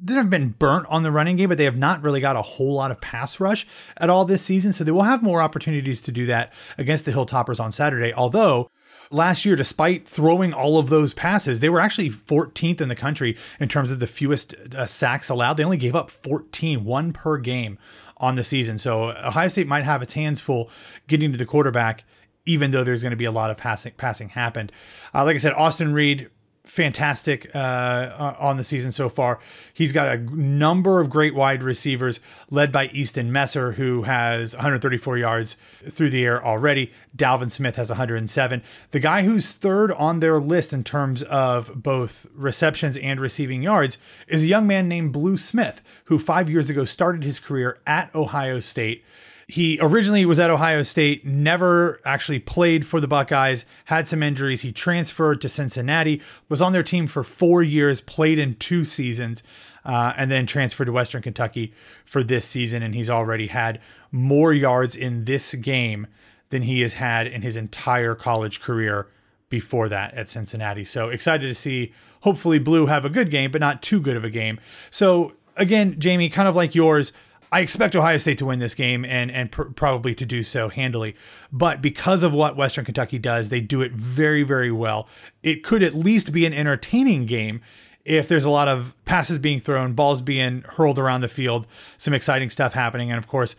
they 0.00 0.14
have 0.14 0.30
been 0.30 0.50
burnt 0.50 0.86
on 0.88 1.02
the 1.02 1.12
running 1.12 1.36
game, 1.36 1.48
but 1.48 1.58
they 1.58 1.64
have 1.64 1.76
not 1.76 2.02
really 2.02 2.20
got 2.20 2.36
a 2.36 2.42
whole 2.42 2.74
lot 2.74 2.90
of 2.90 3.00
pass 3.00 3.38
rush 3.38 3.66
at 3.96 4.10
all 4.10 4.24
this 4.24 4.42
season. 4.42 4.72
So 4.72 4.84
they 4.84 4.90
will 4.90 5.02
have 5.02 5.22
more 5.22 5.40
opportunities 5.40 6.00
to 6.02 6.12
do 6.12 6.26
that 6.26 6.52
against 6.76 7.04
the 7.04 7.12
Hilltoppers 7.12 7.60
on 7.60 7.70
Saturday. 7.70 8.12
Although 8.12 8.68
last 9.10 9.44
year, 9.44 9.56
despite 9.56 10.06
throwing 10.06 10.52
all 10.52 10.78
of 10.78 10.88
those 10.88 11.14
passes, 11.14 11.60
they 11.60 11.68
were 11.68 11.80
actually 11.80 12.10
14th 12.10 12.80
in 12.80 12.88
the 12.88 12.96
country 12.96 13.36
in 13.60 13.68
terms 13.68 13.90
of 13.90 14.00
the 14.00 14.06
fewest 14.06 14.54
uh, 14.74 14.86
sacks 14.86 15.28
allowed. 15.28 15.54
They 15.54 15.64
only 15.64 15.76
gave 15.76 15.94
up 15.94 16.10
14, 16.10 16.84
one 16.84 17.12
per 17.12 17.38
game 17.38 17.78
on 18.16 18.34
the 18.34 18.44
season. 18.44 18.78
So 18.78 19.10
Ohio 19.10 19.48
State 19.48 19.68
might 19.68 19.84
have 19.84 20.02
its 20.02 20.14
hands 20.14 20.40
full 20.40 20.70
getting 21.06 21.32
to 21.32 21.38
the 21.38 21.46
quarterback, 21.46 22.04
even 22.46 22.70
though 22.72 22.84
there's 22.84 23.02
going 23.02 23.10
to 23.10 23.16
be 23.16 23.24
a 23.24 23.32
lot 23.32 23.50
of 23.50 23.56
passing 23.56 23.92
passing 23.96 24.30
happened. 24.30 24.72
Uh, 25.14 25.24
like 25.24 25.34
I 25.34 25.38
said, 25.38 25.52
Austin 25.52 25.92
Reed 25.92 26.30
fantastic 26.64 27.54
uh, 27.54 28.34
on 28.38 28.56
the 28.56 28.64
season 28.64 28.90
so 28.90 29.08
far. 29.08 29.38
He's 29.72 29.92
got 29.92 30.08
a 30.08 30.18
number 30.18 31.00
of 31.00 31.10
great 31.10 31.34
wide 31.34 31.62
receivers, 31.62 32.20
led 32.50 32.72
by 32.72 32.86
Easton 32.86 33.30
Messer, 33.30 33.72
who 33.72 34.02
has 34.02 34.54
134 34.54 35.18
yards 35.18 35.56
through 35.90 36.10
the 36.10 36.24
air 36.24 36.44
already. 36.44 36.92
Dalvin 37.16 37.50
Smith 37.50 37.76
has 37.76 37.90
107. 37.90 38.62
The 38.90 39.00
guy 39.00 39.22
who's 39.22 39.52
third 39.52 39.92
on 39.92 40.20
their 40.20 40.40
list 40.40 40.72
in 40.72 40.84
terms 40.84 41.22
of 41.24 41.82
both 41.82 42.26
receptions 42.34 42.96
and 42.96 43.20
receiving 43.20 43.62
yards 43.62 43.98
is 44.26 44.42
a 44.42 44.48
young 44.48 44.66
man 44.66 44.88
named 44.88 45.12
Blue 45.12 45.36
Smith, 45.36 45.82
who 46.06 46.18
five 46.18 46.48
years 46.48 46.70
ago 46.70 46.84
started 46.84 47.24
his 47.24 47.38
career 47.38 47.78
at 47.86 48.14
Ohio 48.14 48.60
State 48.60 49.04
he 49.46 49.78
originally 49.80 50.24
was 50.24 50.38
at 50.38 50.50
Ohio 50.50 50.82
State, 50.82 51.26
never 51.26 52.00
actually 52.04 52.38
played 52.38 52.86
for 52.86 53.00
the 53.00 53.08
Buckeyes, 53.08 53.64
had 53.86 54.08
some 54.08 54.22
injuries. 54.22 54.62
He 54.62 54.72
transferred 54.72 55.40
to 55.42 55.48
Cincinnati, 55.48 56.22
was 56.48 56.62
on 56.62 56.72
their 56.72 56.82
team 56.82 57.06
for 57.06 57.22
four 57.22 57.62
years, 57.62 58.00
played 58.00 58.38
in 58.38 58.56
two 58.56 58.84
seasons, 58.84 59.42
uh, 59.84 60.14
and 60.16 60.30
then 60.30 60.46
transferred 60.46 60.86
to 60.86 60.92
Western 60.92 61.22
Kentucky 61.22 61.74
for 62.04 62.24
this 62.24 62.46
season. 62.46 62.82
And 62.82 62.94
he's 62.94 63.10
already 63.10 63.48
had 63.48 63.80
more 64.10 64.52
yards 64.52 64.96
in 64.96 65.24
this 65.24 65.54
game 65.54 66.06
than 66.50 66.62
he 66.62 66.80
has 66.80 66.94
had 66.94 67.26
in 67.26 67.42
his 67.42 67.56
entire 67.56 68.14
college 68.14 68.60
career 68.60 69.08
before 69.50 69.88
that 69.88 70.14
at 70.14 70.28
Cincinnati. 70.28 70.84
So 70.84 71.10
excited 71.10 71.46
to 71.46 71.54
see, 71.54 71.92
hopefully, 72.20 72.58
Blue 72.58 72.86
have 72.86 73.04
a 73.04 73.10
good 73.10 73.30
game, 73.30 73.50
but 73.50 73.60
not 73.60 73.82
too 73.82 74.00
good 74.00 74.16
of 74.16 74.24
a 74.24 74.30
game. 74.30 74.58
So, 74.90 75.34
again, 75.56 75.96
Jamie, 75.98 76.30
kind 76.30 76.48
of 76.48 76.56
like 76.56 76.74
yours, 76.74 77.12
I 77.54 77.60
expect 77.60 77.94
Ohio 77.94 78.16
State 78.18 78.38
to 78.38 78.46
win 78.46 78.58
this 78.58 78.74
game 78.74 79.04
and 79.04 79.30
and 79.30 79.48
pr- 79.52 79.62
probably 79.62 80.12
to 80.16 80.26
do 80.26 80.42
so 80.42 80.70
handily. 80.70 81.14
But 81.52 81.80
because 81.80 82.24
of 82.24 82.32
what 82.32 82.56
Western 82.56 82.84
Kentucky 82.84 83.16
does, 83.16 83.48
they 83.48 83.60
do 83.60 83.80
it 83.80 83.92
very 83.92 84.42
very 84.42 84.72
well. 84.72 85.08
It 85.44 85.62
could 85.62 85.80
at 85.80 85.94
least 85.94 86.32
be 86.32 86.46
an 86.46 86.52
entertaining 86.52 87.26
game 87.26 87.60
if 88.04 88.26
there's 88.26 88.44
a 88.44 88.50
lot 88.50 88.66
of 88.66 88.92
passes 89.04 89.38
being 89.38 89.60
thrown, 89.60 89.92
balls 89.92 90.20
being 90.20 90.62
hurled 90.62 90.98
around 90.98 91.20
the 91.20 91.28
field, 91.28 91.68
some 91.96 92.12
exciting 92.12 92.50
stuff 92.50 92.72
happening, 92.72 93.10
and 93.10 93.18
of 93.18 93.28
course. 93.28 93.54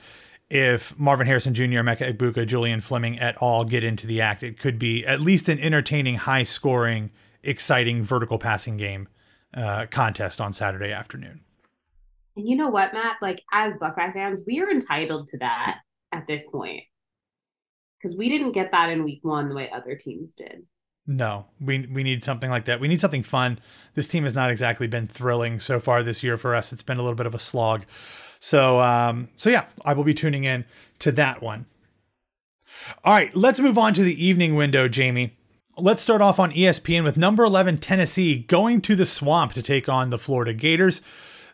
If 0.47 0.95
Marvin 0.99 1.25
Harrison 1.25 1.55
Jr., 1.55 1.63
Emeka 1.63 2.15
Egbuka, 2.15 2.45
Julian 2.45 2.79
Fleming 2.79 3.19
et 3.19 3.35
al. 3.41 3.63
get 3.63 3.83
into 3.83 4.05
the 4.05 4.21
act, 4.21 4.43
it 4.43 4.59
could 4.59 4.77
be 4.77 5.03
at 5.03 5.19
least 5.19 5.49
an 5.49 5.57
entertaining, 5.57 6.17
high 6.17 6.43
scoring, 6.43 7.09
exciting 7.41 8.03
vertical 8.03 8.37
passing 8.37 8.77
game 8.77 9.07
uh, 9.55 9.87
contest 9.89 10.39
on 10.39 10.53
Saturday 10.53 10.91
afternoon. 10.91 11.44
And 12.35 12.47
you 12.47 12.55
know 12.55 12.69
what, 12.69 12.93
Matt? 12.93 13.17
Like 13.21 13.41
as 13.51 13.75
Buckeye 13.77 14.11
fans, 14.11 14.43
we 14.45 14.59
are 14.59 14.69
entitled 14.69 15.27
to 15.29 15.37
that 15.39 15.79
at 16.11 16.27
this 16.27 16.47
point. 16.47 16.83
Because 17.97 18.17
we 18.17 18.29
didn't 18.29 18.51
get 18.51 18.71
that 18.71 18.89
in 18.89 19.03
week 19.03 19.19
one 19.23 19.49
the 19.49 19.55
way 19.55 19.69
other 19.71 19.95
teams 19.95 20.33
did. 20.33 20.63
No, 21.07 21.45
we 21.59 21.87
we 21.91 22.03
need 22.03 22.23
something 22.23 22.49
like 22.49 22.65
that. 22.65 22.79
We 22.79 22.87
need 22.87 22.99
something 22.99 23.23
fun. 23.23 23.59
This 23.93 24.07
team 24.07 24.23
has 24.23 24.33
not 24.33 24.49
exactly 24.49 24.87
been 24.87 25.07
thrilling 25.07 25.59
so 25.59 25.79
far 25.79 26.01
this 26.01 26.23
year 26.23 26.37
for 26.37 26.55
us. 26.55 26.73
It's 26.73 26.83
been 26.83 26.97
a 26.97 27.01
little 27.01 27.15
bit 27.15 27.27
of 27.27 27.35
a 27.35 27.39
slog. 27.39 27.85
So 28.39 28.79
um 28.79 29.29
so 29.35 29.49
yeah, 29.49 29.65
I 29.83 29.93
will 29.93 30.03
be 30.03 30.15
tuning 30.15 30.45
in 30.45 30.65
to 30.99 31.11
that 31.13 31.41
one. 31.41 31.67
All 33.03 33.13
right, 33.13 33.35
let's 33.35 33.59
move 33.59 33.77
on 33.77 33.93
to 33.93 34.03
the 34.03 34.23
evening 34.23 34.55
window, 34.55 34.87
Jami. 34.87 35.37
Let's 35.77 36.01
start 36.01 36.21
off 36.21 36.39
on 36.39 36.51
ESPN 36.51 37.03
with 37.03 37.17
number 37.17 37.43
11 37.43 37.77
Tennessee 37.79 38.39
going 38.39 38.81
to 38.81 38.95
the 38.95 39.05
swamp 39.05 39.53
to 39.53 39.61
take 39.61 39.87
on 39.87 40.09
the 40.09 40.19
Florida 40.19 40.53
Gators. 40.53 41.01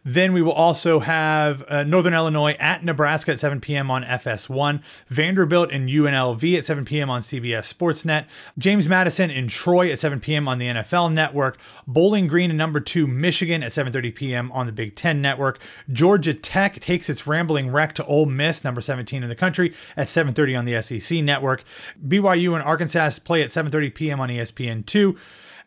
Then 0.03 0.33
we 0.33 0.41
will 0.41 0.51
also 0.51 0.99
have 0.99 1.63
uh, 1.67 1.83
Northern 1.83 2.13
Illinois 2.13 2.53
at 2.59 2.83
Nebraska 2.83 3.33
at 3.33 3.39
7 3.39 3.61
p.m. 3.61 3.91
on 3.91 4.03
FS1, 4.03 4.81
Vanderbilt 5.07 5.71
and 5.71 5.89
UNLV 5.89 6.57
at 6.57 6.65
7 6.65 6.85
p.m. 6.85 7.09
on 7.09 7.21
CBS 7.21 7.71
Sportsnet, 7.71 8.25
James 8.57 8.87
Madison 8.87 9.29
in 9.29 9.47
Troy 9.47 9.91
at 9.91 9.99
7 9.99 10.19
p.m. 10.19 10.47
on 10.47 10.57
the 10.57 10.67
NFL 10.67 11.13
Network, 11.13 11.59
Bowling 11.85 12.27
Green 12.27 12.49
and 12.49 12.57
number 12.57 12.79
two 12.79 13.05
Michigan 13.05 13.61
at 13.61 13.71
7:30 13.71 14.15
p.m. 14.15 14.51
on 14.51 14.65
the 14.65 14.71
Big 14.71 14.95
Ten 14.95 15.21
Network, 15.21 15.59
Georgia 15.91 16.33
Tech 16.33 16.79
takes 16.79 17.09
its 17.09 17.27
rambling 17.27 17.71
wreck 17.71 17.93
to 17.93 18.05
Ole 18.05 18.25
Miss, 18.25 18.63
number 18.63 18.81
17 18.81 19.21
in 19.21 19.29
the 19.29 19.35
country, 19.35 19.73
at 19.95 20.07
7:30 20.07 20.57
on 20.57 20.65
the 20.65 20.81
SEC 20.81 21.23
Network, 21.23 21.63
BYU 22.05 22.55
and 22.55 22.63
Arkansas 22.63 23.11
play 23.23 23.43
at 23.43 23.49
7:30 23.49 23.93
p.m. 23.93 24.19
on 24.19 24.29
ESPN2. 24.29 25.15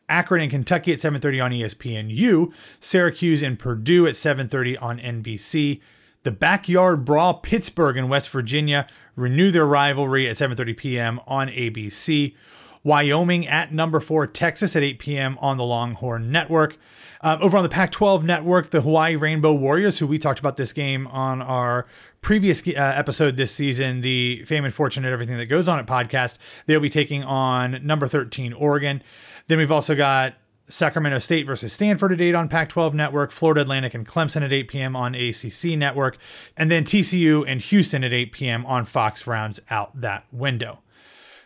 Akron 0.09 0.43
and 0.43 0.51
Kentucky 0.51 0.93
at 0.93 1.01
7:30 1.01 1.41
on 1.41 1.51
ESPNU, 1.53 2.53
Syracuse 2.81 3.43
and 3.43 3.59
Purdue 3.59 4.07
at 4.07 4.15
7:30 4.15 4.77
on 4.81 4.99
NBC. 4.99 5.81
The 6.25 6.31
Backyard 6.31 7.05
Brawl 7.05 7.35
Pittsburgh 7.35 7.97
and 7.97 8.09
West 8.09 8.31
Virginia 8.31 8.87
renew 9.17 9.51
their 9.51 9.67
rivalry 9.67 10.29
at 10.29 10.37
7:30 10.37 10.77
p.m. 10.77 11.21
on 11.27 11.49
ABC. 11.49 12.35
Wyoming 12.83 13.47
at 13.47 13.73
number 13.73 14.01
4 14.01 14.27
Texas 14.27 14.77
at 14.77 14.83
8 14.83 14.99
p.m. 14.99 15.39
on 15.41 15.57
the 15.57 15.65
Longhorn 15.65 16.31
Network. 16.31 16.77
Um, 17.25 17.39
over 17.41 17.57
on 17.57 17.63
the 17.63 17.71
Pac 17.71 17.91
12 17.91 18.23
network, 18.23 18.69
the 18.69 18.83
Hawaii 18.83 19.17
Rainbow 19.17 19.55
Warriors, 19.55 19.99
who 19.99 20.07
we 20.07 20.19
talked 20.19 20.39
about 20.39 20.57
this 20.57 20.75
game 20.75 21.07
on 21.07 21.41
our 21.41 21.87
previous 22.21 22.61
uh, 22.69 22.73
episode 22.75 23.39
this 23.39 23.51
season, 23.51 24.03
the 24.03 24.45
Fame 24.45 24.67
and 24.67 24.75
Fortune 24.75 25.07
and 25.07 25.13
Everything 25.15 25.39
That 25.39 25.47
Goes 25.47 25.67
On 25.67 25.79
at 25.79 25.87
podcast, 25.87 26.37
they'll 26.67 26.81
be 26.81 26.91
taking 26.91 27.25
on 27.25 27.81
number 27.83 28.09
13 28.09 28.53
Oregon. 28.53 29.03
Then 29.49 29.57
we've 29.57 29.73
also 29.73 29.95
got 29.95 30.35
Sacramento 30.69 31.19
State 31.19 31.47
versus 31.47 31.73
Stanford 31.73 32.13
at 32.13 32.21
8 32.21 32.35
on 32.35 32.49
Pac 32.51 32.69
12 32.69 32.93
Network, 32.93 33.31
Florida 33.31 33.63
Atlantic 33.63 33.95
and 33.95 34.07
Clemson 34.07 34.43
at 34.43 34.53
8 34.53 34.69
p.m. 34.69 34.95
on 34.95 35.15
ACC 35.15 35.79
Network, 35.79 36.19
and 36.59 36.71
then 36.71 36.85
TCU 36.85 37.43
and 37.49 37.63
Houston 37.63 38.05
at 38.05 38.13
8 38.13 38.33
p.m. 38.33 38.67
on 38.67 38.85
Fox 38.85 39.27
rounds 39.27 39.61
out 39.71 39.99
that 39.99 40.27
window. 40.31 40.81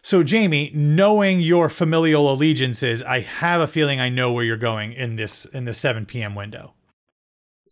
So, 0.03 0.23
Jami, 0.23 0.71
knowing 0.75 1.41
your 1.41 1.69
familial 1.69 2.33
allegiances, 2.33 3.03
I 3.03 3.21
have 3.21 3.61
a 3.61 3.67
feeling 3.67 4.01
I 4.01 4.09
know 4.09 4.33
where 4.33 4.45
you're 4.45 4.57
going 4.57 4.93
in 4.93 5.17
this 5.17 5.45
in 5.47 5.65
the 5.65 5.75
7 5.75 6.07
p.m. 6.07 6.35
window. 6.35 6.75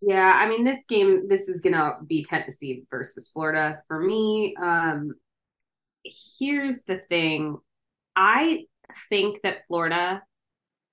Yeah, 0.03 0.33
I 0.35 0.49
mean, 0.49 0.65
this 0.65 0.85
game, 0.89 1.27
this 1.29 1.49
is 1.49 1.61
gonna 1.61 1.95
be 2.07 2.25
Tennessee 2.25 2.85
versus 2.91 3.31
Florida 3.31 3.83
for 3.89 4.01
me. 4.01 4.55
Um, 4.61 5.15
here's 6.05 6.83
the 6.85 6.99
thing: 6.99 7.57
I 8.15 8.67
think 9.09 9.41
that 9.43 9.67
Florida 9.69 10.23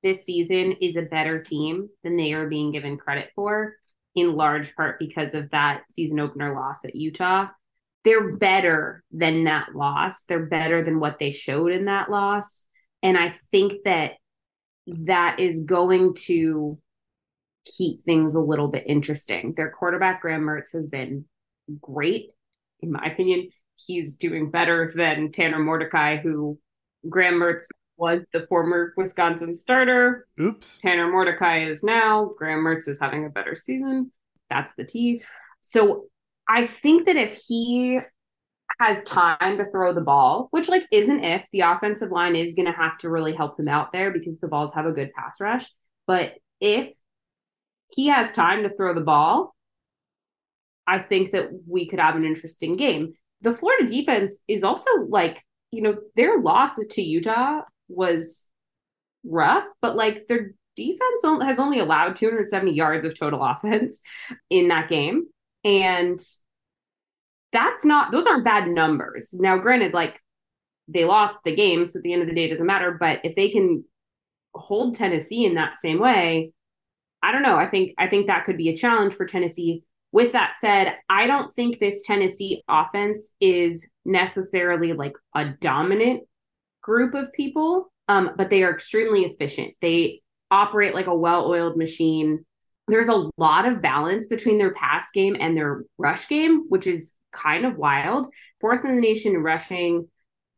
this 0.03 0.25
season 0.25 0.73
is 0.73 0.95
a 0.95 1.01
better 1.01 1.41
team 1.41 1.89
than 2.03 2.17
they 2.17 2.33
are 2.33 2.47
being 2.47 2.71
given 2.71 2.97
credit 2.97 3.31
for, 3.35 3.75
in 4.15 4.35
large 4.35 4.75
part 4.75 4.99
because 4.99 5.33
of 5.33 5.49
that 5.51 5.83
season 5.91 6.19
opener 6.19 6.53
loss 6.53 6.85
at 6.85 6.95
Utah 6.95 7.47
they're 8.03 8.35
better 8.35 9.03
than 9.11 9.45
that 9.45 9.75
loss. 9.75 10.23
They're 10.25 10.45
better 10.45 10.83
than 10.83 10.99
what 10.99 11.19
they 11.19 11.31
showed 11.31 11.71
in 11.71 11.85
that 11.85 12.09
loss. 12.11 12.65
And 13.01 13.17
I 13.17 13.33
think 13.51 13.83
that 13.85 14.13
that 14.87 15.39
is 15.39 15.63
going 15.63 16.15
to 16.25 16.77
keep 17.65 18.03
things 18.03 18.35
a 18.35 18.41
little 18.41 18.67
bit 18.67 18.83
interesting. 18.85 19.53
Their 19.55 19.71
quarterback, 19.71 20.21
Graham 20.21 20.41
Mertz, 20.41 20.73
has 20.73 20.87
been 20.87 21.25
great, 21.79 22.31
in 22.81 22.91
my 22.91 23.05
opinion. 23.05 23.49
He's 23.75 24.15
doing 24.15 24.51
better 24.51 24.91
than 24.93 25.31
Tanner 25.31 25.59
Mordecai, 25.59 26.17
who 26.17 26.59
Graham 27.09 27.35
Mertz 27.35 27.65
was 27.97 28.25
the 28.33 28.45
former 28.47 28.93
Wisconsin 28.97 29.55
starter. 29.55 30.27
Oops. 30.39 30.77
Tanner 30.79 31.09
Mordecai 31.09 31.65
is 31.65 31.83
now. 31.83 32.31
Graham 32.37 32.59
Mertz 32.59 32.87
is 32.87 32.99
having 32.99 33.25
a 33.25 33.29
better 33.29 33.55
season. 33.55 34.11
That's 34.49 34.73
the 34.73 34.83
T. 34.83 35.21
So 35.61 36.07
I 36.47 36.67
think 36.67 37.05
that 37.05 37.15
if 37.15 37.41
he 37.47 37.99
has 38.79 39.03
time 39.03 39.57
to 39.57 39.69
throw 39.71 39.93
the 39.93 40.01
ball, 40.01 40.47
which 40.51 40.67
like 40.67 40.83
isn't 40.91 41.23
if 41.23 41.43
the 41.51 41.61
offensive 41.61 42.11
line 42.11 42.35
is 42.35 42.53
going 42.53 42.65
to 42.65 42.71
have 42.71 42.97
to 42.99 43.09
really 43.09 43.33
help 43.33 43.59
him 43.59 43.67
out 43.67 43.91
there 43.91 44.11
because 44.11 44.39
the 44.39 44.47
Vols 44.47 44.73
have 44.73 44.85
a 44.85 44.91
good 44.91 45.11
pass 45.13 45.39
rush. 45.39 45.65
But 46.07 46.33
if 46.59 46.93
he 47.89 48.07
has 48.07 48.33
time 48.33 48.63
to 48.63 48.75
throw 48.75 48.93
the 48.93 49.01
ball, 49.01 49.55
I 50.87 50.99
think 50.99 51.31
that 51.31 51.49
we 51.67 51.87
could 51.87 51.99
have 51.99 52.15
an 52.15 52.25
interesting 52.25 52.75
game. 52.75 53.13
The 53.41 53.53
Florida 53.53 53.87
defense 53.87 54.39
is 54.47 54.63
also 54.63 54.89
like, 55.07 55.43
you 55.71 55.81
know, 55.81 55.97
their 56.15 56.39
loss 56.41 56.75
to 56.75 57.01
Utah 57.01 57.61
was 57.87 58.49
rough, 59.23 59.65
but 59.81 59.95
like 59.95 60.27
their 60.27 60.53
defense 60.75 61.23
has 61.43 61.59
only 61.59 61.79
allowed 61.79 62.15
270 62.15 62.71
yards 62.71 63.05
of 63.05 63.17
total 63.17 63.43
offense 63.43 64.01
in 64.49 64.69
that 64.69 64.89
game. 64.89 65.27
And 65.63 66.19
that's 67.51 67.85
not, 67.85 68.11
those 68.11 68.25
aren't 68.25 68.43
bad 68.43 68.67
numbers. 68.67 69.33
Now, 69.33 69.57
granted, 69.57 69.93
like 69.93 70.19
they 70.87 71.05
lost 71.05 71.39
the 71.43 71.55
game. 71.55 71.85
So 71.85 71.99
at 71.99 72.03
the 72.03 72.13
end 72.13 72.21
of 72.21 72.27
the 72.27 72.33
day, 72.33 72.45
it 72.45 72.49
doesn't 72.49 72.65
matter. 72.65 72.97
But 72.99 73.21
if 73.23 73.35
they 73.35 73.49
can 73.49 73.83
hold 74.53 74.95
Tennessee 74.95 75.45
in 75.45 75.55
that 75.55 75.77
same 75.79 75.99
way, 75.99 76.51
I 77.21 77.31
don't 77.31 77.43
know. 77.43 77.55
I 77.55 77.67
think, 77.67 77.93
I 77.97 78.07
think 78.07 78.27
that 78.27 78.45
could 78.45 78.57
be 78.57 78.69
a 78.69 78.75
challenge 78.75 79.13
for 79.13 79.25
Tennessee. 79.25 79.83
With 80.11 80.33
that 80.33 80.55
said, 80.59 80.95
I 81.09 81.25
don't 81.25 81.51
think 81.53 81.79
this 81.79 82.03
Tennessee 82.03 82.63
offense 82.67 83.33
is 83.39 83.89
necessarily 84.05 84.93
like 84.93 85.13
a 85.33 85.49
dominant 85.61 86.23
group 86.81 87.15
of 87.15 87.31
people, 87.33 87.91
um, 88.09 88.31
but 88.37 88.49
they 88.49 88.61
are 88.63 88.73
extremely 88.73 89.21
efficient. 89.21 89.73
They 89.81 90.21
operate 90.51 90.93
like 90.93 91.07
a 91.07 91.15
well 91.15 91.47
oiled 91.47 91.77
machine 91.77 92.45
there's 92.87 93.09
a 93.09 93.29
lot 93.37 93.65
of 93.65 93.81
balance 93.81 94.27
between 94.27 94.57
their 94.57 94.73
pass 94.73 95.07
game 95.11 95.37
and 95.39 95.55
their 95.55 95.83
rush 95.97 96.27
game, 96.27 96.65
which 96.67 96.87
is 96.87 97.13
kind 97.31 97.65
of 97.65 97.77
wild. 97.77 98.27
Fourth 98.59 98.83
in 98.85 98.95
the 98.95 99.01
nation 99.01 99.35
in 99.35 99.43
rushing. 99.43 100.07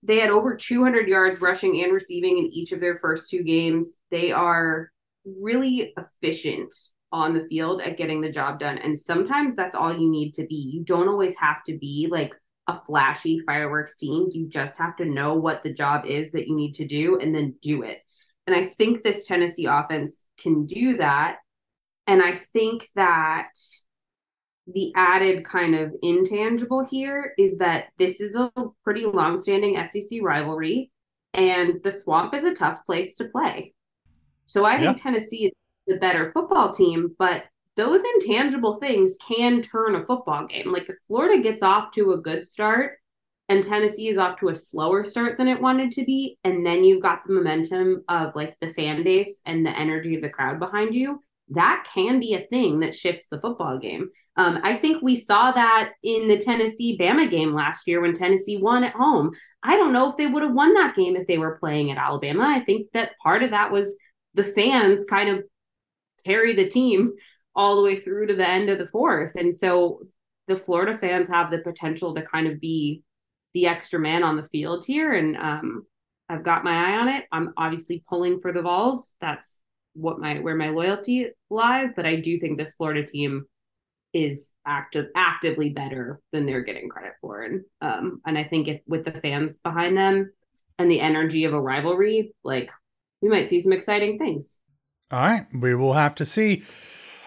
They 0.04 0.20
had 0.20 0.30
over 0.30 0.56
200 0.56 1.08
yards 1.08 1.42
rushing 1.42 1.84
and 1.84 1.94
receiving 1.94 2.38
in 2.38 2.46
each 2.46 2.72
of 2.72 2.80
their 2.80 2.98
first 3.00 3.30
two 3.30 3.44
games. 3.44 3.98
They 4.12 4.32
are 4.32 4.92
really 5.26 5.94
efficient 5.98 6.74
on 7.12 7.34
the 7.34 7.48
field 7.48 7.82
at 7.82 7.98
getting 7.98 8.22
the 8.22 8.32
job 8.32 8.60
done. 8.60 8.78
And 8.78 8.98
sometimes 8.98 9.56
that's 9.56 9.76
all 9.76 9.98
you 9.98 10.10
need 10.10 10.34
to 10.34 10.46
be. 10.46 10.56
You 10.56 10.84
don't 10.84 11.08
always 11.08 11.36
have 11.38 11.64
to 11.66 11.78
be 11.78 12.08
like 12.12 12.36
a 12.68 12.80
flashy 12.86 13.40
fireworks 13.46 13.98
team. 13.98 14.28
You 14.32 14.48
just 14.48 14.78
have 14.78 14.96
to 14.98 15.06
know 15.06 15.36
what 15.36 15.64
the 15.64 15.74
job 15.74 16.06
is 16.06 16.32
that 16.32 16.48
you 16.48 16.56
need 16.56 16.74
to 16.74 16.86
do 16.86 17.20
and 17.20 17.34
then 17.34 17.56
do 17.62 17.84
it. 17.84 18.00
And 18.48 18.56
I 18.56 18.74
think 18.78 19.04
this 19.04 19.26
Tennessee 19.26 19.66
offense 19.66 20.26
can 20.38 20.66
do 20.66 20.98
that 20.98 21.38
and 22.08 22.22
I 22.22 22.36
think 22.54 22.88
that 22.96 23.52
the 24.68 24.92
added 24.96 25.46
kind 25.46 25.76
of 25.76 25.94
intangible 26.02 26.84
here 26.84 27.34
is 27.38 27.60
that 27.60 27.86
this 27.98 28.20
is 28.20 28.36
a 28.36 28.52
pretty 28.84 29.06
long-standing 29.06 29.78
SEC 29.90 30.20
rivalry, 30.22 30.92
and 31.34 31.84
the 31.84 31.92
Swamp 31.92 32.34
is 32.34 32.44
a 32.44 32.56
tough 32.56 32.84
place 32.86 33.16
to 33.16 33.26
play. 33.26 33.74
So 34.48 34.66
I 34.66 34.80
think 34.80 35.02
Tennessee 35.02 35.48
is 35.48 35.52
the 35.88 35.98
better 35.98 36.32
football 36.32 36.74
team, 36.74 37.16
but 37.20 37.44
those 37.76 38.02
intangible 38.16 38.76
things 38.76 39.18
can 39.28 39.62
turn 39.62 39.96
a 39.96 40.06
football 40.06 40.48
game. 40.48 40.72
Like 40.72 40.90
if 40.90 40.96
Florida 41.08 41.42
gets 41.42 41.62
off 41.62 41.92
to 41.94 42.14
a 42.14 42.22
good 42.22 42.46
start 42.46 42.94
and 43.50 43.64
Tennessee 43.64 44.08
is 44.08 44.18
off 44.18 44.40
to 44.40 44.50
a 44.50 44.56
slower 44.56 45.04
start 45.06 45.38
than 45.38 45.48
it 45.48 45.62
wanted 45.62 45.92
to 45.92 46.06
be, 46.06 46.38
and 46.44 46.66
then 46.66 46.84
you've 46.84 47.04
got 47.04 47.20
the 47.26 47.34
momentum 47.34 48.04
of 48.08 48.36
like 48.36 48.58
the 48.60 48.74
fan 48.74 49.04
base 49.04 49.42
and 49.46 49.66
the 49.66 49.78
energy 49.78 50.16
of 50.16 50.22
the 50.22 50.30
crowd 50.30 50.58
behind 50.58 50.96
you, 50.96 51.22
that 51.50 51.88
can 51.94 52.20
be 52.20 52.34
a 52.34 52.48
thing 52.48 52.80
that 52.80 52.96
shifts 52.96 53.30
the 53.30 53.40
football 53.40 53.78
game. 53.78 54.10
Um, 54.36 54.60
I 54.64 54.76
think 54.76 55.02
we 55.02 55.16
saw 55.16 55.52
that 55.52 55.92
in 56.04 56.28
the 56.28 56.38
Tennessee 56.38 56.98
Bama 56.98 57.30
game 57.30 57.54
last 57.54 57.88
year 57.88 58.02
when 58.02 58.14
Tennessee 58.14 58.58
won 58.58 58.84
at 58.84 58.94
home. 58.94 59.32
I 59.62 59.78
don't 59.78 59.94
know 59.94 60.10
if 60.10 60.18
they 60.18 60.28
would 60.28 60.44
have 60.44 60.54
won 60.54 60.74
that 60.74 60.96
game 60.96 61.16
if 61.16 61.28
they 61.28 61.38
were 61.38 61.58
playing 61.60 61.92
at 61.92 61.98
Alabama. 61.98 62.44
I 62.44 62.62
think 62.62 62.88
that 62.94 63.12
part 63.22 63.44
of 63.44 63.52
that 63.52 63.72
was 63.72 63.96
the 64.34 64.44
fans 64.44 65.06
kind 65.06 65.30
of 65.30 65.44
carry 66.26 66.56
the 66.56 66.70
team 66.70 67.14
all 67.56 67.78
the 67.78 67.84
way 67.84 67.98
through 67.98 68.28
to 68.28 68.36
the 68.36 68.48
end 68.48 68.70
of 68.70 68.80
the 68.80 68.88
fourth. 68.88 69.36
And 69.36 69.58
so 69.58 70.02
the 70.48 70.58
Florida 70.58 70.98
fans 70.98 71.30
have 71.30 71.52
the 71.52 71.60
potential 71.60 72.14
to 72.16 72.22
kind 72.22 72.48
of 72.48 72.60
be 72.60 73.04
the 73.54 73.68
extra 73.68 74.00
man 74.00 74.24
on 74.24 74.36
the 74.36 74.48
field 74.48 74.84
here. 74.86 75.14
And 75.14 75.38
um, 75.38 75.86
I've 76.28 76.44
got 76.44 76.66
my 76.66 76.72
eye 76.72 76.98
on 76.98 77.08
it. 77.08 77.26
I'm 77.32 77.54
obviously 77.56 78.04
pulling 78.10 78.42
for 78.42 78.52
the 78.52 78.62
Vols. 78.62 79.14
That's 79.22 79.62
what 79.96 80.20
my 80.20 80.40
where 80.40 80.56
my 80.56 80.70
loyalty 80.70 81.30
lies, 81.50 81.92
but 81.96 82.06
I 82.06 82.18
do 82.18 82.40
think 82.40 82.58
this 82.58 82.76
Florida 82.76 83.06
team 83.06 83.46
is 84.14 84.54
active 84.66 85.08
actively 85.16 85.70
better 85.70 86.22
than 86.32 86.46
they're 86.46 86.64
getting 86.64 86.90
credit 86.90 87.14
for. 87.20 87.42
And 87.42 87.64
um 87.82 88.22
and 88.26 88.38
I 88.38 88.44
think 88.44 88.68
if 88.68 88.82
with 88.88 89.06
the 89.06 89.12
fans 89.12 89.58
behind 89.58 89.98
them 89.98 90.32
and 90.78 90.90
the 90.90 91.02
energy 91.02 91.46
of 91.46 91.54
a 91.54 91.62
rivalry, 91.62 92.34
like 92.44 92.72
we 93.22 93.30
might 93.30 93.50
see 93.50 93.62
some 93.62 93.74
exciting 93.74 94.18
things. 94.18 94.60
All 95.12 95.20
right, 95.20 95.48
we 95.54 95.76
will 95.76 95.94
have 95.94 96.16
to 96.16 96.26
see. 96.26 96.64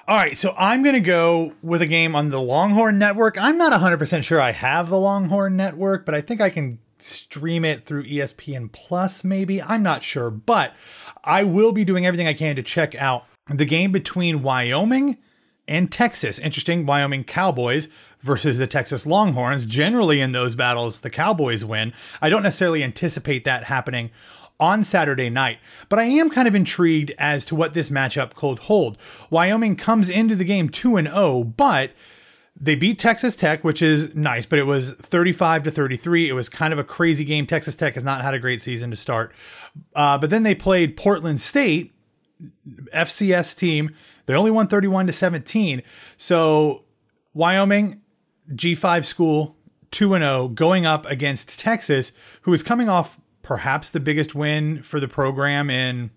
All 0.07 0.17
right, 0.17 0.39
so 0.39 0.55
I'm 0.57 0.83
going 0.83 0.95
to 0.95 1.01
go 1.01 1.53
with 1.63 1.83
a 1.83 1.87
game 1.87 2.17
on 2.17 2.31
the 2.31 2.41
Longhorn 2.41 2.99
Network. 2.99 3.37
I'm 3.39 3.59
not 3.59 3.79
100% 3.79 4.25
sure 4.25 4.41
I 4.41 4.53
have 4.53 4.89
the 4.89 4.99
Longhorn 4.99 5.55
Network, 5.55 6.07
but 6.07 6.15
I 6.15 6.23
think 6.23 6.41
I 6.41 6.49
can 6.49 6.79
stream 7.03 7.65
it 7.65 7.87
through 7.87 8.05
ESPN 8.05 8.71
Plus, 8.73 9.25
maybe. 9.25 9.63
I'm 9.63 9.83
not 9.83 10.03
sure, 10.03 10.31
but 10.31 10.75
I 11.25 11.45
will 11.45 11.73
be 11.73 11.85
doing 11.85 12.07
everything 12.07 12.27
I 12.27 12.35
can 12.35 12.57
to 12.57 12.63
check 12.63 12.95
out 12.95 13.25
the 13.49 13.65
game 13.65 13.93
between 13.93 14.43
Wyoming 14.43 15.19
and 15.67 15.93
Texas. 15.93 16.39
Interesting, 16.39 16.87
Wyoming 16.87 17.25
Cowboys 17.25 17.89
versus 18.21 18.59
the 18.59 18.67
Texas 18.67 19.07
Longhorns. 19.07 19.67
Generally, 19.67 20.21
in 20.21 20.33
those 20.33 20.55
battles, 20.55 21.01
the 21.01 21.11
Cowboys 21.11 21.65
win. 21.65 21.93
I 22.21 22.31
don't 22.31 22.43
necessarily 22.43 22.83
anticipate 22.83 23.45
that 23.45 23.65
happening 23.65 24.11
on 24.61 24.83
Saturday 24.83 25.31
night, 25.31 25.59
but 25.89 26.01
I 26.01 26.05
am 26.05 26.31
kind 26.31 26.49
of 26.49 26.55
intrigued 26.55 27.13
as 27.17 27.45
to 27.45 27.55
what 27.55 27.75
this 27.75 27.91
matchup 27.91 28.35
could 28.35 28.61
hold. 28.61 28.99
Wyoming 29.31 29.77
comes 29.77 30.09
into 30.09 30.35
the 30.35 30.45
game 30.45 30.69
2 30.69 30.97
and 30.97 31.09
0, 31.09 31.45
but 31.45 31.93
they 32.61 32.75
beat 32.75 32.99
Texas 32.99 33.37
Tech, 33.37 33.63
which 33.63 33.83
is 33.83 34.15
nice, 34.15 34.45
but 34.45 34.59
it 34.59 34.65
was 34.65 34.93
35 34.93 35.65
to 35.65 35.71
33. 35.71 36.29
It 36.29 36.33
was 36.33 36.49
kind 36.49 36.73
of 36.73 36.79
a 36.79 36.85
crazy 36.85 37.25
game. 37.25 37.47
Texas 37.47 37.77
Tech 37.77 37.95
has 37.95 38.05
not 38.05 38.23
had 38.23 38.35
a 38.35 38.39
great 38.39 38.61
season 38.61 38.91
to 38.91 38.97
start. 38.97 39.33
Uh, 39.95 40.19
but 40.19 40.31
then 40.31 40.43
they 40.43 40.55
played 40.55 40.97
Portland 40.97 41.41
State, 41.41 41.93
FCS 42.93 43.57
team. 43.57 43.95
They 44.27 44.35
only 44.35 44.51
won 44.51 44.67
31 44.67 45.07
to 45.07 45.13
17. 45.13 45.83
So 46.17 46.85
Wyoming, 47.33 48.01
G5 48.53 49.05
school, 49.05 49.57
2 49.93 50.11
0, 50.11 50.49
going 50.49 50.85
up 50.85 51.07
against 51.07 51.61
Texas, 51.61 52.13
who 52.43 52.53
is 52.53 52.63
coming 52.63 52.89
off 52.89 53.21
perhaps 53.43 53.89
the 53.89 54.01
biggest 54.01 54.35
win 54.35 54.83
for 54.83 54.99
the 55.01 55.09
program 55.09 55.71
in 55.71 56.11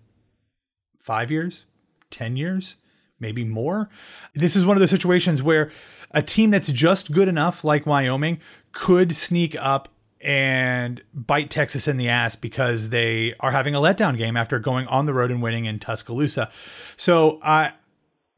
five 0.98 1.30
years, 1.30 1.66
10 2.10 2.36
years, 2.36 2.76
maybe 3.20 3.44
more. 3.44 3.88
This 4.34 4.56
is 4.56 4.66
one 4.66 4.76
of 4.76 4.80
those 4.80 4.90
situations 4.90 5.42
where 5.42 5.70
a 6.12 6.22
team 6.22 6.50
that's 6.50 6.70
just 6.70 7.12
good 7.12 7.28
enough, 7.28 7.64
like 7.64 7.86
Wyoming, 7.86 8.40
could 8.72 9.14
sneak 9.14 9.56
up 9.56 9.88
and 10.20 11.02
bite 11.12 11.50
Texas 11.50 11.88
in 11.88 11.96
the 11.96 12.08
ass 12.08 12.36
because 12.36 12.90
they 12.90 13.34
are 13.40 13.50
having 13.50 13.74
a 13.74 13.80
letdown 13.80 14.16
game 14.16 14.36
after 14.36 14.58
going 14.58 14.86
on 14.86 15.06
the 15.06 15.12
road 15.12 15.30
and 15.30 15.42
winning 15.42 15.64
in 15.64 15.78
Tuscaloosa. 15.78 16.50
So 16.96 17.40
I. 17.42 17.72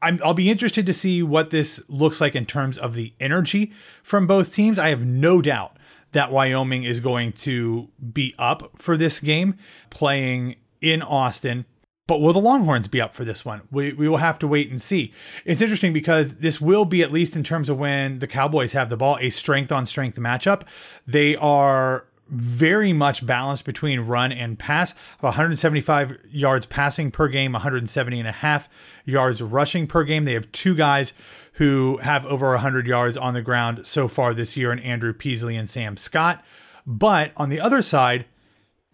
I'm, 0.01 0.19
I'll 0.23 0.35
be 0.35 0.51
interested 0.51 0.85
to 0.85 0.93
see 0.93 1.23
what 1.23 1.49
this 1.49 1.81
looks 1.87 2.21
like 2.21 2.35
in 2.35 2.45
terms 2.45 2.77
of 2.77 2.93
the 2.93 3.13
energy 3.19 3.73
from 4.03 4.27
both 4.27 4.53
teams. 4.53 4.77
I 4.77 4.89
have 4.89 5.03
no 5.03 5.41
doubt 5.41 5.77
that 6.11 6.31
Wyoming 6.31 6.83
is 6.83 6.99
going 6.99 7.31
to 7.31 7.89
be 8.13 8.35
up 8.37 8.71
for 8.77 8.97
this 8.97 9.19
game, 9.19 9.57
playing 9.89 10.57
in 10.79 11.01
Austin. 11.01 11.65
But 12.07 12.21
will 12.21 12.33
the 12.33 12.39
Longhorns 12.39 12.87
be 12.87 13.01
up 13.01 13.15
for 13.15 13.25
this 13.25 13.43
one? 13.43 13.61
We, 13.71 13.93
we 13.93 14.07
will 14.07 14.17
have 14.17 14.37
to 14.39 14.47
wait 14.47 14.69
and 14.69 14.79
see. 14.79 15.11
It's 15.43 15.61
interesting 15.61 15.91
because 15.91 16.35
this 16.35 16.61
will 16.61 16.85
be, 16.85 17.01
at 17.01 17.11
least 17.11 17.35
in 17.35 17.43
terms 17.43 17.67
of 17.67 17.79
when 17.79 18.19
the 18.19 18.27
Cowboys 18.27 18.73
have 18.73 18.89
the 18.89 18.97
ball, 18.97 19.17
a 19.19 19.31
strength 19.31 19.71
on 19.71 19.87
strength 19.87 20.19
matchup. 20.19 20.63
They 21.07 21.35
are 21.35 22.05
very 22.27 22.91
much 22.91 23.25
balanced 23.25 23.65
between 23.65 23.99
run 24.01 24.31
and 24.31 24.57
pass 24.57 24.95
175 25.19 26.17
yards 26.31 26.65
passing 26.65 27.11
per 27.11 27.27
game 27.27 27.53
170 27.53 28.19
and 28.19 28.27
a 28.27 28.31
half 28.31 28.67
yards 29.05 29.43
rushing 29.43 29.85
per 29.85 30.03
game 30.03 30.23
they 30.23 30.33
have 30.33 30.51
two 30.51 30.73
guys 30.73 31.13
who 31.53 31.97
have 31.97 32.25
over 32.25 32.49
100 32.49 32.87
yards 32.87 33.15
on 33.15 33.35
the 33.35 33.43
ground 33.43 33.85
so 33.85 34.07
far 34.07 34.33
this 34.33 34.57
year 34.57 34.71
in 34.71 34.79
andrew 34.79 35.13
peasley 35.13 35.55
and 35.55 35.69
sam 35.69 35.95
scott 35.95 36.43
but 36.87 37.31
on 37.37 37.49
the 37.49 37.59
other 37.59 37.83
side 37.83 38.25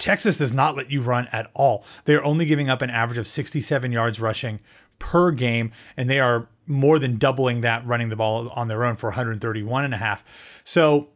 texas 0.02 0.38
does 0.38 0.52
not 0.52 0.76
let 0.76 0.92
you 0.92 1.02
run 1.02 1.28
at 1.32 1.50
all 1.54 1.86
they're 2.06 2.24
only 2.26 2.46
giving 2.46 2.70
up 2.70 2.82
an 2.82 2.90
average 2.90 3.18
of 3.18 3.28
67 3.28 3.92
yards 3.92 4.20
rushing 4.20 4.60
per 5.00 5.32
game 5.32 5.72
and 5.96 6.10
they 6.10 6.20
are 6.20 6.48
more 6.68 7.00
than 7.00 7.18
doubling 7.18 7.62
that 7.62 7.86
running 7.86 8.10
the 8.10 8.16
ball 8.16 8.50
on 8.50 8.68
their 8.68 8.84
own 8.84 8.96
for 8.96 9.08
131 9.08 9.86
and 9.86 9.94
a 9.94 9.98
half 9.98 10.24
so 10.64 11.08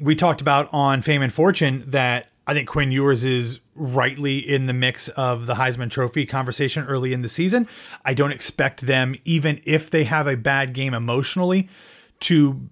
we 0.00 0.14
talked 0.14 0.40
about 0.40 0.68
on 0.72 1.02
Fame 1.02 1.22
and 1.22 1.32
Fortune 1.32 1.84
that 1.86 2.28
I 2.46 2.54
think 2.54 2.68
Quinn 2.68 2.92
Ewers 2.92 3.24
is 3.24 3.60
rightly 3.74 4.38
in 4.38 4.66
the 4.66 4.72
mix 4.72 5.08
of 5.08 5.46
the 5.46 5.54
Heisman 5.54 5.90
Trophy 5.90 6.26
conversation 6.26 6.84
early 6.84 7.12
in 7.12 7.22
the 7.22 7.28
season. 7.28 7.66
I 8.04 8.14
don't 8.14 8.30
expect 8.30 8.82
them, 8.82 9.16
even 9.24 9.60
if 9.64 9.90
they 9.90 10.04
have 10.04 10.26
a 10.26 10.36
bad 10.36 10.72
game 10.72 10.94
emotionally, 10.94 11.68
to 12.20 12.68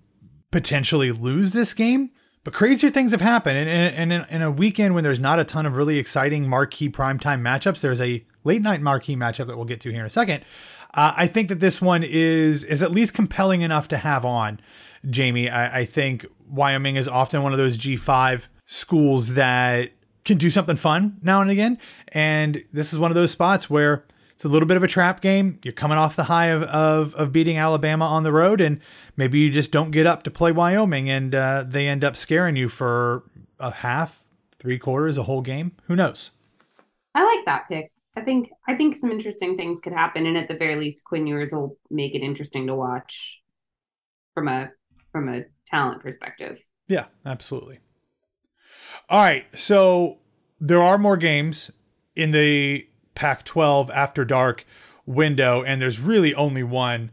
potentially 0.50 1.10
lose 1.10 1.52
this 1.52 1.74
game. 1.74 2.10
But 2.44 2.52
crazier 2.52 2.90
things 2.90 3.12
have 3.12 3.22
happened. 3.22 3.56
And, 3.56 3.68
and, 3.68 4.12
and 4.12 4.26
in 4.30 4.42
a 4.42 4.50
weekend 4.50 4.94
when 4.94 5.02
there's 5.02 5.18
not 5.18 5.38
a 5.38 5.44
ton 5.44 5.66
of 5.66 5.76
really 5.76 5.98
exciting 5.98 6.46
marquee 6.46 6.90
primetime 6.90 7.40
matchups, 7.40 7.80
there's 7.80 8.00
a 8.00 8.24
late 8.44 8.62
night 8.62 8.82
marquee 8.82 9.16
matchup 9.16 9.46
that 9.46 9.56
we'll 9.56 9.64
get 9.64 9.80
to 9.80 9.90
here 9.90 10.00
in 10.00 10.06
a 10.06 10.10
second. 10.10 10.44
Uh, 10.92 11.14
I 11.16 11.26
think 11.26 11.48
that 11.48 11.60
this 11.60 11.82
one 11.82 12.04
is 12.04 12.62
is 12.62 12.82
at 12.82 12.92
least 12.92 13.14
compelling 13.14 13.62
enough 13.62 13.88
to 13.88 13.96
have 13.96 14.24
on. 14.24 14.60
Jami. 15.10 15.50
I, 15.50 15.80
I 15.80 15.84
think 15.84 16.26
Wyoming 16.48 16.96
is 16.96 17.08
often 17.08 17.42
one 17.42 17.52
of 17.52 17.58
those 17.58 17.76
G5 17.76 18.46
schools 18.66 19.34
that 19.34 19.90
can 20.24 20.38
do 20.38 20.50
something 20.50 20.76
fun 20.76 21.18
now 21.22 21.40
and 21.40 21.50
again. 21.50 21.78
And 22.08 22.64
this 22.72 22.92
is 22.92 22.98
one 22.98 23.10
of 23.10 23.14
those 23.14 23.30
spots 23.30 23.68
where 23.68 24.04
it's 24.34 24.44
a 24.44 24.48
little 24.48 24.66
bit 24.66 24.76
of 24.76 24.82
a 24.82 24.88
trap 24.88 25.20
game. 25.20 25.58
You're 25.62 25.72
coming 25.72 25.98
off 25.98 26.16
the 26.16 26.24
high 26.24 26.46
of, 26.46 26.62
of, 26.64 27.14
of 27.14 27.32
beating 27.32 27.56
Alabama 27.56 28.06
on 28.06 28.22
the 28.24 28.32
road, 28.32 28.60
and 28.60 28.80
maybe 29.16 29.38
you 29.38 29.50
just 29.50 29.72
don't 29.72 29.90
get 29.90 30.06
up 30.06 30.22
to 30.24 30.30
play 30.30 30.52
Wyoming 30.52 31.08
and 31.08 31.34
uh, 31.34 31.64
they 31.66 31.88
end 31.88 32.04
up 32.04 32.16
scaring 32.16 32.56
you 32.56 32.68
for 32.68 33.24
a 33.58 33.70
half, 33.70 34.24
three 34.58 34.78
quarters, 34.78 35.18
a 35.18 35.24
whole 35.24 35.42
game. 35.42 35.72
Who 35.84 35.96
knows? 35.96 36.32
I 37.14 37.24
like 37.24 37.44
that 37.46 37.68
pick. 37.68 37.92
I 38.16 38.20
think 38.20 38.50
I 38.68 38.74
think 38.74 38.96
some 38.96 39.10
interesting 39.10 39.56
things 39.56 39.80
could 39.80 39.92
happen, 39.92 40.26
and 40.26 40.36
at 40.36 40.46
the 40.46 40.54
very 40.54 40.76
least, 40.76 41.04
Quinn 41.04 41.26
Ewers 41.26 41.52
will 41.52 41.76
make 41.90 42.14
it 42.14 42.22
interesting 42.22 42.66
to 42.68 42.74
watch 42.74 43.40
from 44.34 44.48
a 44.48 44.70
from 45.10 45.28
a 45.28 45.44
talent 45.66 46.02
perspective. 46.02 46.58
Yeah, 46.86 47.06
absolutely. 47.26 47.80
All 49.08 49.20
right, 49.20 49.46
so 49.58 50.18
there 50.60 50.82
are 50.82 50.96
more 50.96 51.16
games 51.16 51.70
in 52.14 52.30
the 52.30 52.86
Pac-12 53.14 53.90
after 53.90 54.24
dark 54.24 54.64
window, 55.06 55.62
and 55.62 55.80
there's 55.80 56.00
really 56.00 56.34
only 56.34 56.62
one 56.62 57.10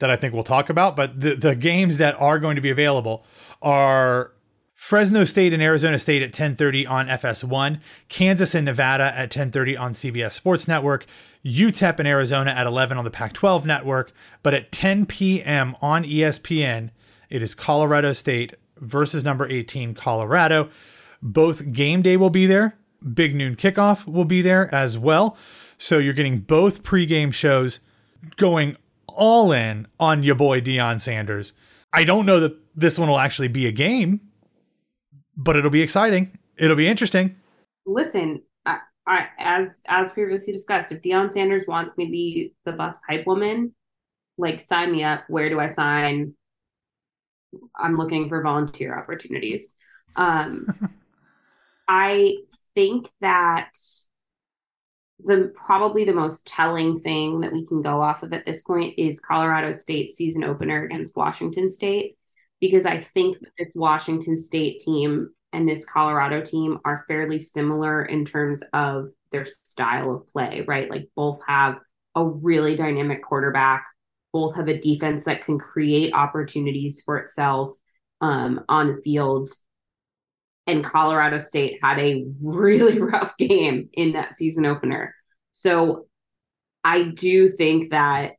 that 0.00 0.10
I 0.10 0.16
think 0.16 0.34
we'll 0.34 0.42
talk 0.42 0.68
about. 0.68 0.96
But 0.96 1.20
the 1.20 1.34
the 1.36 1.54
games 1.54 1.98
that 1.98 2.20
are 2.20 2.38
going 2.38 2.56
to 2.56 2.62
be 2.62 2.70
available 2.70 3.24
are 3.62 4.32
Fresno 4.74 5.24
State 5.24 5.52
and 5.52 5.62
Arizona 5.62 5.98
State 5.98 6.22
at 6.22 6.32
10:30 6.32 6.88
on 6.88 7.06
FS1, 7.06 7.80
Kansas 8.08 8.54
and 8.54 8.64
Nevada 8.64 9.12
at 9.16 9.30
10:30 9.30 9.78
on 9.78 9.92
CBS 9.94 10.32
Sports 10.32 10.66
Network, 10.66 11.06
UTEP 11.44 11.98
and 11.98 12.08
Arizona 12.08 12.50
at 12.50 12.66
11 12.66 12.98
on 12.98 13.04
the 13.04 13.10
Pac-12 13.10 13.64
network, 13.64 14.12
but 14.42 14.54
at 14.54 14.72
10 14.72 15.06
p.m. 15.06 15.76
on 15.80 16.04
ESPN, 16.04 16.90
it 17.28 17.42
is 17.42 17.54
Colorado 17.54 18.12
State 18.12 18.54
versus 18.78 19.24
number 19.24 19.46
18, 19.46 19.94
Colorado. 19.94 20.70
Both 21.22 21.72
game 21.72 22.02
day 22.02 22.16
will 22.16 22.30
be 22.30 22.46
there. 22.46 22.78
Big 23.14 23.34
noon 23.34 23.56
kickoff 23.56 24.06
will 24.06 24.24
be 24.24 24.42
there 24.42 24.74
as 24.74 24.98
well. 24.98 25.36
So 25.78 25.98
you're 25.98 26.14
getting 26.14 26.40
both 26.40 26.82
pregame 26.82 27.32
shows 27.32 27.80
going 28.36 28.76
all 29.16 29.52
in 29.52 29.86
on 29.98 30.22
your 30.22 30.34
boy 30.34 30.60
Deion 30.60 31.00
Sanders. 31.00 31.52
I 31.92 32.04
don't 32.04 32.26
know 32.26 32.40
that 32.40 32.56
this 32.74 32.98
one 32.98 33.08
will 33.08 33.18
actually 33.18 33.48
be 33.48 33.66
a 33.66 33.72
game, 33.72 34.20
but 35.36 35.56
it'll 35.56 35.70
be 35.70 35.82
exciting. 35.82 36.38
It'll 36.56 36.76
be 36.76 36.88
interesting. 36.88 37.36
Listen, 37.86 38.42
I, 38.64 38.78
I, 39.06 39.26
as 39.38 39.82
as 39.88 40.12
previously 40.12 40.52
discussed, 40.52 40.92
if 40.92 41.02
Deion 41.02 41.32
Sanders 41.32 41.64
wants 41.66 41.96
me 41.96 42.06
to 42.06 42.10
be 42.12 42.54
the 42.64 42.72
Buffs 42.72 43.00
hype 43.08 43.26
woman, 43.26 43.74
like 44.38 44.60
sign 44.60 44.92
me 44.92 45.02
up. 45.04 45.24
Where 45.28 45.48
do 45.48 45.58
I 45.58 45.68
sign? 45.70 46.34
I'm 47.76 47.96
looking 47.96 48.28
for 48.28 48.42
volunteer 48.42 48.96
opportunities. 48.96 49.74
Um, 50.16 50.66
I 51.88 52.36
think 52.74 53.08
that 53.20 53.72
the 55.24 55.52
probably 55.54 56.04
the 56.04 56.12
most 56.12 56.46
telling 56.46 56.98
thing 56.98 57.40
that 57.40 57.52
we 57.52 57.66
can 57.66 57.82
go 57.82 58.02
off 58.02 58.22
of 58.22 58.32
at 58.32 58.44
this 58.44 58.62
point 58.62 58.98
is 58.98 59.20
Colorado 59.20 59.72
State 59.72 60.10
season 60.10 60.44
opener 60.44 60.84
against 60.84 61.16
Washington 61.16 61.70
State 61.70 62.16
because 62.60 62.86
I 62.86 63.00
think 63.00 63.38
that 63.40 63.50
this 63.58 63.72
Washington 63.74 64.38
State 64.38 64.80
team 64.80 65.30
and 65.52 65.68
this 65.68 65.84
Colorado 65.84 66.40
team 66.42 66.78
are 66.84 67.04
fairly 67.08 67.38
similar 67.38 68.04
in 68.04 68.24
terms 68.24 68.62
of 68.72 69.08
their 69.32 69.44
style 69.44 70.14
of 70.14 70.28
play, 70.28 70.64
right? 70.66 70.90
Like 70.90 71.08
both 71.16 71.40
have 71.46 71.78
a 72.14 72.24
really 72.24 72.76
dynamic 72.76 73.22
quarterback 73.22 73.84
both 74.32 74.56
have 74.56 74.68
a 74.68 74.78
defense 74.78 75.24
that 75.24 75.44
can 75.44 75.58
create 75.58 76.12
opportunities 76.14 77.02
for 77.02 77.18
itself 77.18 77.76
um, 78.20 78.64
on 78.68 78.88
the 78.88 79.02
field. 79.02 79.48
And 80.70 80.84
Colorado 80.84 81.38
State 81.38 81.78
had 81.82 81.98
a 81.98 82.26
really 82.42 82.98
rough 83.00 83.36
game 83.36 83.88
in 83.92 84.12
that 84.12 84.36
season 84.36 84.66
opener. 84.66 85.14
So 85.50 86.06
I 86.84 87.04
do 87.04 87.48
think 87.48 87.90
that 87.90 88.34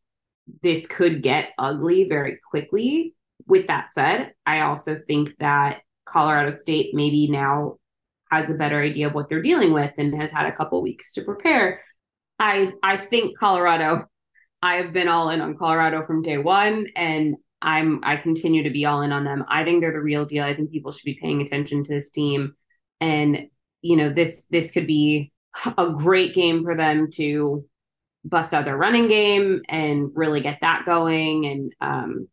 this 0.63 0.87
could 0.87 1.21
get 1.21 1.49
ugly 1.57 2.07
very 2.07 2.39
quickly. 2.49 3.15
With 3.47 3.67
that 3.67 3.93
said, 3.93 4.33
I 4.45 4.61
also 4.61 4.97
think 5.07 5.37
that 5.37 5.81
Colorado 6.05 6.51
State 6.51 6.93
maybe 6.93 7.29
now 7.29 7.77
has 8.31 8.49
a 8.49 8.55
better 8.55 8.81
idea 8.81 9.07
of 9.07 9.13
what 9.13 9.27
they're 9.27 9.41
dealing 9.41 9.73
with 9.73 9.91
and 9.97 10.15
has 10.15 10.31
had 10.31 10.45
a 10.45 10.55
couple 10.55 10.81
weeks 10.81 11.13
to 11.13 11.23
prepare. 11.23 11.81
I 12.39 12.71
I 12.81 12.97
think 12.97 13.37
Colorado 13.37 14.05
I've 14.61 14.93
been 14.93 15.07
all 15.07 15.29
in 15.29 15.41
on 15.41 15.57
Colorado 15.57 16.05
from 16.05 16.21
day 16.21 16.37
one, 16.37 16.87
and 16.95 17.35
I'm 17.61 17.99
I 18.03 18.17
continue 18.17 18.63
to 18.63 18.69
be 18.69 18.85
all 18.85 19.01
in 19.01 19.11
on 19.11 19.23
them. 19.23 19.45
I 19.47 19.63
think 19.63 19.81
they're 19.81 19.93
the 19.93 19.99
real 19.99 20.25
deal. 20.25 20.43
I 20.43 20.55
think 20.55 20.71
people 20.71 20.91
should 20.91 21.05
be 21.05 21.19
paying 21.21 21.41
attention 21.41 21.83
to 21.83 21.93
this 21.93 22.11
team, 22.11 22.55
and 22.99 23.47
you 23.81 23.97
know 23.97 24.09
this 24.09 24.45
this 24.45 24.71
could 24.71 24.87
be 24.87 25.31
a 25.77 25.91
great 25.91 26.33
game 26.33 26.63
for 26.63 26.75
them 26.75 27.09
to 27.11 27.65
bust 28.23 28.53
out 28.53 28.65
their 28.65 28.77
running 28.77 29.07
game 29.07 29.61
and 29.67 30.11
really 30.13 30.41
get 30.41 30.59
that 30.61 30.85
going. 30.85 31.45
And 31.45 31.75
um, 31.81 32.27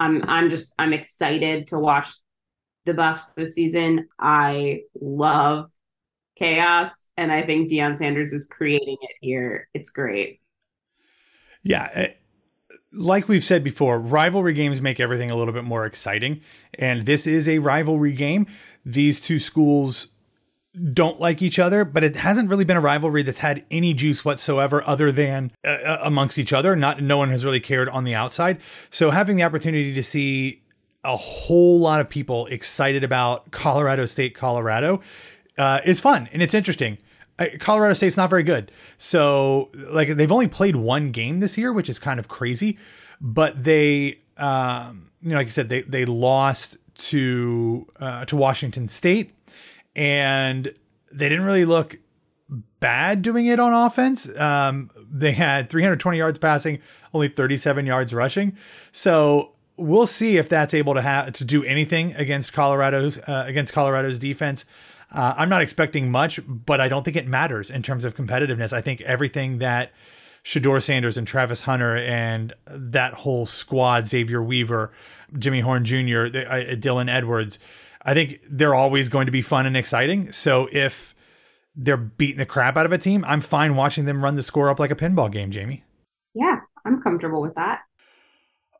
I'm 0.00 0.28
I'm 0.28 0.50
just 0.50 0.74
I'm 0.78 0.92
excited 0.92 1.68
to 1.68 1.78
watch 1.78 2.08
the 2.84 2.94
Buffs 2.94 3.34
this 3.34 3.54
season. 3.54 4.08
I 4.18 4.82
love 5.00 5.70
chaos, 6.36 7.08
and 7.16 7.32
I 7.32 7.42
think 7.42 7.70
Deion 7.70 7.96
Sanders 7.96 8.32
is 8.32 8.46
creating 8.46 8.96
it 9.00 9.16
here. 9.20 9.68
It's 9.74 9.90
great. 9.90 10.40
Yeah. 11.62 12.12
Like 12.94 13.28
we've 13.28 13.44
said 13.44 13.64
before, 13.64 13.98
rivalry 13.98 14.54
games 14.54 14.80
make 14.80 15.00
everything 15.00 15.30
a 15.30 15.36
little 15.36 15.52
bit 15.52 15.64
more 15.64 15.84
exciting. 15.84 16.40
And 16.78 17.06
this 17.06 17.26
is 17.26 17.48
a 17.48 17.58
rivalry 17.58 18.12
game. 18.12 18.46
These 18.84 19.20
two 19.20 19.38
schools 19.38 20.08
don't 20.92 21.20
like 21.20 21.40
each 21.40 21.58
other, 21.58 21.84
but 21.84 22.02
it 22.02 22.16
hasn't 22.16 22.50
really 22.50 22.64
been 22.64 22.76
a 22.76 22.80
rivalry 22.80 23.22
that's 23.22 23.38
had 23.38 23.64
any 23.70 23.94
juice 23.94 24.24
whatsoever 24.24 24.82
other 24.86 25.12
than 25.12 25.52
uh, 25.64 25.68
uh 25.68 25.98
amongst 26.02 26.38
each 26.38 26.52
other. 26.52 26.74
Not 26.74 27.00
no 27.00 27.16
one 27.16 27.30
has 27.30 27.44
really 27.44 27.60
cared 27.60 27.88
on 27.88 28.04
the 28.04 28.14
outside. 28.14 28.60
So 28.90 29.10
having 29.10 29.36
the 29.36 29.44
opportunity 29.44 29.94
to 29.94 30.02
see 30.02 30.62
a 31.04 31.16
whole 31.16 31.78
lot 31.78 32.00
of 32.00 32.08
people 32.08 32.46
excited 32.46 33.04
about 33.04 33.50
Colorado 33.50 34.06
State, 34.06 34.34
Colorado, 34.34 35.00
uh, 35.58 35.80
is 35.84 36.00
fun 36.00 36.28
and 36.32 36.42
it's 36.42 36.54
interesting. 36.54 36.98
Colorado 37.58 37.94
State's 37.94 38.16
not 38.16 38.30
very 38.30 38.42
good. 38.42 38.70
So 38.98 39.70
like 39.74 40.16
they've 40.16 40.32
only 40.32 40.48
played 40.48 40.76
one 40.76 41.10
game 41.10 41.40
this 41.40 41.58
year, 41.58 41.72
which 41.72 41.88
is 41.88 41.98
kind 41.98 42.20
of 42.20 42.28
crazy. 42.28 42.78
But 43.20 43.64
they, 43.64 44.20
um, 44.36 45.10
you 45.22 45.30
know, 45.30 45.36
like 45.36 45.46
I 45.46 45.50
said, 45.50 45.68
they 45.68 45.82
they 45.82 46.04
lost 46.04 46.76
to 46.96 47.86
uh, 47.98 48.24
to 48.26 48.36
Washington 48.36 48.88
State, 48.88 49.34
and 49.96 50.72
they 51.12 51.28
didn't 51.28 51.44
really 51.44 51.64
look 51.64 51.98
bad 52.80 53.22
doing 53.22 53.46
it 53.46 53.58
on 53.58 53.72
offense. 53.72 54.28
Um, 54.36 54.90
they 55.10 55.32
had 55.32 55.70
320 55.70 56.18
yards 56.18 56.38
passing, 56.38 56.80
only 57.12 57.28
37 57.28 57.86
yards 57.86 58.12
rushing. 58.12 58.56
So 58.92 59.52
we'll 59.76 60.06
see 60.06 60.36
if 60.36 60.48
that's 60.48 60.74
able 60.74 60.94
to 60.94 61.02
have 61.02 61.32
to 61.32 61.44
do 61.44 61.64
anything 61.64 62.14
against 62.14 62.52
Colorado's 62.52 63.18
uh, 63.18 63.44
against 63.46 63.72
Colorado's 63.72 64.18
defense. 64.18 64.64
Uh, 65.14 65.32
I'm 65.36 65.48
not 65.48 65.62
expecting 65.62 66.10
much, 66.10 66.40
but 66.46 66.80
I 66.80 66.88
don't 66.88 67.04
think 67.04 67.16
it 67.16 67.28
matters 67.28 67.70
in 67.70 67.82
terms 67.82 68.04
of 68.04 68.16
competitiveness. 68.16 68.72
I 68.72 68.80
think 68.80 69.00
everything 69.02 69.58
that 69.58 69.92
Shedeur 70.44 70.82
Sanders 70.82 71.16
and 71.16 71.26
Travis 71.26 71.62
Hunter 71.62 71.96
and 71.96 72.52
that 72.66 73.14
whole 73.14 73.46
squad, 73.46 74.08
Xavier 74.08 74.42
Weaver, 74.42 74.92
Jimmy 75.38 75.60
Horn 75.60 75.84
Jr., 75.84 76.26
uh, 76.26 76.74
Dylan 76.76 77.08
Edwards, 77.08 77.60
I 78.02 78.12
think 78.12 78.40
they're 78.50 78.74
always 78.74 79.08
going 79.08 79.26
to 79.26 79.32
be 79.32 79.40
fun 79.40 79.66
and 79.66 79.76
exciting. 79.76 80.32
So 80.32 80.68
if 80.72 81.14
they're 81.76 81.96
beating 81.96 82.38
the 82.38 82.46
crap 82.46 82.76
out 82.76 82.84
of 82.84 82.92
a 82.92 82.98
team, 82.98 83.24
I'm 83.26 83.40
fine 83.40 83.76
watching 83.76 84.04
them 84.04 84.22
run 84.22 84.34
the 84.34 84.42
score 84.42 84.68
up 84.68 84.78
like 84.78 84.90
a 84.90 84.96
pinball 84.96 85.30
game, 85.30 85.50
Jami. 85.50 85.84
Yeah, 86.34 86.58
I'm 86.84 87.00
comfortable 87.00 87.40
with 87.40 87.54
that. 87.54 87.82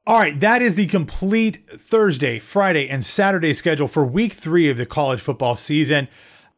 All 0.07 0.19
right, 0.19 0.39
that 0.41 0.61
is 0.61 0.75
the 0.75 0.87
complete 0.87 1.65
Thursday, 1.81 2.39
Friday, 2.39 2.91
and 2.91 3.03
Saturday 3.03 3.55
schedule 3.55 3.89
for 3.89 4.05
week 4.05 4.35
three 4.35 4.69
of 4.69 4.77
the 4.77 4.85
college 4.85 5.23
football 5.23 5.57
season. 5.57 6.09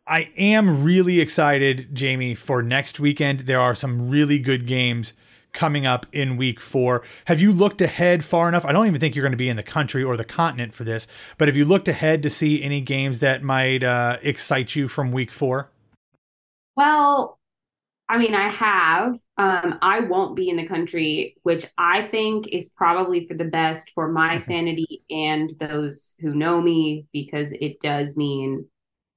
I 0.05 0.33
am 0.37 0.83
really 0.83 1.21
excited, 1.21 1.95
Jami, 1.95 2.35
for 2.35 2.61
next 2.61 2.99
weekend. 2.99 3.41
There 3.47 3.61
are 3.61 3.77
some 3.77 4.11
really 4.11 4.41
good 4.41 4.67
games 4.67 5.13
coming 5.53 5.87
up 5.87 6.07
in 6.11 6.37
week 6.37 6.59
four. 6.59 7.05
Have 7.27 7.41
you 7.41 7.53
looked 7.53 7.81
ahead 7.81 8.25
far 8.25 8.49
enough? 8.49 8.65
I 8.65 8.73
don't 8.73 8.89
even 8.89 9.01
think 9.01 9.15
you're 9.15 9.23
going 9.23 9.31
to 9.31 9.37
be 9.37 9.49
in 9.49 9.57
the 9.57 9.63
country 9.63 10.03
or 10.03 10.17
the 10.17 10.25
continent 10.25 10.75
for 10.75 10.83
this, 10.83 11.07
but 11.39 11.47
have 11.47 11.57
you 11.57 11.65
looked 11.65 11.87
ahead 11.87 12.25
to 12.25 12.31
see 12.31 12.65
any 12.65 12.81
games 12.81 13.21
that 13.21 13.45
might 13.45 13.85
uh, 13.85 14.19
excite 14.23 14.75
you 14.75 14.89
from 14.89 15.13
week 15.13 15.31
four? 15.31 15.71
Well, 16.75 17.39
I 18.09 18.19
mean, 18.19 18.35
I 18.35 18.49
have. 18.49 19.19
Um, 19.37 19.79
I 19.83 20.01
won't 20.01 20.37
be 20.37 20.49
in 20.49 20.57
the 20.57 20.67
country, 20.67 21.37
which 21.43 21.67
I 21.77 22.03
think 22.09 22.49
is 22.49 22.71
probably 22.71 23.27
for 23.27 23.35
the 23.35 23.45
best 23.45 23.91
for 23.95 24.11
my 24.11 24.39
sanity 24.39 25.03
and 25.11 25.53
those 25.59 26.15
who 26.21 26.35
know 26.35 26.61
me, 26.61 27.07
because 27.13 27.53
it 27.53 27.81
does 27.81 28.17
mean 28.17 28.67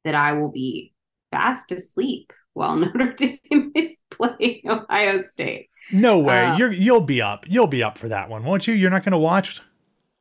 that 0.05 0.15
I 0.15 0.33
will 0.33 0.51
be 0.51 0.93
fast 1.31 1.71
asleep 1.71 2.33
while 2.53 2.75
Notre 2.77 3.13
Dame 3.13 3.71
is 3.75 3.97
playing 4.09 4.61
Ohio 4.67 5.23
State. 5.31 5.69
No 5.91 6.19
way. 6.19 6.45
Uh, 6.45 6.57
You're 6.57 6.71
you'll 6.71 7.01
be 7.01 7.21
up. 7.21 7.45
You'll 7.47 7.67
be 7.67 7.83
up 7.83 7.97
for 7.97 8.09
that 8.09 8.29
one, 8.29 8.43
won't 8.43 8.67
you? 8.67 8.73
You're 8.73 8.89
not 8.89 9.03
going 9.03 9.13
to 9.13 9.17
watch. 9.17 9.61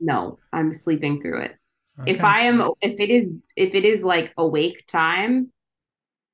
No, 0.01 0.39
I'm 0.53 0.73
sleeping 0.73 1.21
through 1.21 1.43
it. 1.43 1.57
Okay. 2.01 2.13
If 2.13 2.23
I 2.23 2.43
am, 2.43 2.61
if 2.81 3.01
it 3.01 3.11
is, 3.11 3.33
if 3.57 3.75
it 3.75 3.85
is 3.85 4.05
like 4.05 4.33
awake 4.37 4.85
time, 4.87 5.53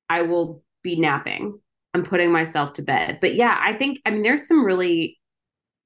I 0.09 0.21
will 0.23 0.63
be 0.83 0.99
napping. 0.99 1.59
I'm 1.95 2.03
putting 2.03 2.29
myself 2.29 2.73
to 2.73 2.81
bed. 2.81 3.19
But 3.21 3.35
yeah, 3.35 3.57
I 3.57 3.73
think 3.73 3.99
I 4.05 4.11
mean 4.11 4.21
there's 4.21 4.49
some 4.49 4.65
really 4.65 5.17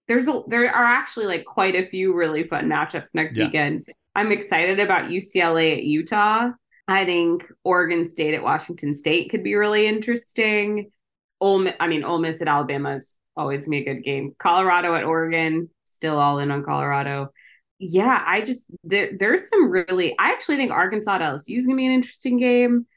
there's 0.07 0.27
a 0.27 0.41
there 0.47 0.65
are 0.73 0.85
actually 0.85 1.27
like 1.27 1.45
quite 1.45 1.75
a 1.75 1.87
few 1.87 2.15
really 2.15 2.47
fun 2.47 2.65
matchups 2.65 3.09
next 3.13 3.37
yeah. 3.37 3.45
weekend. 3.45 3.87
I'm 4.15 4.31
excited 4.31 4.79
about 4.79 5.11
UCLA 5.11 5.77
at 5.77 5.83
Utah. 5.83 6.49
I 6.87 7.05
think 7.05 7.45
Oregon 7.63 8.07
State 8.07 8.33
at 8.33 8.41
Washington 8.41 8.95
State 8.95 9.29
could 9.29 9.43
be 9.43 9.53
really 9.53 9.85
interesting. 9.85 10.89
Ole, 11.39 11.69
I 11.79 11.87
mean, 11.87 12.03
Ole 12.03 12.17
Miss 12.17 12.41
at 12.41 12.47
Alabama 12.47 12.95
is 12.95 13.15
always 13.37 13.65
gonna 13.65 13.77
be 13.77 13.87
a 13.87 13.93
good 13.93 14.03
game. 14.03 14.33
Colorado 14.39 14.95
at 14.95 15.03
Oregon, 15.03 15.69
still 15.85 16.17
all 16.17 16.39
in 16.39 16.49
on 16.49 16.63
Colorado. 16.63 17.29
Yeah, 17.77 18.23
I 18.25 18.41
just 18.41 18.65
there, 18.83 19.11
there's 19.17 19.47
some 19.47 19.69
really. 19.69 20.17
I 20.17 20.31
actually 20.31 20.55
think 20.55 20.71
Arkansas 20.71 21.17
at 21.17 21.21
LSU 21.21 21.55
is 21.55 21.67
gonna 21.67 21.77
be 21.77 21.85
an 21.85 21.91
interesting 21.91 22.39
game. 22.39 22.87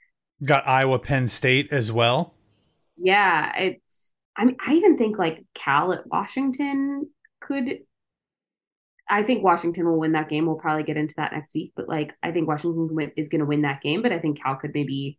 Got 0.42 0.66
Iowa 0.66 0.98
Penn 0.98 1.28
State 1.28 1.68
as 1.70 1.92
well. 1.92 2.34
Yeah, 2.97 3.57
it's. 3.59 4.11
I 4.36 4.47
mean, 4.47 4.57
I 4.66 4.74
even 4.74 4.97
think 4.97 5.18
like 5.18 5.45
Cal 5.55 5.93
at 5.93 6.07
Washington 6.07 7.11
could. 7.40 7.78
I 9.09 9.22
think 9.22 9.43
Washington 9.43 9.86
will 9.86 9.99
win 9.99 10.12
that 10.12 10.28
game. 10.28 10.47
We'll 10.47 10.57
probably 10.57 10.84
get 10.84 10.97
into 10.97 11.14
that 11.18 11.32
next 11.32 11.55
week, 11.55 11.72
but 11.76 11.88
like 11.88 12.12
I 12.22 12.30
think 12.30 12.49
Washington 12.49 13.12
is 13.16 13.28
going 13.28 13.40
to 13.40 13.47
win 13.47 13.62
that 13.62 13.82
game. 13.82 14.01
But 14.03 14.12
I 14.12 14.18
think 14.18 14.43
Cal 14.43 14.57
could 14.57 14.72
maybe 14.74 15.18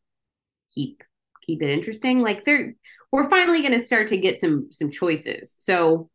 keep 0.73 1.03
keep 1.41 1.61
it 1.61 1.69
interesting. 1.69 2.21
Like 2.21 2.45
they're 2.45 2.73
we're 3.11 3.29
finally 3.29 3.61
going 3.61 3.77
to 3.77 3.85
start 3.85 4.07
to 4.07 4.17
get 4.17 4.39
some 4.39 4.69
some 4.71 4.89
choices. 4.89 5.55
So 5.59 6.09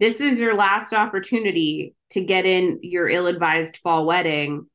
this 0.00 0.20
is 0.20 0.38
your 0.38 0.54
last 0.54 0.92
opportunity 0.92 1.94
to 2.10 2.20
get 2.22 2.46
in 2.46 2.78
your 2.82 3.08
ill-advised 3.08 3.78
fall 3.78 4.06
wedding. 4.06 4.66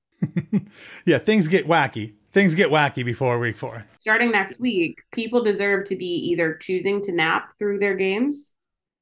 yeah, 1.06 1.18
things 1.18 1.48
get 1.48 1.68
wacky 1.68 2.14
things 2.34 2.56
get 2.56 2.70
wacky 2.70 3.06
before 3.06 3.40
week 3.40 3.58
four. 3.58 3.86
Starting 3.98 4.32
next 4.32 4.60
week, 4.60 5.00
people 5.14 5.44
deserve 5.44 5.86
to 5.86 5.96
be 5.96 6.06
either 6.06 6.56
choosing 6.56 7.02
to 7.04 7.12
nap 7.14 7.52
through 7.58 7.80
their 7.80 7.96
games 7.96 8.54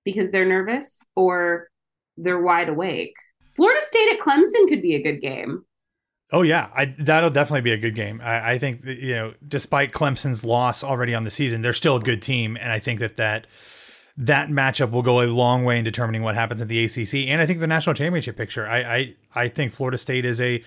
because 0.04 0.30
they're 0.30 0.46
nervous 0.46 1.02
or 1.16 1.70
they're 2.18 2.42
wide 2.42 2.70
awake. 2.70 3.16
Florida 3.56 3.82
State 3.86 4.14
at 4.14 4.20
Clemson 4.20 4.68
could 4.68 4.82
be 4.82 4.96
a 4.96 5.02
good 5.02 5.22
game. 5.22 5.64
Oh 6.34 6.44
yeah, 6.44 6.70
I, 6.74 6.94
that'll 6.98 7.30
definitely 7.30 7.62
be 7.62 7.74
a 7.74 7.78
good 7.78 7.96
game. 7.96 8.22
I, 8.24 8.54
I 8.54 8.58
think 8.58 8.84
that, 8.84 9.00
you 9.00 9.16
know, 9.16 9.34
despite 9.46 9.92
Clemson's 9.92 10.46
loss 10.46 10.84
already 10.84 11.14
on 11.14 11.24
the 11.24 11.32
season, 11.32 11.62
they're 11.62 11.74
still 11.74 11.98
a 11.98 12.02
good 12.02 12.22
team, 12.22 12.58
and 12.60 12.72
I 12.72 12.80
think 12.80 13.00
that 13.02 13.18
that 13.18 13.48
that 14.18 14.50
matchup 14.50 14.92
will 14.92 15.02
go 15.02 15.22
a 15.22 15.28
long 15.28 15.66
way 15.66 15.78
in 15.78 15.84
determining 15.84 16.22
what 16.22 16.36
happens 16.36 16.62
at 16.62 16.70
the 16.70 16.84
ACC, 16.86 17.28
and 17.28 17.42
I 17.42 17.46
think 17.46 17.60
the 17.60 17.68
national 17.68 17.96
championship 17.96 18.38
picture. 18.38 18.66
I 18.66 18.80
I, 18.80 19.16
I 19.36 19.48
think 19.50 19.74
Florida 19.74 19.98
State 19.98 20.24
is 20.24 20.40
a 20.40 20.64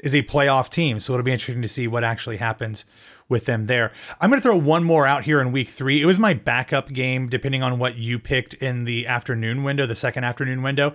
is 0.00 0.14
a 0.14 0.22
playoff 0.22 0.68
team. 0.68 1.00
So 1.00 1.14
it'll 1.14 1.24
be 1.24 1.32
interesting 1.32 1.62
to 1.62 1.68
see 1.68 1.86
what 1.86 2.04
actually 2.04 2.36
happens 2.36 2.84
with 3.28 3.46
them 3.46 3.66
there. 3.66 3.92
I'm 4.20 4.30
going 4.30 4.38
to 4.38 4.42
throw 4.42 4.56
one 4.56 4.84
more 4.84 5.06
out 5.06 5.24
here 5.24 5.40
in 5.40 5.52
week 5.52 5.68
three. 5.68 6.00
It 6.00 6.06
was 6.06 6.18
my 6.18 6.34
backup 6.34 6.92
game, 6.92 7.28
depending 7.28 7.62
on 7.62 7.78
what 7.78 7.96
you 7.96 8.18
picked 8.18 8.54
in 8.54 8.84
the 8.84 9.06
afternoon 9.06 9.64
window, 9.64 9.86
the 9.86 9.96
second 9.96 10.24
afternoon 10.24 10.62
window. 10.62 10.94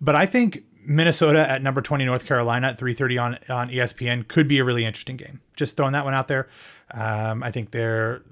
But 0.00 0.14
I 0.14 0.26
think 0.26 0.64
Minnesota 0.84 1.48
at 1.48 1.62
number 1.62 1.82
20 1.82 2.04
North 2.04 2.26
Carolina 2.26 2.68
at 2.68 2.78
3:30 2.78 3.18
on 3.18 3.38
on 3.48 3.70
ESPN 3.70 4.26
could 4.26 4.48
be 4.48 4.58
a 4.58 4.64
really 4.64 4.84
interesting 4.84 5.16
game. 5.16 5.40
Just 5.56 5.76
throwing 5.76 5.92
that 5.92 6.04
one 6.04 6.14
out 6.14 6.28
there. 6.28 6.48
Um, 6.92 7.42
I 7.42 7.50
think 7.50 7.70
their 7.70 8.22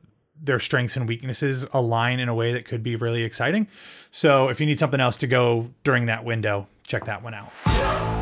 their 0.41 0.61
strengths 0.61 0.97
and 0.97 1.09
weaknesses 1.09 1.67
align 1.73 2.21
in 2.21 2.29
a 2.29 2.35
way 2.35 2.53
that 2.53 2.65
could 2.65 2.83
be 2.83 2.97
really 2.97 3.23
exciting. 3.25 3.67
So 4.11 4.49
if 4.49 4.61
you 4.61 4.67
need 4.67 4.79
something 4.79 5.01
else 5.01 5.17
to 5.19 5.27
go 5.27 5.71
during 5.85 6.07
that 6.07 6.25
window, 6.25 6.69
check 6.87 7.05
that 7.07 7.23
one 7.23 7.35
out. 7.35 8.18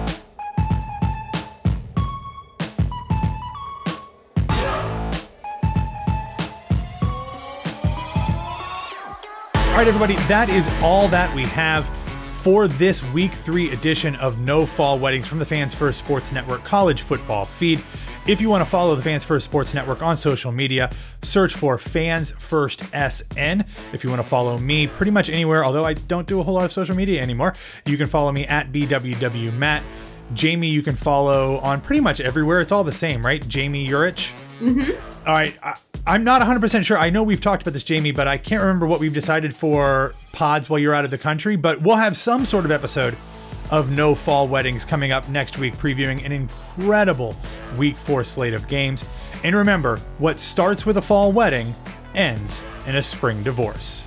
All 9.77 9.83
right, 9.83 9.89
everybody, 9.89 10.15
that 10.27 10.49
is 10.49 10.67
all 10.83 11.07
that 11.09 11.35
we 11.37 11.43
have 11.43 11.87
for 12.41 12.67
this 12.67 13.05
week 13.13 13.31
three 13.31 13.71
edition 13.73 14.15
of 14.17 14.39
No 14.39 14.65
Fall 14.65 14.99
Weddings 14.99 15.27
from 15.27 15.39
the 15.39 15.45
Fans 15.45 15.75
First 15.75 15.99
Sports 15.99 16.33
Network 16.33 16.65
college 16.65 17.03
football 17.03 17.45
feed. 17.45 17.85
If 18.27 18.41
you 18.41 18.49
want 18.49 18.65
to 18.65 18.71
follow 18.71 18.97
the 18.97 19.03
Fans 19.03 19.23
First 19.23 19.45
Sports 19.45 19.75
Network 19.75 20.01
on 20.01 20.17
social 20.17 20.51
media, 20.51 20.91
search 21.21 21.57
for 21.57 21.77
Fans 21.77 22.31
First 22.31 22.85
SN. 22.95 23.67
If 23.93 24.03
you 24.03 24.09
want 24.09 24.23
to 24.23 24.27
follow 24.27 24.57
me 24.57 24.87
pretty 24.87 25.13
much 25.13 25.29
anywhere, 25.29 25.63
although 25.63 25.85
I 25.85 25.93
don't 25.93 26.27
do 26.27 26.41
a 26.41 26.43
whole 26.43 26.55
lot 26.55 26.65
of 26.65 26.73
social 26.73 26.97
media 26.97 27.21
anymore, 27.21 27.53
you 27.85 27.99
can 27.99 28.07
follow 28.07 28.33
me 28.33 28.47
at 28.47 28.73
BWW 28.73 29.53
Matt. 29.53 29.83
Jami, 30.33 30.69
you 30.69 30.81
can 30.81 30.97
follow 30.97 31.59
on 31.59 31.83
pretty 31.83 32.01
much 32.01 32.23
everywhere. 32.23 32.61
It's 32.61 32.73
all 32.73 32.83
the 32.83 32.93
same, 32.93 33.21
right? 33.21 33.47
Jami 33.47 33.87
Jurich. 33.87 34.31
Mm-hmm. 34.59 35.29
All 35.29 35.35
right. 35.35 35.55
I, 35.63 35.77
I'm 36.09 36.23
not 36.23 36.41
100% 36.41 36.85
sure. 36.85 36.97
I 36.97 37.11
know 37.11 37.25
we've 37.25 37.41
talked 37.41 37.63
about 37.63 37.73
this, 37.73 37.83
Jami, 37.83 38.13
but 38.13 38.29
I 38.29 38.39
can't 38.39 38.63
remember 38.63 38.87
what 38.87 39.01
we've 39.01 39.13
decided 39.13 39.53
for 39.53 40.15
pods 40.31 40.71
while 40.71 40.79
you're 40.79 40.95
out 40.95 41.05
of 41.05 41.11
the 41.11 41.19
country. 41.19 41.57
But 41.57 41.83
we'll 41.83 41.97
have 41.97 42.17
some 42.17 42.45
sort 42.45 42.65
of 42.65 42.71
episode 42.71 43.17
of 43.73 43.91
No 43.91 44.15
Fall 44.15 44.47
Weddings 44.47 44.85
coming 44.85 45.11
up 45.11 45.29
next 45.29 45.59
week, 45.59 45.77
previewing 45.77 46.25
an 46.25 46.31
incredible 46.31 47.35
week 47.77 47.97
four 47.97 48.23
slate 48.23 48.55
of 48.55 48.69
games. 48.69 49.05
And 49.43 49.57
remember, 49.57 49.97
what 50.19 50.39
starts 50.39 50.87
with 50.87 50.97
a 50.97 51.03
fall 51.03 51.33
wedding 51.33 51.75
ends 52.15 52.63
in 52.87 52.95
a 52.95 53.03
spring 53.03 53.43
divorce. 53.43 54.05